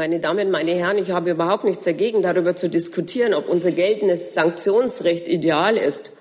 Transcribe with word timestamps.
Meine 0.00 0.18
Damen, 0.18 0.50
meine 0.50 0.72
Herren, 0.72 0.96
ich 0.96 1.10
habe 1.10 1.32
überhaupt 1.32 1.64
nichts 1.64 1.84
dagegen, 1.84 2.22
darüber 2.22 2.56
zu 2.56 2.70
diskutieren, 2.70 3.34
ob 3.34 3.50
unser 3.50 3.70
geltendes 3.70 4.32
Sanktionsrecht 4.32 5.28
ideal 5.28 5.76
ist, 5.76 6.12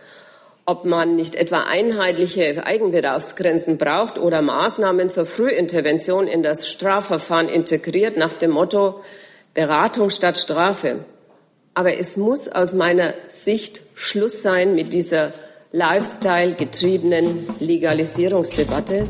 ob 0.66 0.84
man 0.84 1.16
nicht 1.16 1.34
etwa 1.36 1.62
einheitliche 1.62 2.66
Eigenbedarfsgrenzen 2.66 3.78
braucht 3.78 4.20
oder 4.20 4.42
Maßnahmen 4.42 5.08
zur 5.08 5.26
Frühintervention 5.26 6.28
in 6.28 6.44
das 6.44 6.68
Strafverfahren 6.68 7.48
integriert 7.48 8.18
nach 8.18 8.34
dem 8.34 8.52
Motto 8.52 9.00
Beratung 9.54 10.10
statt 10.10 10.38
Strafe. 10.38 11.06
Aber 11.74 11.98
es 11.98 12.18
muss 12.18 12.50
aus 12.50 12.74
meiner 12.74 13.14
Sicht 13.28 13.80
Schluss 13.94 14.42
sein 14.42 14.76
mit 14.76 14.92
dieser 14.92 15.32
Lifestyle-getriebenen 15.72 17.48
Legalisierungsdebatte. 17.62 19.08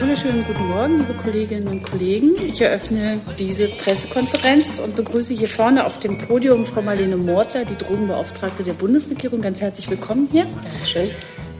Wunderschönen 0.00 0.44
guten 0.44 0.68
Morgen, 0.68 0.98
liebe 0.98 1.14
Kolleginnen 1.14 1.66
und 1.66 1.82
Kollegen. 1.82 2.36
Ich 2.36 2.60
eröffne 2.60 3.20
diese 3.36 3.66
Pressekonferenz 3.66 4.78
und 4.78 4.94
begrüße 4.94 5.34
hier 5.34 5.48
vorne 5.48 5.84
auf 5.84 5.98
dem 5.98 6.18
Podium 6.18 6.66
Frau 6.66 6.82
Marlene 6.82 7.16
Mortler, 7.16 7.64
die 7.64 7.76
Drogenbeauftragte 7.76 8.62
der 8.62 8.74
Bundesregierung. 8.74 9.40
Ganz 9.40 9.60
herzlich 9.60 9.90
willkommen 9.90 10.28
hier. 10.30 10.44
Dankeschön. 10.44 11.10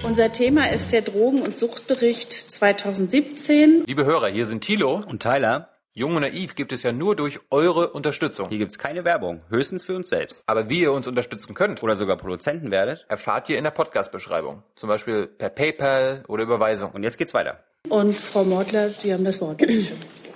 Unser 0.05 0.31
Thema 0.31 0.71
ist 0.71 0.93
der 0.93 1.03
Drogen- 1.03 1.43
und 1.43 1.59
Suchtbericht 1.59 2.33
2017. 2.33 3.83
Liebe 3.87 4.05
Hörer, 4.05 4.29
hier 4.29 4.47
sind 4.47 4.63
Thilo 4.63 5.01
und 5.09 5.21
Tyler. 5.21 5.71
Jung 5.93 6.15
und 6.15 6.23
Naiv 6.23 6.55
gibt 6.55 6.73
es 6.73 6.85
ja 6.85 6.93
nur 6.93 7.17
durch 7.17 7.41
eure 7.51 7.91
Unterstützung. 7.91 8.47
Hier 8.51 8.59
gibt 8.59 8.71
es 8.71 8.79
keine 8.79 9.05
Werbung, 9.05 9.43
höchstens 9.49 9.85
für 9.85 9.97
uns 9.97 10.11
selbst. 10.11 10.45
Aber 10.47 10.71
wie 10.71 10.83
ihr 10.83 10.93
uns 10.93 11.09
unterstützen 11.09 11.55
könnt 11.55 11.83
oder 11.83 11.97
sogar 11.97 12.17
Produzenten 12.17 12.71
werdet, 12.71 13.05
erfahrt 13.09 13.49
ihr 13.49 13.59
in 13.59 13.65
der 13.65 13.73
Podcast-Beschreibung. 13.73 14.63
Zum 14.77 14.89
Beispiel 14.89 15.27
per 15.27 15.51
PayPal 15.51 16.23
oder 16.29 16.45
Überweisung. 16.45 16.93
Und 16.93 17.03
jetzt 17.03 17.19
geht's 17.19 17.35
weiter. 17.35 17.65
Und 17.89 18.19
Frau 18.19 18.45
Mortler, 18.45 18.91
Sie 18.91 19.13
haben 19.15 19.25
das 19.25 19.41
Wort. 19.41 19.63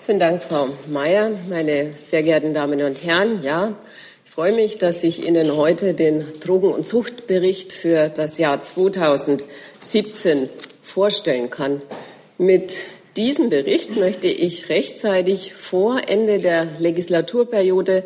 Vielen 0.05 0.19
Dank, 0.19 0.43
Frau 0.43 0.69
Mayer, 0.89 1.31
meine 1.49 1.93
sehr 1.93 2.23
geehrten 2.23 2.55
Damen 2.55 2.83
und 2.83 3.05
Herren. 3.05 3.43
Ja, 3.43 3.77
ich 4.25 4.31
freue 4.31 4.55
mich, 4.55 4.79
dass 4.79 5.05
ich 5.05 5.27
Ihnen 5.27 5.55
heute 5.55 5.93
den 5.93 6.25
Drogen- 6.41 6.73
und 6.73 6.87
Suchtbericht 6.87 7.75
für 7.75 8.09
das 8.09 8.39
Jahr 8.39 8.63
2017 8.63 10.49
vorstellen 10.83 11.51
kann. 11.51 11.83
Mit 12.39 12.75
diesem 13.17 13.51
Bericht 13.51 13.97
möchte 13.97 14.29
ich 14.29 14.71
rechtzeitig 14.71 15.53
vor 15.53 16.01
Ende 16.09 16.39
der 16.39 16.67
Legislaturperiode 16.79 18.05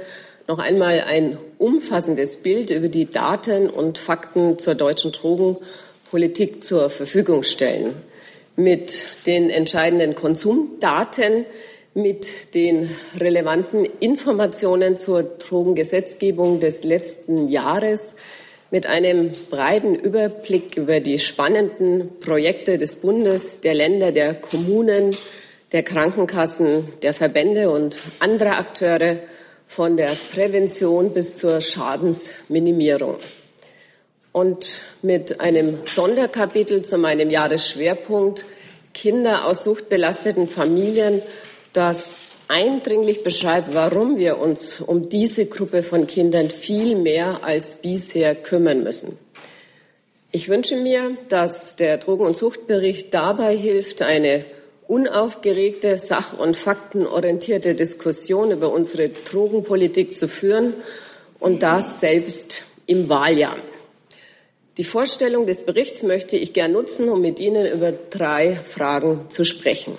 noch 0.48 0.58
einmal 0.58 1.00
ein 1.00 1.38
umfassendes 1.58 2.38
Bild 2.38 2.70
über 2.70 2.88
die 2.88 3.08
Daten 3.08 3.70
und 3.70 3.98
Fakten 3.98 4.58
zur 4.58 4.74
deutschen 4.74 5.12
Drogenpolitik 5.12 6.64
zur 6.64 6.90
Verfügung 6.90 7.44
stellen. 7.44 7.94
Mit 8.56 9.06
den 9.26 9.50
entscheidenden 9.50 10.14
Konsumdaten, 10.14 11.44
mit 11.94 12.54
den 12.54 12.90
relevanten 13.18 13.84
Informationen 13.84 14.96
zur 14.96 15.22
Drogengesetzgebung 15.22 16.60
des 16.60 16.84
letzten 16.84 17.48
Jahres, 17.48 18.16
mit 18.70 18.86
einem 18.86 19.32
breiten 19.50 19.94
Überblick 19.94 20.76
über 20.76 21.00
die 21.00 21.18
spannenden 21.18 22.18
Projekte 22.20 22.78
des 22.78 22.96
Bundes, 22.96 23.60
der 23.60 23.74
Länder, 23.74 24.12
der 24.12 24.34
Kommunen, 24.34 25.14
der 25.72 25.82
Krankenkassen, 25.82 26.88
der 27.02 27.14
Verbände 27.14 27.70
und 27.70 27.98
anderer 28.18 28.58
Akteure 28.58 29.18
von 29.66 29.96
der 29.96 30.16
Prävention 30.32 31.12
bis 31.12 31.34
zur 31.34 31.60
Schadensminimierung. 31.60 33.16
Und 34.36 34.80
mit 35.00 35.40
einem 35.40 35.78
Sonderkapitel 35.82 36.82
zu 36.82 36.98
meinem 36.98 37.30
Jahresschwerpunkt 37.30 38.44
Kinder 38.92 39.46
aus 39.46 39.64
suchtbelasteten 39.64 40.46
Familien, 40.46 41.22
das 41.72 42.16
eindringlich 42.46 43.24
beschreibt, 43.24 43.74
warum 43.74 44.18
wir 44.18 44.36
uns 44.36 44.82
um 44.82 45.08
diese 45.08 45.46
Gruppe 45.46 45.82
von 45.82 46.06
Kindern 46.06 46.50
viel 46.50 46.96
mehr 46.96 47.44
als 47.44 47.76
bisher 47.76 48.34
kümmern 48.34 48.82
müssen. 48.82 49.16
Ich 50.32 50.50
wünsche 50.50 50.76
mir, 50.76 51.16
dass 51.30 51.76
der 51.76 51.96
Drogen- 51.96 52.26
und 52.26 52.36
Suchtbericht 52.36 53.14
dabei 53.14 53.56
hilft, 53.56 54.02
eine 54.02 54.44
unaufgeregte, 54.86 55.96
sach- 55.96 56.38
und 56.38 56.58
faktenorientierte 56.58 57.74
Diskussion 57.74 58.50
über 58.50 58.70
unsere 58.70 59.08
Drogenpolitik 59.08 60.18
zu 60.18 60.28
führen 60.28 60.74
und 61.40 61.62
das 61.62 62.00
selbst 62.00 62.64
im 62.84 63.08
Wahljahr. 63.08 63.56
Die 64.78 64.84
Vorstellung 64.84 65.46
des 65.46 65.64
Berichts 65.64 66.02
möchte 66.02 66.36
ich 66.36 66.52
gern 66.52 66.72
nutzen, 66.72 67.08
um 67.08 67.22
mit 67.22 67.40
Ihnen 67.40 67.66
über 67.66 67.92
drei 67.92 68.54
Fragen 68.56 69.30
zu 69.30 69.44
sprechen. 69.44 69.96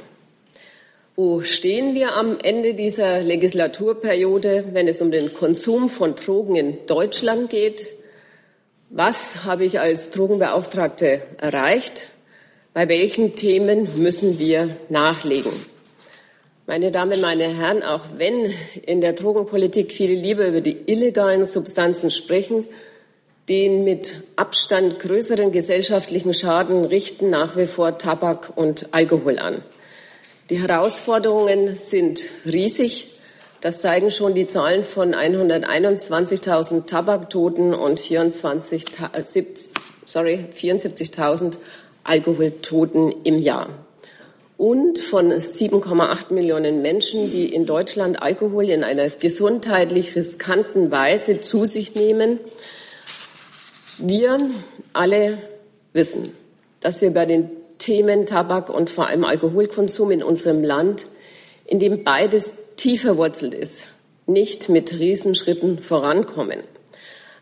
Wo 1.15 1.41
stehen 1.41 1.95
wir 1.95 2.13
am 2.13 2.37
Ende 2.43 2.75
dieser 2.75 3.21
Legislaturperiode, 3.21 4.65
wenn 4.73 4.87
es 4.87 5.01
um 5.01 5.09
den 5.09 5.33
Konsum 5.33 5.89
von 5.89 6.13
Drogen 6.13 6.55
in 6.55 6.85
Deutschland 6.85 7.49
geht? 7.49 7.87
Was 8.91 9.43
habe 9.45 9.65
ich 9.65 9.79
als 9.79 10.11
Drogenbeauftragte 10.11 11.23
erreicht? 11.39 12.09
Bei 12.75 12.87
welchen 12.87 13.35
Themen 13.35 13.99
müssen 13.99 14.37
wir 14.37 14.77
nachlegen? 14.89 15.53
Meine 16.67 16.91
Damen, 16.91 17.19
meine 17.19 17.47
Herren, 17.47 17.81
auch 17.81 18.03
wenn 18.17 18.53
in 18.85 19.01
der 19.01 19.13
Drogenpolitik 19.13 19.91
viele 19.91 20.13
lieber 20.13 20.45
über 20.45 20.61
die 20.61 20.77
illegalen 20.85 21.45
Substanzen 21.45 22.11
sprechen, 22.11 22.65
den 23.49 23.83
mit 23.83 24.23
Abstand 24.35 24.99
größeren 24.99 25.51
gesellschaftlichen 25.51 26.33
Schaden 26.33 26.85
richten 26.85 27.29
nach 27.29 27.55
wie 27.55 27.65
vor 27.65 27.97
Tabak 27.97 28.53
und 28.55 28.93
Alkohol 28.93 29.39
an. 29.39 29.63
Die 30.49 30.61
Herausforderungen 30.61 31.75
sind 31.75 32.25
riesig. 32.45 33.07
Das 33.61 33.81
zeigen 33.81 34.11
schon 34.11 34.35
die 34.35 34.47
Zahlen 34.47 34.83
von 34.83 35.15
121.000 35.15 36.85
Tabaktoten 36.85 37.73
und 37.73 37.99
24.000 37.99 39.69
sorry, 40.07 40.45
74.000 40.55 41.57
Alkoholtoten 42.03 43.13
im 43.23 43.39
Jahr. 43.39 43.69
Und 44.57 44.97
von 44.97 45.31
7,8 45.31 46.33
Millionen 46.33 46.81
Menschen, 46.81 47.29
die 47.29 47.53
in 47.53 47.67
Deutschland 47.67 48.21
Alkohol 48.21 48.69
in 48.69 48.83
einer 48.83 49.09
gesundheitlich 49.09 50.15
riskanten 50.15 50.89
Weise 50.89 51.41
zu 51.41 51.65
sich 51.65 51.93
nehmen. 51.93 52.39
Wir 53.99 54.37
alle 54.93 55.39
wissen, 55.93 56.31
dass 56.81 57.01
wir 57.01 57.11
bei 57.11 57.25
den 57.25 57.49
Themen 57.79 58.27
Tabak 58.27 58.69
und 58.69 58.91
vor 58.91 59.07
allem 59.07 59.23
Alkoholkonsum 59.23 60.11
in 60.11 60.21
unserem 60.21 60.63
Land, 60.63 61.07
in 61.65 61.79
dem 61.79 62.03
beides 62.03 62.53
tief 62.75 63.01
verwurzelt 63.01 63.55
ist, 63.55 63.87
nicht 64.27 64.69
mit 64.69 64.93
Riesenschritten 64.93 65.81
vorankommen. 65.81 66.59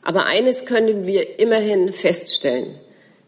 Aber 0.02 0.28
eines 0.28 0.66
können 0.66 1.06
wir 1.06 1.40
immerhin 1.40 1.92
feststellen. 1.92 2.76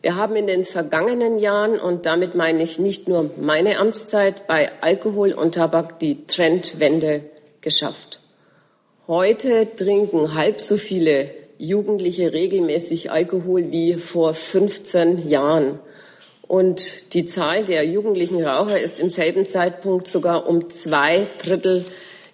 Wir 0.01 0.15
haben 0.15 0.37
in 0.37 0.47
den 0.47 0.63
vergangenen 0.63 1.37
Jahren, 1.37 1.81
und 1.81 2.05
damit 2.05 2.33
meine 2.33 2.63
ich 2.63 2.79
nicht 2.79 3.09
nur 3.09 3.31
meine 3.37 3.77
Amtszeit, 3.77 4.47
bei 4.47 4.71
Alkohol 4.79 5.33
und 5.33 5.55
Tabak 5.55 5.99
die 5.99 6.25
Trendwende 6.27 7.23
geschafft. 7.59 8.21
Heute 9.05 9.75
trinken 9.75 10.33
halb 10.33 10.61
so 10.61 10.77
viele 10.77 11.46
Jugendliche 11.57 12.33
regelmäßig 12.33 13.11
Alkohol 13.11 13.71
wie 13.71 13.95
vor 13.95 14.33
15 14.33 15.27
Jahren. 15.27 15.79
Und 16.47 17.13
die 17.13 17.25
Zahl 17.25 17.65
der 17.65 17.83
jugendlichen 17.85 18.43
Raucher 18.43 18.79
ist 18.79 18.99
im 18.99 19.09
selben 19.09 19.45
Zeitpunkt 19.45 20.07
sogar 20.07 20.47
um 20.47 20.69
zwei 20.69 21.27
Drittel 21.43 21.85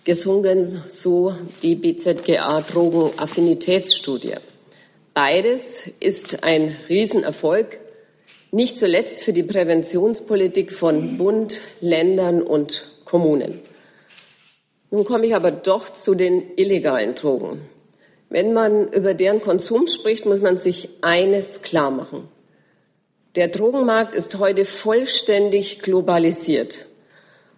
gesunken, 0.04 0.84
so 0.86 1.34
die 1.62 1.76
BZGA 1.76 2.62
Drogenaffinitätsstudie. 2.62 4.36
Beides 5.14 5.90
ist 6.00 6.44
ein 6.44 6.76
Riesenerfolg, 6.90 7.80
nicht 8.52 8.78
zuletzt 8.78 9.24
für 9.24 9.34
die 9.34 9.44
Präventionspolitik 9.44 10.72
von 10.72 11.18
Bund, 11.18 11.62
Ländern 11.82 12.44
und 12.44 12.92
Kommunen. 13.06 13.62
Nun 14.92 15.06
komme 15.06 15.26
ich 15.26 15.34
aber 15.34 15.50
doch 15.50 15.92
zu 15.94 16.14
den 16.14 16.56
illegalen 16.56 17.16
Drogen. 17.16 17.62
Wenn 18.34 18.52
man 18.52 18.92
über 18.92 19.14
deren 19.14 19.42
Konsum 19.42 19.86
spricht, 19.86 20.26
muss 20.26 20.42
man 20.42 20.58
sich 20.58 20.90
eines 21.02 21.62
klar 21.62 21.92
machen. 21.92 22.30
Der 23.36 23.48
Drogenmarkt 23.48 24.16
ist 24.16 24.40
heute 24.40 24.66
vollständig 24.66 25.84
globalisiert. 25.84 26.88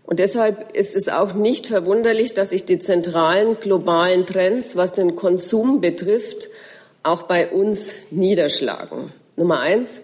Und 0.04 0.20
deshalb 0.20 0.76
ist 0.76 0.94
es 0.94 1.08
auch 1.08 1.34
nicht 1.34 1.68
verwunderlich, 1.68 2.34
dass 2.34 2.50
sich 2.50 2.66
die 2.66 2.78
zentralen 2.78 3.58
globalen 3.62 4.26
Trends, 4.26 4.76
was 4.76 4.94
den 4.94 5.16
Konsum 5.16 5.80
betrifft, 5.80 6.50
auch 7.04 7.24
bei 7.24 7.50
uns 7.50 7.96
niederschlagen. 8.12 9.14
Nummer 9.38 9.62
eins. 9.62 10.02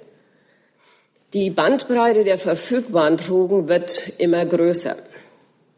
Die 1.33 1.49
Bandbreite 1.49 2.23
der 2.23 2.37
verfügbaren 2.37 3.17
Drogen 3.17 3.67
wird 3.67 4.13
immer 4.19 4.45
größer. 4.45 4.95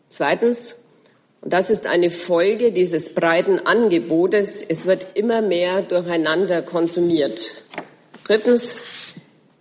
Zweitens, 0.07 0.75
und 1.44 1.51
das 1.51 1.69
ist 1.69 1.88
eine 1.88 2.10
Folge 2.10 2.72
dieses 2.72 3.13
breiten 3.13 3.60
Angebotes, 3.60 4.63
es 4.66 4.86
wird 4.86 5.07
immer 5.16 5.42
mehr 5.42 5.81
durcheinander 5.81 6.62
konsumiert. 6.62 7.63
Drittens, 8.24 8.81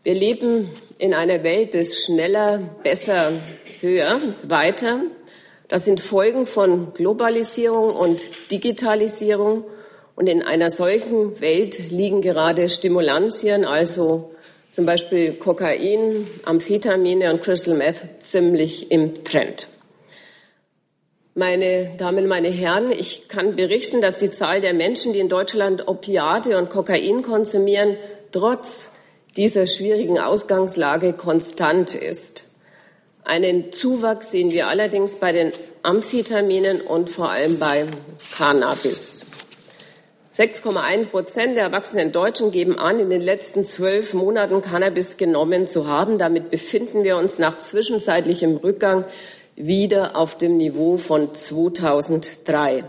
wir 0.05 0.15
leben 0.15 0.71
in 0.99 1.13
einer 1.13 1.43
Welt 1.43 1.75
des 1.75 2.05
schneller, 2.05 2.61
besser, 2.85 3.33
höher, 3.81 4.21
weiter. 4.45 5.01
Das 5.67 5.85
sind 5.85 6.01
Folgen 6.01 6.47
von 6.47 6.95
Globalisierung 6.95 7.97
und 7.97 8.53
Digitalisierung. 8.53 9.65
Und 10.15 10.29
in 10.29 10.43
einer 10.43 10.71
solchen 10.71 11.41
Welt 11.41 11.91
liegen 11.91 12.21
gerade 12.21 12.69
Stimulantien, 12.69 13.65
also 13.65 14.31
zum 14.71 14.87
Beispiel 14.87 15.33
Kokain, 15.33 16.29
Amphetamine 16.45 17.33
und 17.33 17.43
Crystal 17.43 17.75
Meth, 17.75 18.03
ziemlich 18.21 18.93
im 18.93 19.25
Trend. 19.25 19.67
Meine 21.35 21.93
Damen, 21.97 22.27
meine 22.27 22.51
Herren, 22.51 22.93
ich 22.93 23.27
kann 23.27 23.57
berichten, 23.57 24.03
dass 24.03 24.19
die 24.19 24.31
Zahl 24.31 24.61
der 24.61 24.75
Menschen, 24.75 25.15
die 25.15 25.19
in 25.19 25.31
Deutschland 25.31 25.89
Opiate 25.89 26.59
und 26.59 26.69
Kokain 26.69 27.23
konsumieren, 27.23 27.97
trotz 28.33 28.91
dieser 29.39 29.67
schwierigen 29.67 30.19
Ausgangslage 30.19 31.15
konstant 31.15 31.95
ist. 31.95 32.45
Einen 33.25 33.73
Zuwachs 33.73 34.31
sehen 34.31 34.51
wir 34.51 34.67
allerdings 34.67 35.15
bei 35.15 35.33
den 35.33 35.53
Amphetaminen 35.83 36.83
und 36.83 37.09
vor 37.09 37.31
allem 37.31 37.59
bei 37.59 37.87
Cannabis. 38.37 39.25
6,1 40.35 41.09
Prozent 41.09 41.57
der 41.57 41.65
erwachsenen 41.65 42.13
Deutschen 42.13 42.51
geben 42.51 42.79
an, 42.79 42.99
in 42.99 43.09
den 43.09 43.23
letzten 43.23 43.65
zwölf 43.65 44.13
Monaten 44.13 44.61
Cannabis 44.61 45.17
genommen 45.17 45.67
zu 45.67 45.87
haben. 45.87 46.19
Damit 46.19 46.51
befinden 46.51 47.05
wir 47.05 47.17
uns 47.17 47.39
nach 47.39 47.59
zwischenzeitlichem 47.59 48.57
Rückgang 48.57 49.07
wieder 49.57 50.17
auf 50.17 50.39
dem 50.39 50.57
Niveau 50.57 50.97
von 50.97 51.35
2003. 51.35 52.85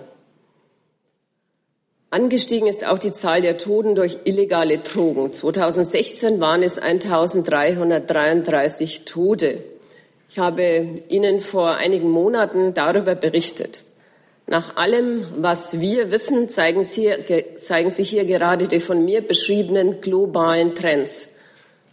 Angestiegen 2.10 2.68
ist 2.68 2.86
auch 2.86 3.00
die 3.00 3.14
Zahl 3.14 3.42
der 3.42 3.58
Toten 3.58 3.96
durch 3.96 4.20
illegale 4.26 4.78
Drogen. 4.78 5.34
2016 5.34 6.40
waren 6.40 6.62
es 6.62 6.78
1333 6.78 9.06
Tote. 9.06 9.64
Ich 10.30 10.38
habe 10.38 11.02
Ihnen 11.10 11.42
vor 11.42 11.76
einigen 11.76 12.12
Monaten 12.12 12.76
darüber 12.76 13.16
berichtet. 13.16 13.84
Nach 14.46 14.76
allem, 14.76 15.26
was 15.38 15.80
wir 15.80 16.12
wissen, 16.12 16.50
zeigen, 16.50 16.84
Sie, 16.84 17.12
zeigen 17.56 17.90
sich 17.90 18.12
hier 18.12 18.26
gerade 18.26 18.68
die 18.68 18.80
von 18.80 19.04
mir 19.04 19.22
beschriebenen 19.22 20.02
globalen 20.02 20.76
Trends. 20.76 21.30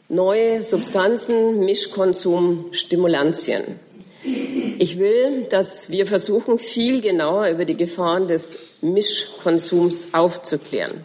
Neue 0.08 0.62
Substanzen, 0.62 1.61
Mischkonsum, 1.61 2.66
Stimulantien. 2.73 3.78
Ich 4.82 4.99
will, 4.99 5.43
dass 5.43 5.91
wir 5.91 6.06
versuchen, 6.06 6.59
viel 6.59 7.03
genauer 7.03 7.49
über 7.49 7.67
die 7.67 7.77
Gefahren 7.77 8.29
des 8.29 8.56
Mischkonsums 8.81 10.15
aufzuklären. 10.15 11.05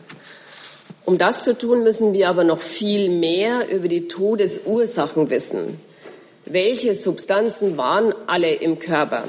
Um 1.03 1.17
das 1.17 1.43
zu 1.43 1.57
tun, 1.57 1.83
müssen 1.83 2.13
wir 2.13 2.29
aber 2.29 2.45
noch 2.45 2.61
viel 2.61 3.09
mehr 3.09 3.67
über 3.69 3.89
die 3.89 4.07
Todesursachen 4.07 5.29
wissen. 5.29 5.81
Welche 6.45 6.95
Substanzen 6.95 7.75
waren 7.75 8.15
alle 8.27 8.53
im 8.53 8.79
Körper? 8.79 9.25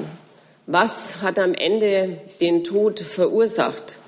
Was 0.65 1.21
hat 1.21 1.39
am 1.39 1.53
Ende 1.53 2.17
den 2.39 2.63
Tod 2.63 3.01
verursacht? 3.01 3.99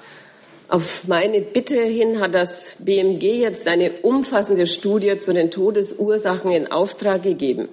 Auf 0.69 1.05
meine 1.05 1.41
Bitte 1.41 1.83
hin 1.83 2.21
hat 2.21 2.33
das 2.33 2.77
BMG 2.79 3.41
jetzt 3.41 3.67
eine 3.67 3.91
umfassende 4.03 4.67
Studie 4.67 5.17
zu 5.17 5.33
den 5.33 5.51
Todesursachen 5.51 6.51
in 6.51 6.71
Auftrag 6.71 7.23
gegeben 7.23 7.67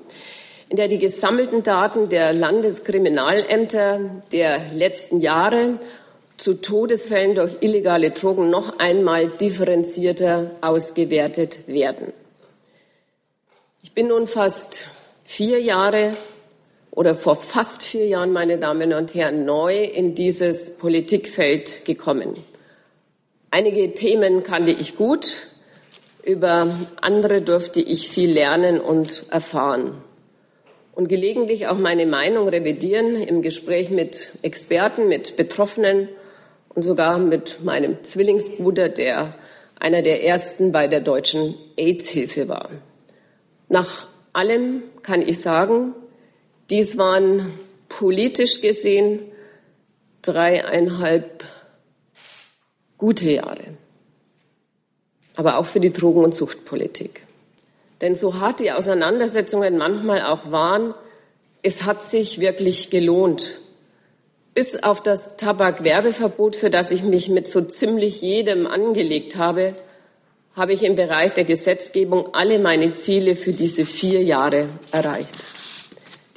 in 0.68 0.76
der 0.76 0.88
die 0.88 0.98
gesammelten 0.98 1.62
Daten 1.62 2.08
der 2.08 2.32
Landeskriminalämter 2.32 4.22
der 4.32 4.72
letzten 4.72 5.20
Jahre 5.20 5.78
zu 6.36 6.54
Todesfällen 6.54 7.34
durch 7.34 7.56
illegale 7.60 8.10
Drogen 8.10 8.50
noch 8.50 8.78
einmal 8.78 9.28
differenzierter 9.28 10.50
ausgewertet 10.60 11.66
werden. 11.66 12.12
Ich 13.82 13.92
bin 13.92 14.08
nun 14.08 14.26
fast 14.26 14.84
vier 15.24 15.60
Jahre 15.60 16.14
oder 16.90 17.14
vor 17.14 17.36
fast 17.36 17.84
vier 17.84 18.06
Jahren, 18.06 18.32
meine 18.32 18.58
Damen 18.58 18.92
und 18.92 19.14
Herren, 19.14 19.44
neu 19.44 19.84
in 19.84 20.14
dieses 20.14 20.76
Politikfeld 20.76 21.84
gekommen. 21.84 22.34
Einige 23.50 23.94
Themen 23.94 24.42
kannte 24.42 24.72
ich 24.72 24.96
gut, 24.96 25.36
über 26.24 26.76
andere 27.00 27.40
durfte 27.40 27.80
ich 27.80 28.08
viel 28.08 28.32
lernen 28.32 28.80
und 28.80 29.24
erfahren 29.30 30.02
und 30.96 31.08
gelegentlich 31.08 31.68
auch 31.68 31.76
meine 31.76 32.06
Meinung 32.06 32.48
revidieren 32.48 33.16
im 33.16 33.42
Gespräch 33.42 33.90
mit 33.90 34.30
Experten, 34.40 35.08
mit 35.08 35.36
Betroffenen 35.36 36.08
und 36.70 36.84
sogar 36.84 37.18
mit 37.18 37.62
meinem 37.62 38.02
Zwillingsbruder, 38.02 38.88
der 38.88 39.34
einer 39.78 40.00
der 40.00 40.24
ersten 40.24 40.72
bei 40.72 40.88
der 40.88 41.00
deutschen 41.00 41.54
AIDS-Hilfe 41.76 42.48
war. 42.48 42.70
Nach 43.68 44.08
allem 44.32 44.84
kann 45.02 45.20
ich 45.20 45.38
sagen, 45.38 45.92
dies 46.70 46.96
waren 46.96 47.52
politisch 47.90 48.62
gesehen 48.62 49.20
dreieinhalb 50.22 51.44
gute 52.96 53.30
Jahre, 53.32 53.76
aber 55.34 55.58
auch 55.58 55.66
für 55.66 55.80
die 55.80 55.92
Drogen- 55.92 56.24
und 56.24 56.34
Suchtpolitik. 56.34 57.25
Denn 58.00 58.14
so 58.14 58.38
hart 58.38 58.60
die 58.60 58.72
Auseinandersetzungen 58.72 59.78
manchmal 59.78 60.22
auch 60.22 60.50
waren, 60.50 60.94
es 61.62 61.84
hat 61.84 62.02
sich 62.02 62.40
wirklich 62.40 62.90
gelohnt. 62.90 63.60
Bis 64.54 64.82
auf 64.82 65.02
das 65.02 65.36
Tabakwerbeverbot, 65.36 66.56
für 66.56 66.70
das 66.70 66.90
ich 66.90 67.02
mich 67.02 67.28
mit 67.28 67.48
so 67.48 67.60
ziemlich 67.60 68.22
jedem 68.22 68.66
angelegt 68.66 69.36
habe, 69.36 69.74
habe 70.54 70.72
ich 70.72 70.82
im 70.82 70.94
Bereich 70.94 71.32
der 71.32 71.44
Gesetzgebung 71.44 72.34
alle 72.34 72.58
meine 72.58 72.94
Ziele 72.94 73.36
für 73.36 73.52
diese 73.52 73.84
vier 73.84 74.22
Jahre 74.22 74.70
erreicht. 74.90 75.34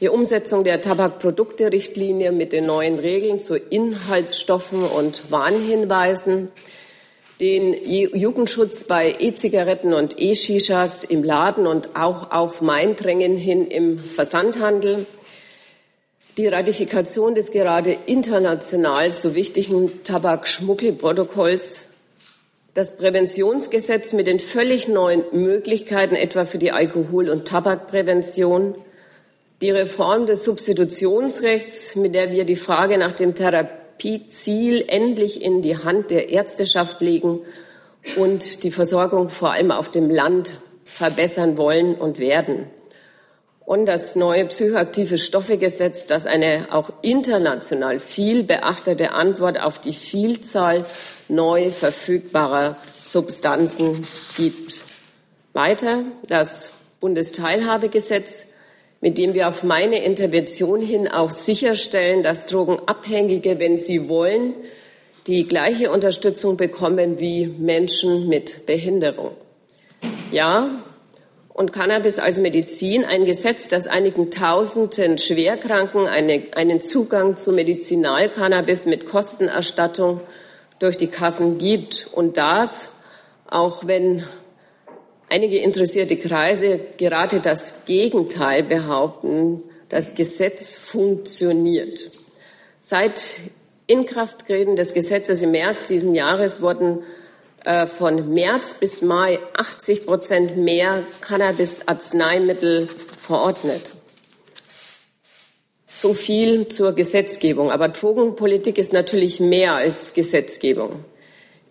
Die 0.02 0.10
Umsetzung 0.10 0.64
der 0.64 0.82
Tabakprodukte-Richtlinie 0.82 2.32
mit 2.32 2.52
den 2.52 2.66
neuen 2.66 3.00
Regeln 3.00 3.40
zu 3.40 3.56
Inhaltsstoffen 3.56 4.84
und 4.84 5.32
Warnhinweisen, 5.32 6.50
den 7.40 7.74
Jugendschutz 7.86 8.84
bei 8.84 9.16
E-Zigaretten 9.18 9.94
und 9.94 10.20
E-Shishas 10.20 11.06
im 11.06 11.24
Laden 11.24 11.68
und 11.68 11.96
auch 11.96 12.32
auf 12.32 12.62
mein 12.62 12.98
Drängen 12.98 13.38
hin 13.38 13.66
im 13.68 13.98
Versandhandel, 13.98 15.06
die 16.38 16.48
Ratifikation 16.48 17.36
des 17.36 17.52
gerade 17.52 17.98
international 18.06 19.12
so 19.12 19.36
wichtigen 19.36 20.04
Tabakschmuggelprotokolls, 20.04 21.86
das 22.74 22.98
Präventionsgesetz 22.98 24.12
mit 24.14 24.28
den 24.28 24.40
völlig 24.40 24.90
neuen 24.90 25.24
Möglichkeiten 25.32 26.16
etwa 26.16 26.44
für 26.44 26.58
die 26.58 26.72
Alkohol- 26.72 27.30
und 27.30 27.48
Tabakprävention, 27.48 28.76
die 29.62 29.72
Reform 29.72 30.26
des 30.26 30.44
Substitutionsrechts, 30.44 31.96
mit 31.96 32.16
der 32.16 32.32
wir 32.32 32.44
die 32.44 32.56
Frage 32.56 32.98
nach 32.98 33.14
dem 33.14 33.34
Therapie 33.34 33.79
Therapieziel 34.00 34.86
endlich 34.88 35.42
in 35.42 35.62
die 35.62 35.78
Hand 35.78 36.10
der 36.10 36.30
Ärzteschaft 36.30 37.02
legen 37.02 37.42
und 38.16 38.64
die 38.64 38.72
Versorgung 38.72 39.30
vor 39.30 39.52
allem 39.52 39.72
auf 39.72 39.92
dem 39.92 40.10
Land 40.10 40.60
verbessern 40.84 41.58
wollen 41.58 41.96
und 41.96 42.18
werden. 42.18 42.68
Und 43.66 43.86
das 43.86 44.16
neue 44.16 44.46
psychoaktive 44.48 45.20
Stoffegesetz, 45.20 46.08
das 46.08 46.26
eine 46.26 46.70
auch 46.72 46.92
international 47.04 48.00
viel 48.00 48.44
beachtete 48.44 49.12
Antwort 49.12 49.60
auf 49.60 49.80
die 49.80 49.94
Vielzahl 49.94 50.86
neu 51.28 51.70
verfügbarer 51.70 52.78
Substanzen 53.00 54.08
gibt. 54.36 54.84
Weiter 55.54 56.04
das 56.28 56.74
Bundesteilhabegesetz, 57.00 58.46
mit 59.02 59.18
dem 59.18 59.34
wir 59.34 59.48
auf 59.48 59.64
meine 59.64 60.04
Intervention 60.04 60.82
hin 60.82 61.08
auch 61.08 61.32
sicherstellen, 61.32 62.24
dass 62.24 62.46
Drogenabhängige, 62.46 63.60
wenn 63.60 63.78
sie 63.78 64.10
wollen, 64.10 64.54
die 65.28 65.48
gleiche 65.48 65.92
Unterstützung 65.92 66.58
bekommen 66.58 67.20
wie 67.20 67.48
Menschen 67.48 68.28
mit 68.28 68.66
Behinderung. 68.66 69.32
Ja, 70.32 70.84
und 71.60 71.74
Cannabis 71.74 72.20
als 72.20 72.38
Medizin, 72.38 73.04
ein 73.04 73.26
Gesetz, 73.26 73.68
das 73.68 73.86
einigen 73.86 74.32
Tausenden 74.32 75.18
Schwerkranken 75.18 76.08
eine, 76.08 76.44
einen 76.56 76.80
Zugang 76.80 77.36
zu 77.36 77.52
Medizinalcannabis 77.52 78.86
mit 78.86 79.06
Kostenerstattung 79.06 80.22
durch 80.80 80.96
die 80.96 81.08
Kassen 81.08 81.58
gibt. 81.58 82.08
Und 82.14 82.38
das, 82.38 82.92
auch 83.50 83.86
wenn 83.86 84.24
einige 85.30 85.60
interessierte 85.60 86.18
Kreise 86.18 86.80
gerade 86.98 87.40
das 87.40 87.86
Gegenteil 87.86 88.64
behaupten. 88.64 89.64
Das 89.88 90.14
Gesetz 90.14 90.76
funktioniert. 90.76 92.12
Seit 92.80 93.34
Inkrafttreten 93.88 94.76
des 94.76 94.94
Gesetzes 94.94 95.42
im 95.42 95.52
März 95.52 95.86
diesen 95.86 96.14
Jahres 96.14 96.62
wurden 96.62 97.04
äh, 97.66 97.88
von 97.88 98.34
März 98.34 98.76
bis 98.76 99.02
Mai 99.02 99.40
80 99.58 100.06
Prozent 100.06 100.58
mehr 100.58 101.06
Cannabis-Arzneimittel 101.22 102.90
verordnet. 103.20 103.94
So 105.88 106.14
viel 106.14 106.68
zur 106.68 106.94
Gesetzgebung. 106.94 107.72
Aber 107.72 107.90
Drogenpolitik 107.90 108.78
ist 108.78 108.94
natürlich 108.94 109.40
mehr 109.40 109.74
als 109.74 110.14
Gesetzgebung. 110.14 111.04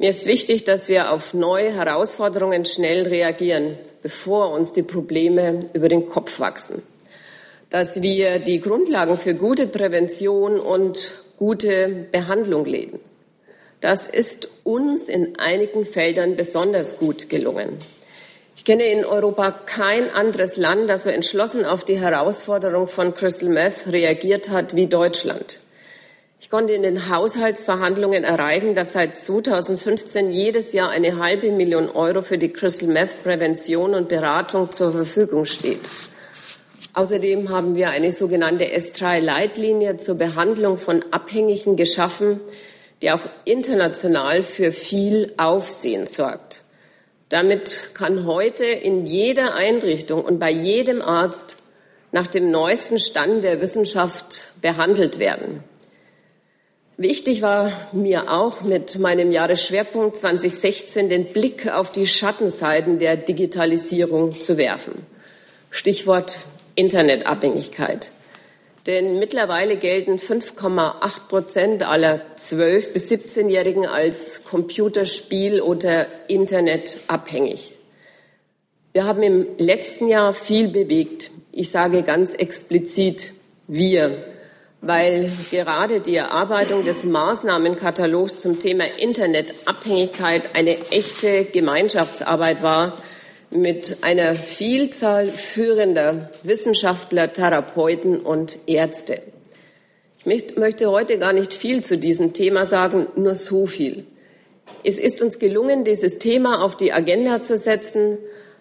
Mir 0.00 0.10
ist 0.10 0.26
wichtig, 0.26 0.62
dass 0.62 0.88
wir 0.88 1.10
auf 1.10 1.34
neue 1.34 1.74
Herausforderungen 1.74 2.64
schnell 2.64 3.08
reagieren, 3.08 3.76
bevor 4.00 4.52
uns 4.52 4.72
die 4.72 4.84
Probleme 4.84 5.70
über 5.72 5.88
den 5.88 6.08
Kopf 6.08 6.38
wachsen. 6.38 6.82
Dass 7.68 8.00
wir 8.00 8.38
die 8.38 8.60
Grundlagen 8.60 9.18
für 9.18 9.34
gute 9.34 9.66
Prävention 9.66 10.60
und 10.60 11.12
gute 11.36 12.06
Behandlung 12.12 12.64
legen. 12.64 13.00
Das 13.80 14.06
ist 14.06 14.48
uns 14.62 15.08
in 15.08 15.36
einigen 15.36 15.84
Feldern 15.84 16.36
besonders 16.36 16.98
gut 16.98 17.28
gelungen. 17.28 17.78
Ich 18.56 18.64
kenne 18.64 18.84
in 18.84 19.04
Europa 19.04 19.50
kein 19.50 20.10
anderes 20.10 20.56
Land, 20.56 20.88
das 20.88 21.04
so 21.04 21.10
entschlossen 21.10 21.64
auf 21.64 21.84
die 21.84 21.98
Herausforderung 21.98 22.86
von 22.86 23.14
Crystal 23.14 23.48
Meth 23.48 23.88
reagiert 23.88 24.48
hat 24.48 24.76
wie 24.76 24.86
Deutschland. 24.86 25.58
Ich 26.40 26.50
konnte 26.50 26.72
in 26.72 26.82
den 26.82 27.08
Haushaltsverhandlungen 27.08 28.22
erreichen, 28.22 28.76
dass 28.76 28.92
seit 28.92 29.16
2015 29.16 30.30
jedes 30.30 30.72
Jahr 30.72 30.88
eine 30.88 31.18
halbe 31.18 31.50
Million 31.50 31.90
Euro 31.90 32.22
für 32.22 32.38
die 32.38 32.52
Crystal 32.52 32.88
Meth 32.88 33.24
Prävention 33.24 33.94
und 33.94 34.08
Beratung 34.08 34.70
zur 34.70 34.92
Verfügung 34.92 35.46
steht. 35.46 35.80
Außerdem 36.94 37.48
haben 37.48 37.74
wir 37.74 37.90
eine 37.90 38.12
sogenannte 38.12 38.66
S3-Leitlinie 38.66 39.96
zur 39.96 40.14
Behandlung 40.14 40.78
von 40.78 41.04
Abhängigen 41.10 41.76
geschaffen, 41.76 42.40
die 43.02 43.10
auch 43.10 43.20
international 43.44 44.44
für 44.44 44.70
viel 44.70 45.32
Aufsehen 45.38 46.06
sorgt. 46.06 46.62
Damit 47.30 47.90
kann 47.94 48.26
heute 48.26 48.64
in 48.64 49.06
jeder 49.06 49.54
Einrichtung 49.54 50.24
und 50.24 50.38
bei 50.38 50.52
jedem 50.52 51.02
Arzt 51.02 51.56
nach 52.12 52.28
dem 52.28 52.52
neuesten 52.52 53.00
Stand 53.00 53.42
der 53.42 53.60
Wissenschaft 53.60 54.52
behandelt 54.62 55.18
werden. 55.18 55.64
Wichtig 57.00 57.42
war 57.42 57.72
mir 57.92 58.28
auch 58.28 58.62
mit 58.62 58.98
meinem 58.98 59.30
Jahresschwerpunkt 59.30 60.16
2016 60.16 61.08
den 61.08 61.32
Blick 61.32 61.70
auf 61.70 61.92
die 61.92 62.08
Schattenseiten 62.08 62.98
der 62.98 63.16
Digitalisierung 63.16 64.32
zu 64.32 64.58
werfen. 64.58 65.06
Stichwort 65.70 66.40
Internetabhängigkeit. 66.74 68.10
Denn 68.88 69.20
mittlerweile 69.20 69.76
gelten 69.76 70.16
5,8 70.16 71.28
Prozent 71.28 71.82
aller 71.84 72.20
12- 72.36 72.92
bis 72.92 73.08
17-Jährigen 73.12 73.86
als 73.86 74.42
Computerspiel- 74.44 75.60
oder 75.60 76.08
Internetabhängig. 76.26 77.74
Wir 78.92 79.04
haben 79.04 79.22
im 79.22 79.46
letzten 79.56 80.08
Jahr 80.08 80.34
viel 80.34 80.66
bewegt. 80.66 81.30
Ich 81.52 81.70
sage 81.70 82.02
ganz 82.02 82.34
explizit 82.34 83.30
wir, 83.68 84.24
weil 84.80 85.30
gerade 85.50 86.00
die 86.00 86.16
Erarbeitung 86.16 86.84
des 86.84 87.04
Maßnahmenkatalogs 87.04 88.40
zum 88.40 88.58
Thema 88.58 88.84
Internetabhängigkeit 88.84 90.54
eine 90.54 90.78
echte 90.90 91.44
Gemeinschaftsarbeit 91.44 92.62
war, 92.62 92.96
mit 93.50 93.98
einer 94.02 94.34
Vielzahl 94.34 95.24
führender 95.24 96.30
Wissenschaftler, 96.42 97.32
Therapeuten 97.32 98.20
und 98.20 98.58
Ärzte. 98.66 99.22
Ich 100.24 100.56
möchte 100.56 100.90
heute 100.90 101.18
gar 101.18 101.32
nicht 101.32 101.54
viel 101.54 101.82
zu 101.82 101.96
diesem 101.96 102.34
Thema 102.34 102.66
sagen, 102.66 103.06
nur 103.16 103.34
so 103.34 103.66
viel. 103.66 104.04
Es 104.84 104.98
ist 104.98 105.22
uns 105.22 105.38
gelungen, 105.38 105.84
dieses 105.84 106.18
Thema 106.18 106.62
auf 106.62 106.76
die 106.76 106.92
Agenda 106.92 107.42
zu 107.42 107.56
setzen, 107.56 108.18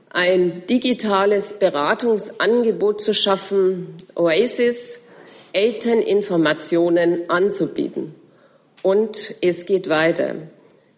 ein 0.10 0.64
digitales 0.68 1.54
Beratungsangebot 1.60 3.02
zu 3.02 3.14
schaffen, 3.14 3.98
Oasis, 4.16 5.02
Elterninformationen 5.58 7.32
anzubieten. 7.32 8.14
Und 8.84 9.34
es 9.42 9.66
geht 9.66 9.90
weiter. 9.90 10.36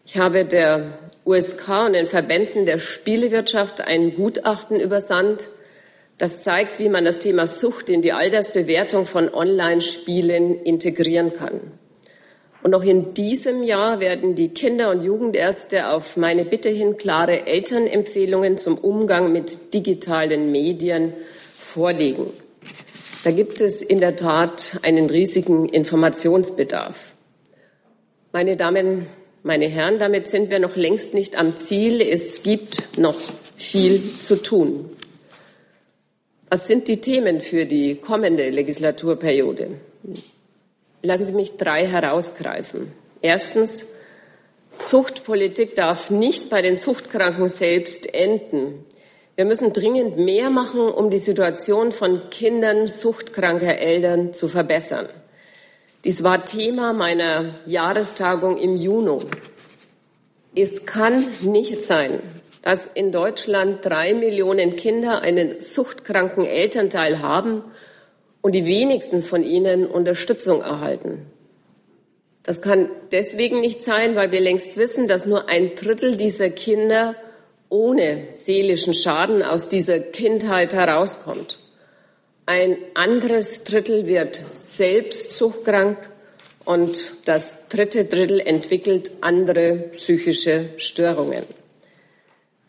Ich 0.06 0.18
habe 0.18 0.44
der 0.44 1.00
USK 1.24 1.86
und 1.86 1.94
den 1.94 2.08
Verbänden 2.08 2.66
der 2.66 2.78
Spielewirtschaft 2.78 3.80
ein 3.80 4.16
Gutachten 4.16 4.82
übersandt, 4.82 5.50
das 6.18 6.42
zeigt, 6.42 6.78
wie 6.80 6.90
man 6.90 7.06
das 7.06 7.20
Thema 7.20 7.48
Sucht 7.48 7.90
in 7.90 8.02
die 8.02 8.12
Altersbewertung 8.12 9.06
von 9.06 9.34
Online-Spielen 9.34 10.62
integrieren 10.64 11.34
kann. 11.34 11.62
Und 12.62 12.76
auch 12.76 12.84
in 12.84 13.14
diesem 13.14 13.64
Jahr 13.64 14.02
werden 14.02 14.36
die 14.36 14.50
Kinder- 14.50 14.92
und 14.92 15.04
Jugendärzte 15.04 15.88
auf 15.88 16.18
meine 16.18 16.44
Bitte 16.44 16.68
hin 16.68 16.98
klare 16.98 17.48
Elternempfehlungen 17.48 18.58
zum 18.58 18.78
Umgang 18.78 19.32
mit 19.32 19.74
digitalen 19.74 20.52
Medien 20.52 21.14
vorlegen. 21.56 22.34
Da 23.24 23.32
gibt 23.32 23.60
es 23.60 23.82
in 23.82 24.00
der 24.00 24.16
Tat 24.16 24.80
einen 24.82 25.10
riesigen 25.10 25.68
Informationsbedarf. 25.68 27.16
Meine 28.32 28.56
Damen 28.56 29.08
meine 29.44 29.68
Herren, 29.68 30.00
damit 30.00 30.28
sind 30.28 30.52
wir 30.52 30.60
noch 30.60 30.76
längst 30.76 31.14
nicht 31.14 31.38
am 31.38 31.60
Ziel. 31.60 32.02
Es 32.02 32.44
gibt 32.44 32.98
noch 32.98 33.20
viel 33.56 34.02
zu 34.20 34.36
tun. 34.42 34.90
Was 36.50 36.68
sind 36.68 36.88
die 36.88 37.00
Themen 37.00 37.42
für 37.42 37.66
die 37.66 37.96
kommende 37.96 38.50
Legislaturperiode? 38.50 39.80
Lassen 41.04 41.26
Sie 41.26 41.34
mich 41.34 41.56
drei 41.58 41.86
herausgreifen. 41.88 42.92
Erstens, 43.22 43.88
Suchtpolitik 44.78 45.76
darf 45.76 46.10
nicht 46.10 46.50
bei 46.50 46.62
den 46.62 46.76
Suchtkranken 46.76 47.48
selbst 47.48 48.14
enden. 48.14 48.86
Wir 49.40 49.46
müssen 49.46 49.72
dringend 49.72 50.18
mehr 50.18 50.50
machen, 50.50 50.82
um 50.82 51.10
die 51.10 51.18
Situation 51.18 51.94
von 51.94 52.30
Kindern 52.30 52.88
suchtkranker 52.88 53.78
Eltern 53.78 54.34
zu 54.34 54.50
verbessern. 54.50 55.08
Dies 56.04 56.24
war 56.24 56.44
Thema 56.44 56.92
meiner 56.92 57.56
Jahrestagung 57.66 58.58
im 58.58 58.76
Juni. 58.76 59.22
Es 60.54 60.86
kann 60.86 61.26
nicht 61.40 61.82
sein, 61.84 62.20
dass 62.64 62.86
in 62.94 63.14
Deutschland 63.14 63.86
drei 63.86 64.14
Millionen 64.14 64.76
Kinder 64.76 65.22
einen 65.22 65.62
suchtkranken 65.62 66.44
Elternteil 66.44 67.22
haben 67.22 67.64
und 68.42 68.56
die 68.56 68.66
wenigsten 68.66 69.24
von 69.24 69.42
ihnen 69.42 69.88
Unterstützung 69.88 70.60
erhalten. 70.60 71.28
Das 72.44 72.62
kann 72.62 72.90
deswegen 73.14 73.62
nicht 73.62 73.84
sein, 73.84 74.18
weil 74.18 74.34
wir 74.34 74.42
längst 74.42 74.76
wissen, 74.76 75.08
dass 75.08 75.26
nur 75.26 75.48
ein 75.48 75.76
Drittel 75.76 76.18
dieser 76.18 76.50
Kinder 76.50 77.16
ohne 77.70 78.28
seelischen 78.32 78.94
Schaden 78.94 79.44
aus 79.44 79.70
dieser 79.70 80.00
Kindheit 80.00 80.74
herauskommt. 80.74 81.60
Ein 82.46 82.78
anderes 82.96 83.64
Drittel 83.64 84.08
wird 84.08 84.42
selbst 84.54 85.38
suchtkrank 85.38 85.98
und 86.66 87.14
das 87.26 87.56
dritte 87.70 88.06
Drittel 88.06 88.40
entwickelt 88.40 89.12
andere 89.22 89.90
psychische 89.92 90.70
Störungen. 90.78 91.46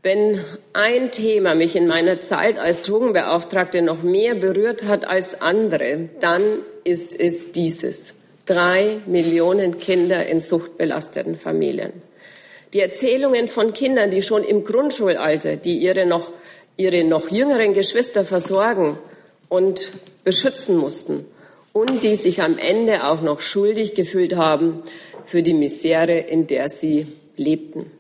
Wenn 0.03 0.43
ein 0.73 1.11
Thema 1.11 1.55
mich 1.55 1.77
in 1.77 1.87
meiner 1.87 2.21
Zeit 2.21 2.59
als 2.59 2.83
Drogenbeauftragte 2.85 3.83
noch 3.83 4.03
mehr 4.03 4.35
berührt 4.35 4.85
hat 4.85 5.07
als 5.07 5.41
andere, 5.43 6.09
dann 6.21 6.63
ist 6.85 7.19
es 7.19 7.53
dieses. 7.53 8.15
Drei 8.47 8.97
Millionen 9.07 9.77
Kinder 9.77 10.27
in 10.27 10.41
suchtbelasteten 10.41 11.37
Familien. 11.37 11.93
Die 12.73 12.81
Erzählungen 12.81 13.49
von 13.49 13.73
Kindern, 13.73 14.11
die 14.11 14.23
schon 14.23 14.45
im 14.45 14.65
Grundschulalter, 14.65 15.57
die 15.57 15.79
ihre 15.79 16.07
noch, 16.07 16.33
ihre 16.77 17.05
noch 17.05 17.31
jüngeren 17.31 17.75
Geschwister 17.75 18.25
versorgen, 18.25 18.99
und 19.51 19.91
beschützen 20.25 20.79
mussten 20.79 21.27
und 21.75 22.03
die 22.03 22.17
sich 22.17 22.41
am 22.41 22.57
Ende 22.57 23.05
auch 23.05 23.21
noch 23.21 23.41
schuldig 23.41 23.95
gefühlt 23.95 24.37
haben 24.37 24.83
für 25.27 25.43
die 25.43 25.53
Misere, 25.53 26.19
in 26.19 26.47
der 26.47 26.71
sie 26.71 27.07
lebten. 27.37 27.91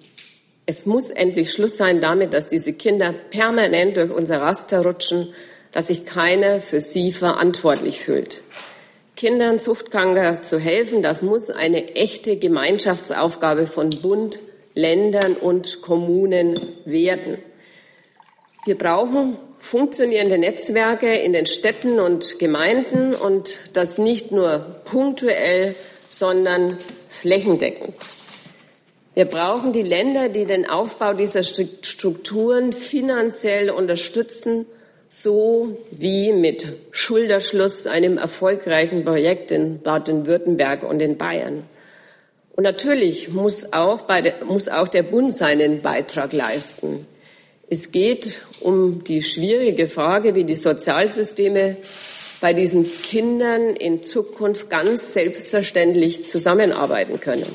Es 0.64 0.86
muss 0.86 1.10
endlich 1.10 1.52
Schluss 1.52 1.76
sein 1.76 2.00
damit, 2.00 2.32
dass 2.32 2.48
diese 2.48 2.72
Kinder 2.72 3.12
permanent 3.12 3.96
durch 3.96 4.10
unser 4.10 4.40
Raster 4.40 4.82
rutschen, 4.82 5.34
dass 5.72 5.88
sich 5.88 6.06
keiner 6.06 6.60
für 6.60 6.80
sie 6.80 7.12
verantwortlich 7.12 8.00
fühlt. 8.00 8.42
Kindern 9.16 9.58
Suchtkranker 9.58 10.42
zu 10.42 10.58
helfen, 10.58 11.02
das 11.02 11.20
muss 11.20 11.50
eine 11.50 11.94
echte 11.96 12.36
Gemeinschaftsaufgabe 12.36 13.66
von 13.66 13.90
Bund, 13.90 14.38
Ländern 14.74 15.34
und 15.34 15.82
Kommunen 15.82 16.58
werden. 16.84 17.38
Wir 18.64 18.76
brauchen 18.76 19.38
funktionierende 19.58 20.38
Netzwerke 20.38 21.14
in 21.14 21.32
den 21.32 21.46
Städten 21.46 22.00
und 22.00 22.38
Gemeinden 22.38 23.14
und 23.14 23.60
das 23.74 23.98
nicht 23.98 24.32
nur 24.32 24.58
punktuell, 24.84 25.74
sondern 26.08 26.78
flächendeckend. 27.08 28.08
Wir 29.14 29.24
brauchen 29.24 29.72
die 29.72 29.82
Länder, 29.82 30.28
die 30.28 30.46
den 30.46 30.68
Aufbau 30.68 31.14
dieser 31.14 31.42
Strukturen 31.42 32.72
finanziell 32.72 33.70
unterstützen, 33.70 34.66
so 35.08 35.74
wie 35.90 36.32
mit 36.32 36.66
Schulterschluss, 36.92 37.86
einem 37.86 38.16
erfolgreichen 38.16 39.04
Projekt 39.04 39.50
in 39.50 39.80
Baden-Württemberg 39.82 40.84
und 40.84 41.00
in 41.00 41.18
Bayern. 41.18 41.64
Und 42.60 42.64
natürlich 42.64 43.30
muss 43.30 43.72
auch, 43.72 44.02
der, 44.02 44.44
muss 44.44 44.68
auch 44.68 44.86
der 44.86 45.02
Bund 45.02 45.34
seinen 45.34 45.80
Beitrag 45.80 46.34
leisten. 46.34 47.06
Es 47.70 47.90
geht 47.90 48.42
um 48.60 49.02
die 49.02 49.22
schwierige 49.22 49.88
Frage, 49.88 50.34
wie 50.34 50.44
die 50.44 50.56
Sozialsysteme 50.56 51.78
bei 52.42 52.52
diesen 52.52 52.84
Kindern 52.84 53.70
in 53.76 54.02
Zukunft 54.02 54.68
ganz 54.68 55.14
selbstverständlich 55.14 56.26
zusammenarbeiten 56.26 57.18
können. 57.18 57.50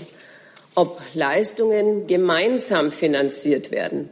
ob 0.74 1.00
Leistungen 1.14 2.08
gemeinsam 2.08 2.92
finanziert 2.92 3.70
werden, 3.70 4.10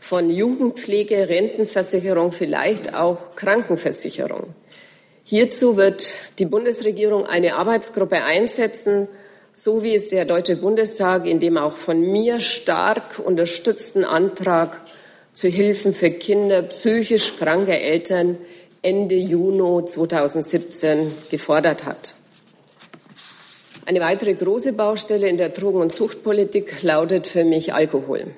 von 0.00 0.28
Jugendpflege, 0.28 1.28
Rentenversicherung, 1.28 2.32
vielleicht 2.32 2.94
auch 2.94 3.36
Krankenversicherung. 3.36 4.56
Hierzu 5.22 5.76
wird 5.76 6.18
die 6.40 6.46
Bundesregierung 6.46 7.26
eine 7.26 7.54
Arbeitsgruppe 7.54 8.24
einsetzen, 8.24 9.06
so 9.52 9.82
wie 9.82 9.94
es 9.94 10.08
der 10.08 10.24
Deutsche 10.24 10.56
Bundestag 10.56 11.26
in 11.26 11.40
dem 11.40 11.56
auch 11.56 11.76
von 11.76 12.00
mir 12.00 12.40
stark 12.40 13.18
unterstützten 13.18 14.04
Antrag 14.04 14.80
zu 15.32 15.48
Hilfen 15.48 15.94
für 15.94 16.10
Kinder 16.10 16.62
psychisch 16.62 17.36
kranker 17.36 17.78
Eltern 17.78 18.38
Ende 18.82 19.14
Juni 19.14 19.84
2017 19.84 21.12
gefordert 21.30 21.84
hat. 21.84 22.14
Eine 23.84 24.00
weitere 24.00 24.34
große 24.34 24.72
Baustelle 24.72 25.28
in 25.28 25.36
der 25.36 25.50
Drogen- 25.50 25.80
und 25.80 25.92
Suchtpolitik 25.92 26.82
lautet 26.82 27.26
für 27.26 27.44
mich 27.44 27.74
Alkohol. 27.74 28.28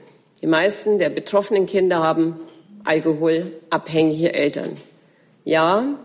Die 0.43 0.47
meisten 0.47 0.99
der 0.99 1.11
betroffenen 1.11 1.67
Kinder 1.67 2.03
haben 2.03 2.41
alkoholabhängige 2.85 4.33
Eltern. 4.33 4.77
Ja, 5.45 5.99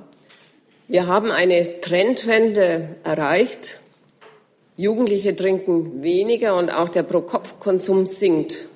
wir 0.87 1.07
haben 1.07 1.31
eine 1.31 1.81
Trendwende 1.81 2.95
erreicht. 3.03 3.79
Jugendliche 4.79 5.35
trinken 5.35 6.03
weniger 6.03 6.55
und 6.55 6.69
auch 6.69 6.87
der 6.87 7.03
Pro-Kopf-Konsum 7.03 8.05
sinkt. 8.05 8.69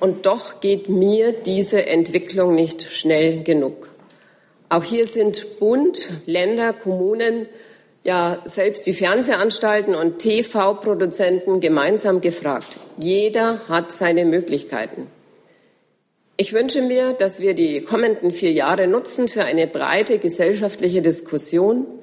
Und 0.00 0.24
doch 0.24 0.60
geht 0.60 0.88
mir 0.88 1.32
diese 1.32 1.84
Entwicklung 1.84 2.54
nicht 2.54 2.90
schnell 2.90 3.42
genug. 3.42 3.90
Auch 4.70 4.82
hier 4.82 5.04
sind 5.04 5.58
Bund, 5.60 6.08
Länder, 6.24 6.72
Kommunen, 6.72 7.48
ja 8.02 8.40
selbst 8.46 8.86
die 8.86 8.94
Fernsehanstalten 8.94 9.94
und 9.94 10.20
TV-Produzenten 10.20 11.60
gemeinsam 11.60 12.22
gefragt. 12.22 12.78
Jeder 12.96 13.68
hat 13.68 13.92
seine 13.92 14.24
Möglichkeiten. 14.24 15.08
Ich 16.38 16.54
wünsche 16.54 16.80
mir, 16.80 17.12
dass 17.12 17.40
wir 17.40 17.52
die 17.52 17.82
kommenden 17.82 18.32
vier 18.32 18.52
Jahre 18.52 18.86
nutzen 18.86 19.28
für 19.28 19.44
eine 19.44 19.66
breite 19.66 20.16
gesellschaftliche 20.16 21.02
Diskussion 21.02 21.99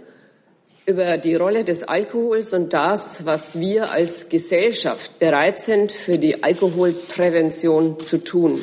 über 0.88 1.18
die 1.18 1.36
Rolle 1.36 1.66
des 1.66 1.84
Alkohols 1.84 2.54
und 2.54 2.72
das, 2.72 3.26
was 3.26 3.60
wir 3.60 3.92
als 3.92 4.30
Gesellschaft 4.30 5.20
bereit 5.20 5.60
sind, 5.60 5.92
für 5.92 6.18
die 6.18 6.44
Alkoholprävention 6.44 8.00
zu 8.00 8.20
tun. 8.20 8.62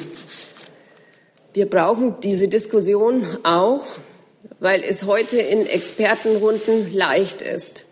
Wir 1.53 1.69
brauchen 1.69 2.17
diese 2.23 2.49
Diskussion 2.49 3.27
auch, 3.45 3.85
weil 4.59 4.83
es 4.83 5.05
heute 5.05 5.37
in 5.37 5.67
Expertenrunden 5.67 6.95
leicht 6.95 7.43
ist, 7.43 7.85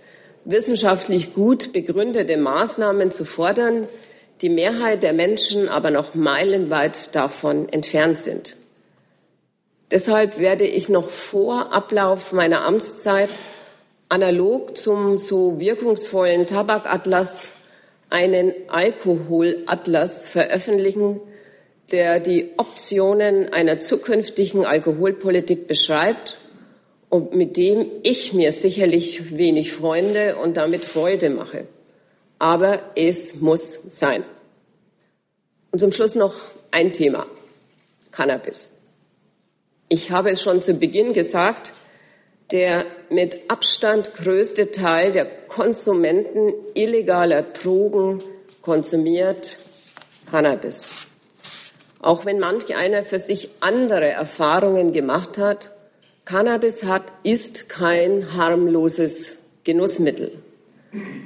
wissenschaftlich 0.47 1.35
gut 1.35 1.75
begründete 1.75 2.39
Maßnahmen 2.39 3.11
zu 3.11 3.27
fordern, 3.27 3.87
die 4.41 4.49
Mehrheit 4.49 5.03
der 5.03 5.13
Menschen 5.13 5.69
aber 5.69 5.91
noch 5.91 6.15
meilenweit 6.15 7.15
davon 7.15 7.69
entfernt 7.69 8.17
sind. 8.17 8.57
Deshalb 9.91 10.39
werde 10.39 10.67
ich 10.67 10.89
noch 10.89 11.11
vor 11.11 11.75
Ablauf 11.75 12.33
meiner 12.33 12.63
Amtszeit 12.63 13.37
analog 14.13 14.77
zum 14.77 15.17
so 15.17 15.59
wirkungsvollen 15.59 16.47
Tabakatlas 16.47 17.51
einen 18.11 18.53
Alkoholatlas 18.69 20.29
veröffentlichen, 20.29 21.19
der 21.93 22.21
die 22.21 22.51
Optionen 22.59 23.51
einer 23.55 23.81
zukünftigen 23.81 24.67
Alkoholpolitik 24.67 25.67
beschreibt 25.67 26.37
und 27.09 27.35
mit 27.35 27.57
dem 27.57 27.87
ich 28.03 28.35
mir 28.35 28.53
sicherlich 28.53 29.39
wenig 29.39 29.73
Freunde 29.73 30.37
und 30.37 30.59
damit 30.59 30.85
Freude 30.85 31.31
mache. 31.31 31.67
Aber 32.39 32.83
es 32.95 33.37
muss 33.37 33.81
sein. 33.89 34.25
Und 35.71 35.79
zum 35.79 35.91
Schluss 35.91 36.15
noch 36.15 36.35
ein 36.71 36.93
Thema. 36.93 37.27
Cannabis. 38.11 38.73
Ich 39.89 40.11
habe 40.11 40.31
es 40.31 40.43
schon 40.43 40.61
zu 40.61 40.75
Beginn 40.75 41.15
gesagt, 41.15 41.73
der 42.51 42.85
mit 43.13 43.51
Abstand 43.51 44.15
größte 44.15 44.71
Teil 44.71 45.13
der 45.13 45.27
Konsumenten 45.27 46.55
illegaler 46.75 47.43
Drogen 47.43 48.23
konsumiert 48.63 49.59
Cannabis. 50.31 50.95
Auch 52.01 52.25
wenn 52.25 52.41
manch 52.41 52.75
einer 52.75 53.03
für 53.03 53.19
sich 53.19 53.51
andere 53.61 54.09
Erfahrungen 54.09 54.93
gemacht 54.93 55.39
hat, 55.39 55.73
Cannabis 56.25 56.85
hat, 56.85 57.05
ist 57.23 57.69
kein 57.69 58.35
harmloses 58.35 59.37
Genussmittel. 59.65 60.33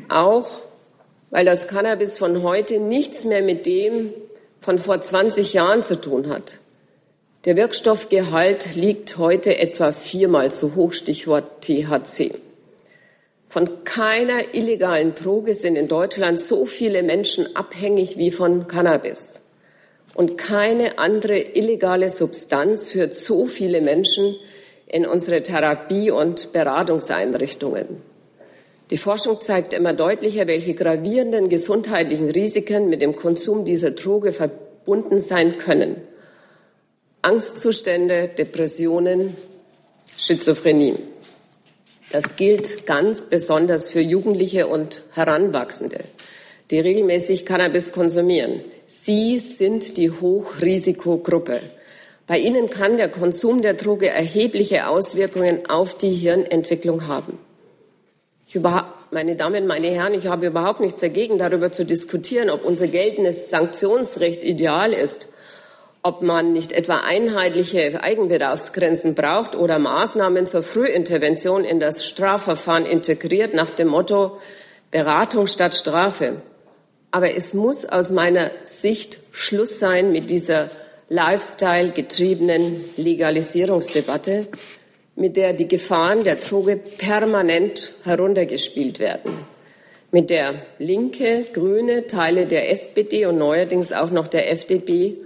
Auch 0.08 0.62
weil 1.30 1.44
das 1.44 1.68
Cannabis 1.68 2.18
von 2.18 2.42
heute 2.42 2.78
nichts 2.78 3.24
mehr 3.24 3.42
mit 3.42 3.66
dem 3.66 4.12
von 4.60 4.78
vor 4.78 5.00
20 5.00 5.52
Jahren 5.52 5.82
zu 5.82 6.00
tun 6.00 6.28
hat. 6.28 6.60
Der 7.46 7.56
Wirkstoffgehalt 7.56 8.74
liegt 8.74 9.18
heute 9.18 9.56
etwa 9.56 9.92
viermal 9.92 10.50
so 10.50 10.74
hoch, 10.74 10.92
Stichwort 10.92 11.60
THC. 11.60 12.34
Von 13.48 13.84
keiner 13.84 14.52
illegalen 14.52 15.14
Droge 15.14 15.54
sind 15.54 15.76
in 15.76 15.86
Deutschland 15.86 16.40
so 16.40 16.66
viele 16.66 17.04
Menschen 17.04 17.54
abhängig 17.54 18.18
wie 18.18 18.32
von 18.32 18.66
Cannabis. 18.66 19.40
Und 20.16 20.36
keine 20.36 20.98
andere 20.98 21.38
illegale 21.38 22.08
Substanz 22.08 22.88
führt 22.88 23.14
so 23.14 23.46
viele 23.46 23.80
Menschen 23.80 24.34
in 24.88 25.06
unsere 25.06 25.40
Therapie- 25.40 26.10
und 26.10 26.52
Beratungseinrichtungen. 26.52 28.02
Die 28.90 28.98
Forschung 28.98 29.40
zeigt 29.40 29.72
immer 29.72 29.92
deutlicher, 29.92 30.48
welche 30.48 30.74
gravierenden 30.74 31.48
gesundheitlichen 31.48 32.28
Risiken 32.28 32.88
mit 32.88 33.02
dem 33.02 33.14
Konsum 33.14 33.64
dieser 33.64 33.92
Droge 33.92 34.32
verbunden 34.32 35.20
sein 35.20 35.58
können. 35.58 36.02
Angstzustände, 37.26 38.28
Depressionen, 38.28 39.36
Schizophrenie. 40.16 40.94
Das 42.12 42.36
gilt 42.36 42.86
ganz 42.86 43.28
besonders 43.28 43.88
für 43.88 44.00
Jugendliche 44.00 44.68
und 44.68 45.02
Heranwachsende, 45.12 46.04
die 46.70 46.78
regelmäßig 46.78 47.44
Cannabis 47.44 47.90
konsumieren. 47.90 48.60
Sie 48.86 49.40
sind 49.40 49.96
die 49.96 50.12
Hochrisikogruppe. 50.12 51.62
Bei 52.28 52.38
ihnen 52.38 52.70
kann 52.70 52.96
der 52.96 53.08
Konsum 53.08 53.60
der 53.60 53.74
Droge 53.74 54.08
erhebliche 54.08 54.86
Auswirkungen 54.86 55.68
auf 55.68 55.98
die 55.98 56.12
Hirnentwicklung 56.12 57.08
haben. 57.08 57.40
Ich 58.46 58.56
meine 59.10 59.34
Damen, 59.34 59.66
meine 59.66 59.88
Herren, 59.90 60.14
ich 60.14 60.28
habe 60.28 60.46
überhaupt 60.46 60.78
nichts 60.78 61.00
dagegen, 61.00 61.38
darüber 61.38 61.72
zu 61.72 61.84
diskutieren, 61.84 62.50
ob 62.50 62.64
unser 62.64 62.86
geltendes 62.86 63.50
Sanktionsrecht 63.50 64.44
ideal 64.44 64.92
ist 64.92 65.26
ob 66.06 66.22
man 66.22 66.52
nicht 66.52 66.70
etwa 66.70 66.98
einheitliche 66.98 68.00
Eigenbedarfsgrenzen 68.00 69.16
braucht 69.16 69.56
oder 69.56 69.80
Maßnahmen 69.80 70.46
zur 70.46 70.62
Frühintervention 70.62 71.64
in 71.64 71.80
das 71.80 72.06
Strafverfahren 72.06 72.86
integriert 72.86 73.54
nach 73.54 73.70
dem 73.70 73.88
Motto 73.88 74.38
Beratung 74.92 75.48
statt 75.48 75.74
Strafe. 75.74 76.42
Aber 77.10 77.34
es 77.34 77.54
muss 77.54 77.84
aus 77.84 78.10
meiner 78.10 78.52
Sicht 78.62 79.18
Schluss 79.32 79.80
sein 79.80 80.12
mit 80.12 80.30
dieser 80.30 80.68
Lifestyle 81.08 81.90
getriebenen 81.90 82.84
Legalisierungsdebatte, 82.96 84.46
mit 85.16 85.36
der 85.36 85.54
die 85.54 85.66
Gefahren 85.66 86.22
der 86.22 86.36
Droge 86.36 86.76
permanent 86.76 87.94
heruntergespielt 88.04 89.00
werden, 89.00 89.44
mit 90.12 90.30
der 90.30 90.62
Linke, 90.78 91.46
Grüne, 91.52 92.06
Teile 92.06 92.46
der 92.46 92.70
SPD 92.70 93.26
und 93.26 93.38
neuerdings 93.38 93.92
auch 93.92 94.12
noch 94.12 94.28
der 94.28 94.52
FDP 94.52 95.16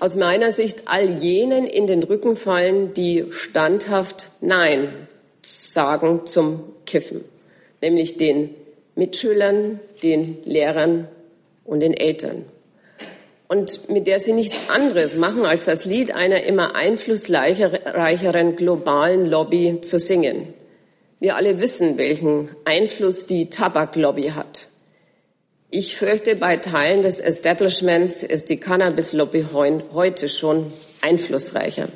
aus 0.00 0.16
meiner 0.16 0.52
Sicht 0.52 0.84
all 0.86 1.22
jenen 1.22 1.64
in 1.64 1.86
den 1.86 2.02
Rücken 2.02 2.36
fallen, 2.36 2.92
die 2.94 3.26
standhaft 3.30 4.30
Nein 4.40 5.08
sagen 5.42 6.26
zum 6.26 6.64
Kiffen, 6.86 7.24
nämlich 7.80 8.16
den 8.16 8.54
Mitschülern, 8.94 9.80
den 10.02 10.38
Lehrern 10.44 11.08
und 11.64 11.80
den 11.80 11.94
Eltern. 11.94 12.44
Und 13.48 13.88
mit 13.88 14.06
der 14.06 14.18
sie 14.18 14.32
nichts 14.32 14.56
anderes 14.68 15.16
machen, 15.16 15.46
als 15.46 15.66
das 15.66 15.84
Lied 15.84 16.14
einer 16.14 16.42
immer 16.42 16.74
einflussreicheren 16.74 18.56
globalen 18.56 19.26
Lobby 19.26 19.80
zu 19.82 19.98
singen. 20.00 20.52
Wir 21.20 21.36
alle 21.36 21.60
wissen, 21.60 21.96
welchen 21.96 22.50
Einfluss 22.64 23.26
die 23.26 23.48
Tabaklobby 23.48 24.30
hat. 24.30 24.68
Ich 25.78 25.98
fürchte, 25.98 26.36
bei 26.36 26.56
Teilen 26.56 27.02
des 27.02 27.20
Establishments 27.20 28.22
ist 28.22 28.48
die 28.48 28.56
Cannabis-Lobby 28.56 29.44
heute 29.52 30.30
schon 30.30 30.72
einflussreicher. 31.02 31.88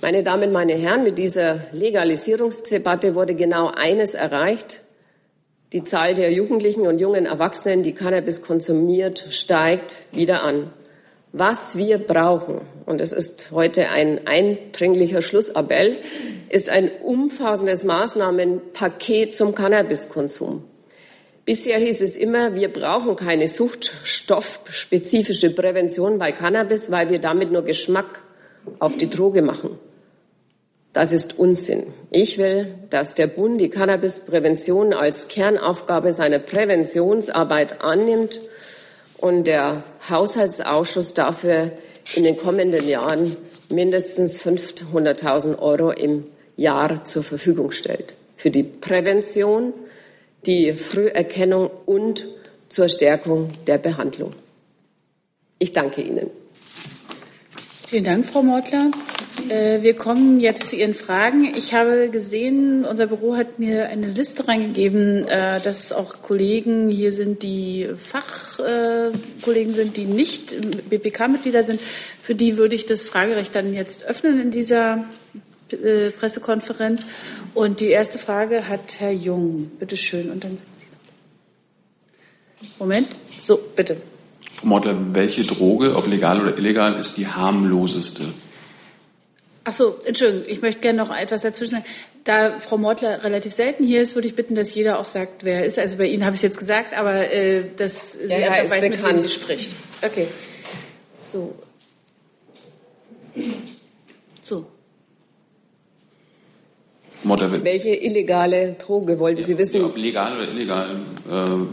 Meine 0.00 0.22
Damen, 0.22 0.52
meine 0.52 0.74
Herren, 0.74 1.02
mit 1.02 1.18
dieser 1.18 1.66
Legalisierungsdebatte 1.72 3.16
wurde 3.16 3.34
genau 3.34 3.72
eines 3.74 4.14
erreicht. 4.14 4.82
Die 5.72 5.82
Zahl 5.82 6.14
der 6.14 6.30
Jugendlichen 6.30 6.86
und 6.86 7.00
jungen 7.00 7.26
Erwachsenen, 7.26 7.82
die 7.82 7.92
Cannabis 7.92 8.40
konsumiert, 8.40 9.18
steigt 9.30 9.96
wieder 10.12 10.44
an. 10.44 10.72
Was 11.32 11.76
wir 11.76 11.98
brauchen, 11.98 12.60
und 12.86 13.00
es 13.00 13.10
ist 13.12 13.50
heute 13.50 13.88
ein 13.88 14.28
eindringlicher 14.28 15.22
Schlussappell, 15.22 15.96
ist 16.50 16.70
ein 16.70 16.88
umfassendes 17.02 17.82
Maßnahmenpaket 17.82 19.34
zum 19.34 19.56
Cannabiskonsum. 19.56 20.62
Bisher 21.44 21.78
hieß 21.78 22.00
es 22.00 22.16
immer, 22.16 22.54
wir 22.54 22.72
brauchen 22.72 23.16
keine 23.16 23.48
suchtstoffspezifische 23.48 25.50
Prävention 25.50 26.18
bei 26.18 26.32
Cannabis, 26.32 26.90
weil 26.90 27.10
wir 27.10 27.18
damit 27.18 27.52
nur 27.52 27.62
Geschmack 27.62 28.22
auf 28.78 28.96
die 28.96 29.10
Droge 29.10 29.42
machen. 29.42 29.78
Das 30.94 31.12
ist 31.12 31.38
Unsinn. 31.38 31.92
Ich 32.10 32.38
will, 32.38 32.74
dass 32.88 33.14
der 33.14 33.26
Bund 33.26 33.60
die 33.60 33.68
Cannabisprävention 33.68 34.94
als 34.94 35.28
Kernaufgabe 35.28 36.12
seiner 36.12 36.38
Präventionsarbeit 36.38 37.82
annimmt 37.82 38.40
und 39.18 39.48
der 39.48 39.82
Haushaltsausschuss 40.08 41.12
dafür 41.12 41.72
in 42.14 42.24
den 42.24 42.36
kommenden 42.36 42.88
Jahren 42.88 43.36
mindestens 43.68 44.40
500.000 44.40 45.58
Euro 45.58 45.90
im 45.90 46.26
Jahr 46.56 47.04
zur 47.04 47.24
Verfügung 47.24 47.72
stellt. 47.72 48.14
Für 48.36 48.50
die 48.50 48.62
Prävention, 48.62 49.72
die 50.46 50.74
Früherkennung 50.74 51.70
und 51.86 52.26
zur 52.68 52.88
Stärkung 52.88 53.52
der 53.66 53.78
Behandlung. 53.78 54.32
Ich 55.58 55.72
danke 55.72 56.02
Ihnen. 56.02 56.30
Vielen 57.86 58.04
Dank, 58.04 58.26
Frau 58.26 58.42
Mortler. 58.42 58.90
Äh, 59.48 59.82
wir 59.82 59.94
kommen 59.94 60.40
jetzt 60.40 60.68
zu 60.68 60.76
Ihren 60.76 60.94
Fragen. 60.94 61.54
Ich 61.56 61.74
habe 61.74 62.08
gesehen, 62.08 62.84
unser 62.84 63.06
Büro 63.06 63.36
hat 63.36 63.58
mir 63.58 63.88
eine 63.88 64.08
Liste 64.08 64.48
reingegeben, 64.48 65.28
äh, 65.28 65.60
dass 65.60 65.92
auch 65.92 66.22
Kollegen 66.22 66.88
hier 66.88 67.12
sind, 67.12 67.42
die 67.42 67.88
Fachkollegen 67.96 69.74
sind, 69.74 69.96
die 69.96 70.06
nicht 70.06 70.54
BPK-Mitglieder 70.88 71.62
sind. 71.62 71.80
Für 72.22 72.34
die 72.34 72.56
würde 72.56 72.74
ich 72.74 72.86
das 72.86 73.04
Fragerecht 73.04 73.54
dann 73.54 73.74
jetzt 73.74 74.04
öffnen 74.04 74.40
in 74.40 74.50
dieser 74.50 75.04
äh, 75.74 76.10
Pressekonferenz. 76.10 77.06
Und 77.54 77.80
die 77.80 77.88
erste 77.88 78.18
Frage 78.18 78.68
hat 78.68 79.00
Herr 79.00 79.12
Jung. 79.12 79.70
Bitte 79.78 79.96
schön. 79.96 80.30
Und 80.30 80.44
dann 80.44 80.56
sind 80.56 80.68
Sie. 80.74 80.84
Moment. 82.78 83.16
So, 83.38 83.58
bitte. 83.76 83.96
Frau 84.56 84.66
Mortler, 84.66 84.96
welche 85.12 85.42
Droge, 85.42 85.96
ob 85.96 86.06
legal 86.06 86.40
oder 86.40 86.56
illegal, 86.56 86.98
ist 86.98 87.16
die 87.16 87.26
harmloseste? 87.26 88.32
Ach 89.64 89.72
so, 89.72 89.98
Entschuldigung, 90.04 90.44
ich 90.46 90.60
möchte 90.60 90.80
gerne 90.80 90.98
noch 90.98 91.16
etwas 91.16 91.42
dazwischen 91.42 91.72
sagen. 91.72 91.84
Da 92.24 92.60
Frau 92.60 92.78
Mortler 92.78 93.24
relativ 93.24 93.52
selten 93.52 93.84
hier 93.84 94.02
ist, 94.02 94.14
würde 94.14 94.28
ich 94.28 94.34
bitten, 94.34 94.54
dass 94.54 94.74
jeder 94.74 94.98
auch 94.98 95.04
sagt, 95.04 95.44
wer 95.44 95.60
er 95.60 95.64
ist. 95.66 95.78
Also 95.78 95.96
bei 95.96 96.06
Ihnen 96.06 96.24
habe 96.24 96.34
ich 96.34 96.38
es 96.38 96.42
jetzt 96.42 96.58
gesagt, 96.58 96.96
aber 96.96 97.30
äh, 97.32 97.64
dass 97.76 98.12
sie 98.12 98.28
ja, 98.28 98.50
einfach 98.50 98.74
weiß, 98.74 98.84
bekannt. 98.84 99.02
mit 99.02 99.04
wem 99.04 99.18
sie 99.18 99.28
spricht. 99.28 99.76
Okay. 100.02 100.26
So. 101.20 101.54
So. 103.34 103.44
Mortler, 107.24 107.64
Welche 107.64 107.94
illegale 107.94 108.76
Droge 108.78 109.18
wollten 109.18 109.42
Sie 109.42 109.58
wissen? 109.58 109.80
Ja, 109.80 109.86
ob 109.86 109.96
legal 109.96 110.36
oder 110.36 110.48
illegal? 110.48 111.00
Ähm, 111.30 111.68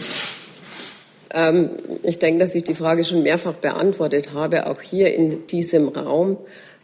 ähm, 1.34 1.70
ich 2.04 2.20
denke, 2.20 2.40
dass 2.40 2.56
ich 2.56 2.64
die 2.64 2.74
Frage 2.74 3.04
schon 3.04 3.24
mehrfach 3.24 3.54
beantwortet 3.54 4.34
habe, 4.34 4.68
auch 4.68 4.82
hier 4.82 5.14
in 5.14 5.48
diesem 5.48 5.90
Raum. 5.90 6.38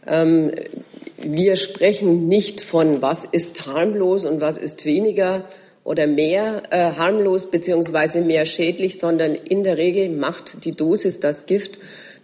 Ähm, 0.06 0.52
wir 1.16 1.56
sprechen 1.56 2.28
nicht 2.28 2.60
von, 2.60 3.02
was 3.02 3.24
ist 3.24 3.66
harmlos 3.66 4.24
und 4.24 4.40
was 4.40 4.56
ist 4.56 4.84
weniger 4.84 5.44
oder 5.84 6.06
mehr 6.06 6.62
äh, 6.70 6.92
harmlos 6.92 7.50
beziehungsweise 7.50 8.20
mehr 8.20 8.44
schädlich, 8.44 8.98
sondern 8.98 9.34
in 9.34 9.64
der 9.64 9.78
Regel 9.78 10.10
macht 10.10 10.64
die 10.64 10.72
Dosis 10.72 11.18
das 11.20 11.46
Gift. 11.46 11.78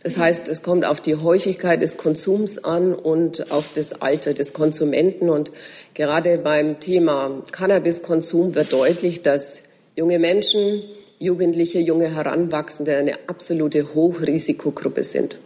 Das 0.05 0.19
heißt, 0.19 0.51
es 0.51 0.63
kommt 0.63 0.85
auf 0.85 1.01
die 1.01 1.17
Häufigkeit 1.17 1.81
des 1.81 1.97
Konsums 1.97 2.63
an 2.63 2.95
und 2.95 3.51
auf 3.51 3.71
das 3.75 4.03
Alter 4.03 4.35
des 4.35 4.53
Konsumenten. 4.53 5.31
Und 5.31 5.51
gerade 5.95 6.37
beim 6.37 6.79
Thema 6.79 7.43
Cannabiskonsum 7.51 8.55
wird 8.55 8.71
deutlich, 8.75 9.23
dass 9.23 9.65
junge 9.97 10.19
Menschen, 10.19 10.83
Jugendliche, 11.19 11.81
junge 11.81 12.15
Heranwachsende 12.15 12.95
eine 12.95 13.15
absolute 13.29 13.95
Hochrisikogruppe 13.95 15.03
sind. 15.03 15.39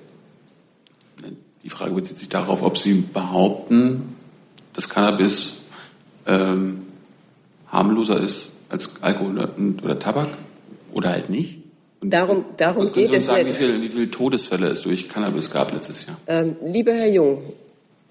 Die 1.62 1.70
Frage 1.70 1.94
bezieht 1.94 2.18
sich 2.18 2.28
darauf, 2.28 2.62
ob 2.64 2.78
Sie 2.78 2.94
behaupten, 2.94 4.16
dass 4.72 4.88
Cannabis 4.88 5.60
ähm, 6.26 6.82
harmloser 7.68 8.20
ist 8.20 8.48
als 8.70 8.90
Alkohol 9.02 9.38
oder 9.84 9.98
Tabak 10.00 10.36
oder 10.92 11.10
halt 11.10 11.30
nicht. 11.30 11.58
Und 12.00 12.12
darum 12.12 12.44
darum 12.56 12.92
können 12.92 13.06
geht 13.06 13.12
es 13.12 13.26
sagen, 13.26 13.44
nicht. 13.44 13.60
Wie 13.60 13.64
viele 13.64 13.94
wie 13.94 14.10
Todesfälle 14.10 14.68
es 14.68 14.82
durch 14.82 15.08
Cannabis 15.08 15.50
gab 15.50 15.72
letztes 15.72 16.06
Jahr? 16.06 16.18
Ähm, 16.26 16.56
lieber 16.64 16.92
Herr 16.92 17.08
Jung, 17.08 17.42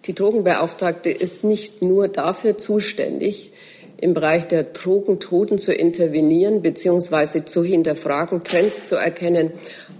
die 0.05 0.13
Drogenbeauftragte 0.13 1.09
ist 1.09 1.43
nicht 1.43 1.81
nur 1.81 2.07
dafür 2.07 2.57
zuständig, 2.57 3.51
im 3.99 4.13
Bereich 4.13 4.47
der 4.47 4.63
Drogentoten 4.63 5.57
zu 5.57 5.73
intervenieren 5.73 6.61
bzw. 6.61 7.45
zu 7.45 7.63
hinterfragen, 7.63 8.43
Trends 8.43 8.87
zu 8.87 8.95
erkennen, 8.95 9.51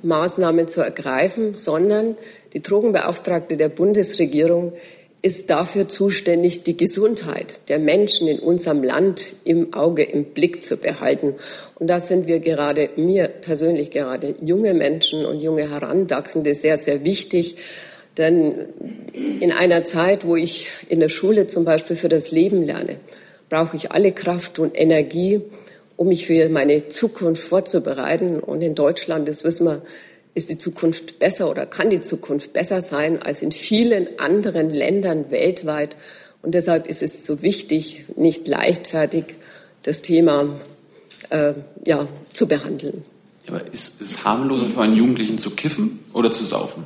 Maßnahmen 0.03 0.67
zu 0.67 0.81
ergreifen, 0.81 1.55
sondern 1.55 2.15
die 2.53 2.61
Drogenbeauftragte 2.61 3.57
der 3.57 3.69
Bundesregierung 3.69 4.73
ist 5.27 5.49
dafür 5.49 5.89
zuständig, 5.89 6.63
die 6.63 6.77
Gesundheit 6.77 7.59
der 7.67 7.79
Menschen 7.79 8.29
in 8.29 8.39
unserem 8.39 8.81
Land 8.81 9.33
im 9.43 9.73
Auge, 9.73 10.03
im 10.03 10.23
Blick 10.23 10.63
zu 10.63 10.77
behalten. 10.77 11.35
Und 11.75 11.87
das 11.87 12.07
sind 12.07 12.27
wir 12.27 12.39
gerade, 12.39 12.91
mir 12.95 13.27
persönlich 13.27 13.91
gerade, 13.91 14.35
junge 14.41 14.73
Menschen 14.73 15.25
und 15.25 15.41
junge 15.41 15.69
Heranwachsende 15.69 16.53
sehr, 16.53 16.77
sehr 16.77 17.03
wichtig. 17.03 17.57
Denn 18.17 18.67
in 19.13 19.51
einer 19.51 19.83
Zeit, 19.83 20.25
wo 20.25 20.37
ich 20.37 20.69
in 20.87 21.01
der 21.01 21.09
Schule 21.09 21.47
zum 21.47 21.65
Beispiel 21.65 21.97
für 21.97 22.09
das 22.09 22.31
Leben 22.31 22.63
lerne, 22.63 22.95
brauche 23.49 23.75
ich 23.75 23.91
alle 23.91 24.13
Kraft 24.13 24.59
und 24.59 24.79
Energie, 24.79 25.41
um 25.97 26.07
mich 26.07 26.25
für 26.25 26.47
meine 26.47 26.87
Zukunft 26.87 27.43
vorzubereiten. 27.43 28.39
Und 28.39 28.61
in 28.61 28.75
Deutschland, 28.75 29.27
das 29.27 29.43
wissen 29.43 29.67
wir, 29.67 29.81
ist 30.37 30.51
die 30.51 30.59
Zukunft 30.59 31.17
besser 31.17 31.49
oder 31.49 31.65
kann 31.65 31.89
die 31.89 31.99
Zukunft 31.99 32.53
besser 32.53 32.79
sein 32.79 33.21
als 33.21 33.41
in 33.41 33.51
vielen 33.51 34.19
anderen 34.19 34.69
Ländern 34.69 35.31
weltweit. 35.31 35.97
Und 36.43 36.53
deshalb 36.53 36.85
ist 36.85 37.01
es 37.01 37.25
so 37.25 37.41
wichtig, 37.41 38.05
nicht 38.15 38.47
leichtfertig 38.47 39.35
das 39.81 40.03
Thema 40.03 40.59
äh, 41.31 41.53
ja, 41.85 42.07
zu 42.31 42.47
behandeln. 42.47 43.03
Aber 43.47 43.61
ist 43.73 43.99
es 43.99 44.23
harmloser 44.23 44.67
für 44.67 44.81
einen 44.81 44.95
Jugendlichen 44.95 45.39
zu 45.39 45.49
kiffen 45.51 46.01
oder 46.13 46.29
zu 46.29 46.43
saufen? 46.45 46.85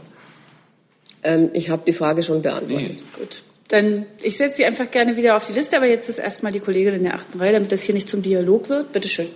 Ähm, 1.24 1.50
ich 1.52 1.70
habe 1.70 1.84
die 1.86 1.94
Frage 1.94 2.24
schon 2.24 2.42
beantwortet. 2.42 2.96
Nee. 2.96 3.20
Gut. 3.20 3.44
Dann, 3.68 4.06
ich 4.22 4.38
setze 4.38 4.58
Sie 4.58 4.66
einfach 4.66 4.90
gerne 4.90 5.18
wieder 5.18 5.36
auf 5.36 5.46
die 5.48 5.54
Liste, 5.54 5.76
aber 5.76 5.88
jetzt 5.88 6.08
ist 6.08 6.20
erstmal 6.20 6.54
die 6.54 6.60
Kollegin 6.62 6.94
in 6.94 7.04
der 7.04 7.16
achten 7.16 7.38
Reihe, 7.38 7.54
damit 7.54 7.72
das 7.72 7.84
hier 7.84 7.96
nicht 7.96 8.08
zum 8.08 8.22
Dialog 8.22 8.70
wird. 8.70 8.94
Bitte 8.94 9.10
schön. 9.10 9.28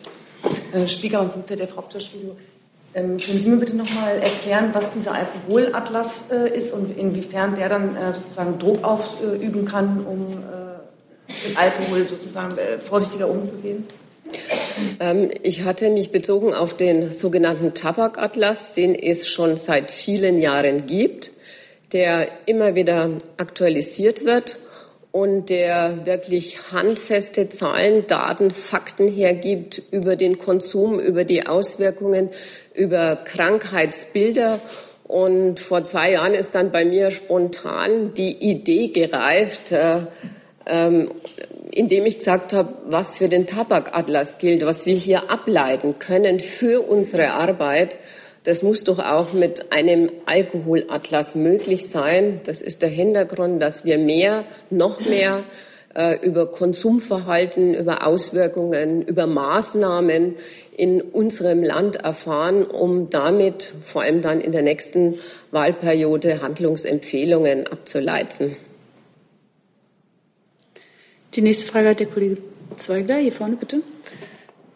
Äh, 0.71 0.87
Spiegelmann 0.87 1.31
vom 1.31 1.43
ZDF 1.43 1.75
Hauptstadtstudio. 1.75 2.37
Ähm, 2.95 3.17
können 3.17 3.39
Sie 3.39 3.49
mir 3.49 3.57
bitte 3.57 3.75
nochmal 3.75 4.19
erklären, 4.21 4.69
was 4.71 4.91
dieser 4.91 5.13
Alkoholatlas 5.13 6.25
äh, 6.31 6.57
ist 6.57 6.71
und 6.71 6.97
inwiefern 6.97 7.55
der 7.55 7.67
dann 7.67 7.93
äh, 7.97 8.13
sozusagen 8.13 8.57
Druck 8.57 8.85
ausüben 8.85 9.65
kann, 9.65 10.05
um 10.05 10.31
äh, 10.31 11.47
mit 11.49 11.57
Alkohol 11.57 12.07
sozusagen 12.07 12.57
äh, 12.57 12.79
vorsichtiger 12.79 13.29
umzugehen? 13.29 13.85
Ähm, 15.01 15.29
ich 15.43 15.63
hatte 15.63 15.89
mich 15.89 16.11
bezogen 16.13 16.53
auf 16.53 16.73
den 16.73 17.11
sogenannten 17.11 17.73
Tabakatlas, 17.73 18.71
den 18.71 18.95
es 18.95 19.27
schon 19.27 19.57
seit 19.57 19.91
vielen 19.91 20.39
Jahren 20.39 20.85
gibt, 20.85 21.31
der 21.91 22.29
immer 22.45 22.75
wieder 22.75 23.09
aktualisiert 23.35 24.23
wird 24.23 24.57
und 25.11 25.49
der 25.49 26.05
wirklich 26.05 26.71
handfeste 26.71 27.47
Zahlen, 27.47 28.05
Daten, 28.07 28.51
Fakten 28.51 29.07
hergibt 29.07 29.81
über 29.91 30.15
den 30.15 30.37
Konsum, 30.37 30.99
über 30.99 31.23
die 31.23 31.47
Auswirkungen, 31.47 32.29
über 32.75 33.17
Krankheitsbilder. 33.17 34.59
Und 35.03 35.59
vor 35.59 35.85
zwei 35.85 36.13
Jahren 36.13 36.33
ist 36.33 36.55
dann 36.55 36.71
bei 36.71 36.83
mir 36.83 37.11
spontan 37.11 38.13
die 38.15 38.31
Idee 38.31 38.87
gereift, 38.87 39.71
äh, 39.71 40.01
ähm, 40.65 41.11
indem 41.71 42.05
ich 42.05 42.19
gesagt 42.19 42.53
habe, 42.53 42.73
was 42.85 43.17
für 43.17 43.29
den 43.29 43.45
Tabakatlas 43.45 44.39
gilt, 44.39 44.65
was 44.65 44.85
wir 44.85 44.95
hier 44.95 45.29
ableiten 45.29 45.99
können 45.99 46.39
für 46.39 46.81
unsere 46.81 47.31
Arbeit. 47.31 47.97
Das 48.45 48.63
muss 48.63 48.83
doch 48.83 48.99
auch 48.99 49.33
mit 49.33 49.71
einem 49.71 50.11
Alkoholatlas 50.25 51.35
möglich 51.35 51.89
sein. 51.89 52.41
Das 52.45 52.61
ist 52.61 52.81
der 52.81 52.89
Hintergrund, 52.89 53.61
dass 53.61 53.85
wir 53.85 53.97
mehr, 53.97 54.45
noch 54.69 54.99
mehr 55.01 55.43
über 56.21 56.47
Konsumverhalten, 56.47 57.73
über 57.73 58.05
Auswirkungen, 58.05 59.01
über 59.01 59.27
Maßnahmen 59.27 60.35
in 60.75 61.01
unserem 61.01 61.63
Land 61.63 61.95
erfahren, 61.95 62.65
um 62.65 63.09
damit 63.09 63.71
vor 63.83 64.01
allem 64.01 64.21
dann 64.21 64.41
in 64.41 64.51
der 64.51 64.61
nächsten 64.61 65.15
Wahlperiode 65.51 66.41
Handlungsempfehlungen 66.41 67.67
abzuleiten. 67.67 68.57
Die 71.33 71.41
nächste 71.41 71.65
Frage 71.65 71.89
hat 71.89 71.99
der 72.01 72.07
Kollege 72.07 72.41
Zweigler. 72.75 73.15
Hier 73.17 73.31
vorne 73.31 73.55
bitte. 73.55 73.81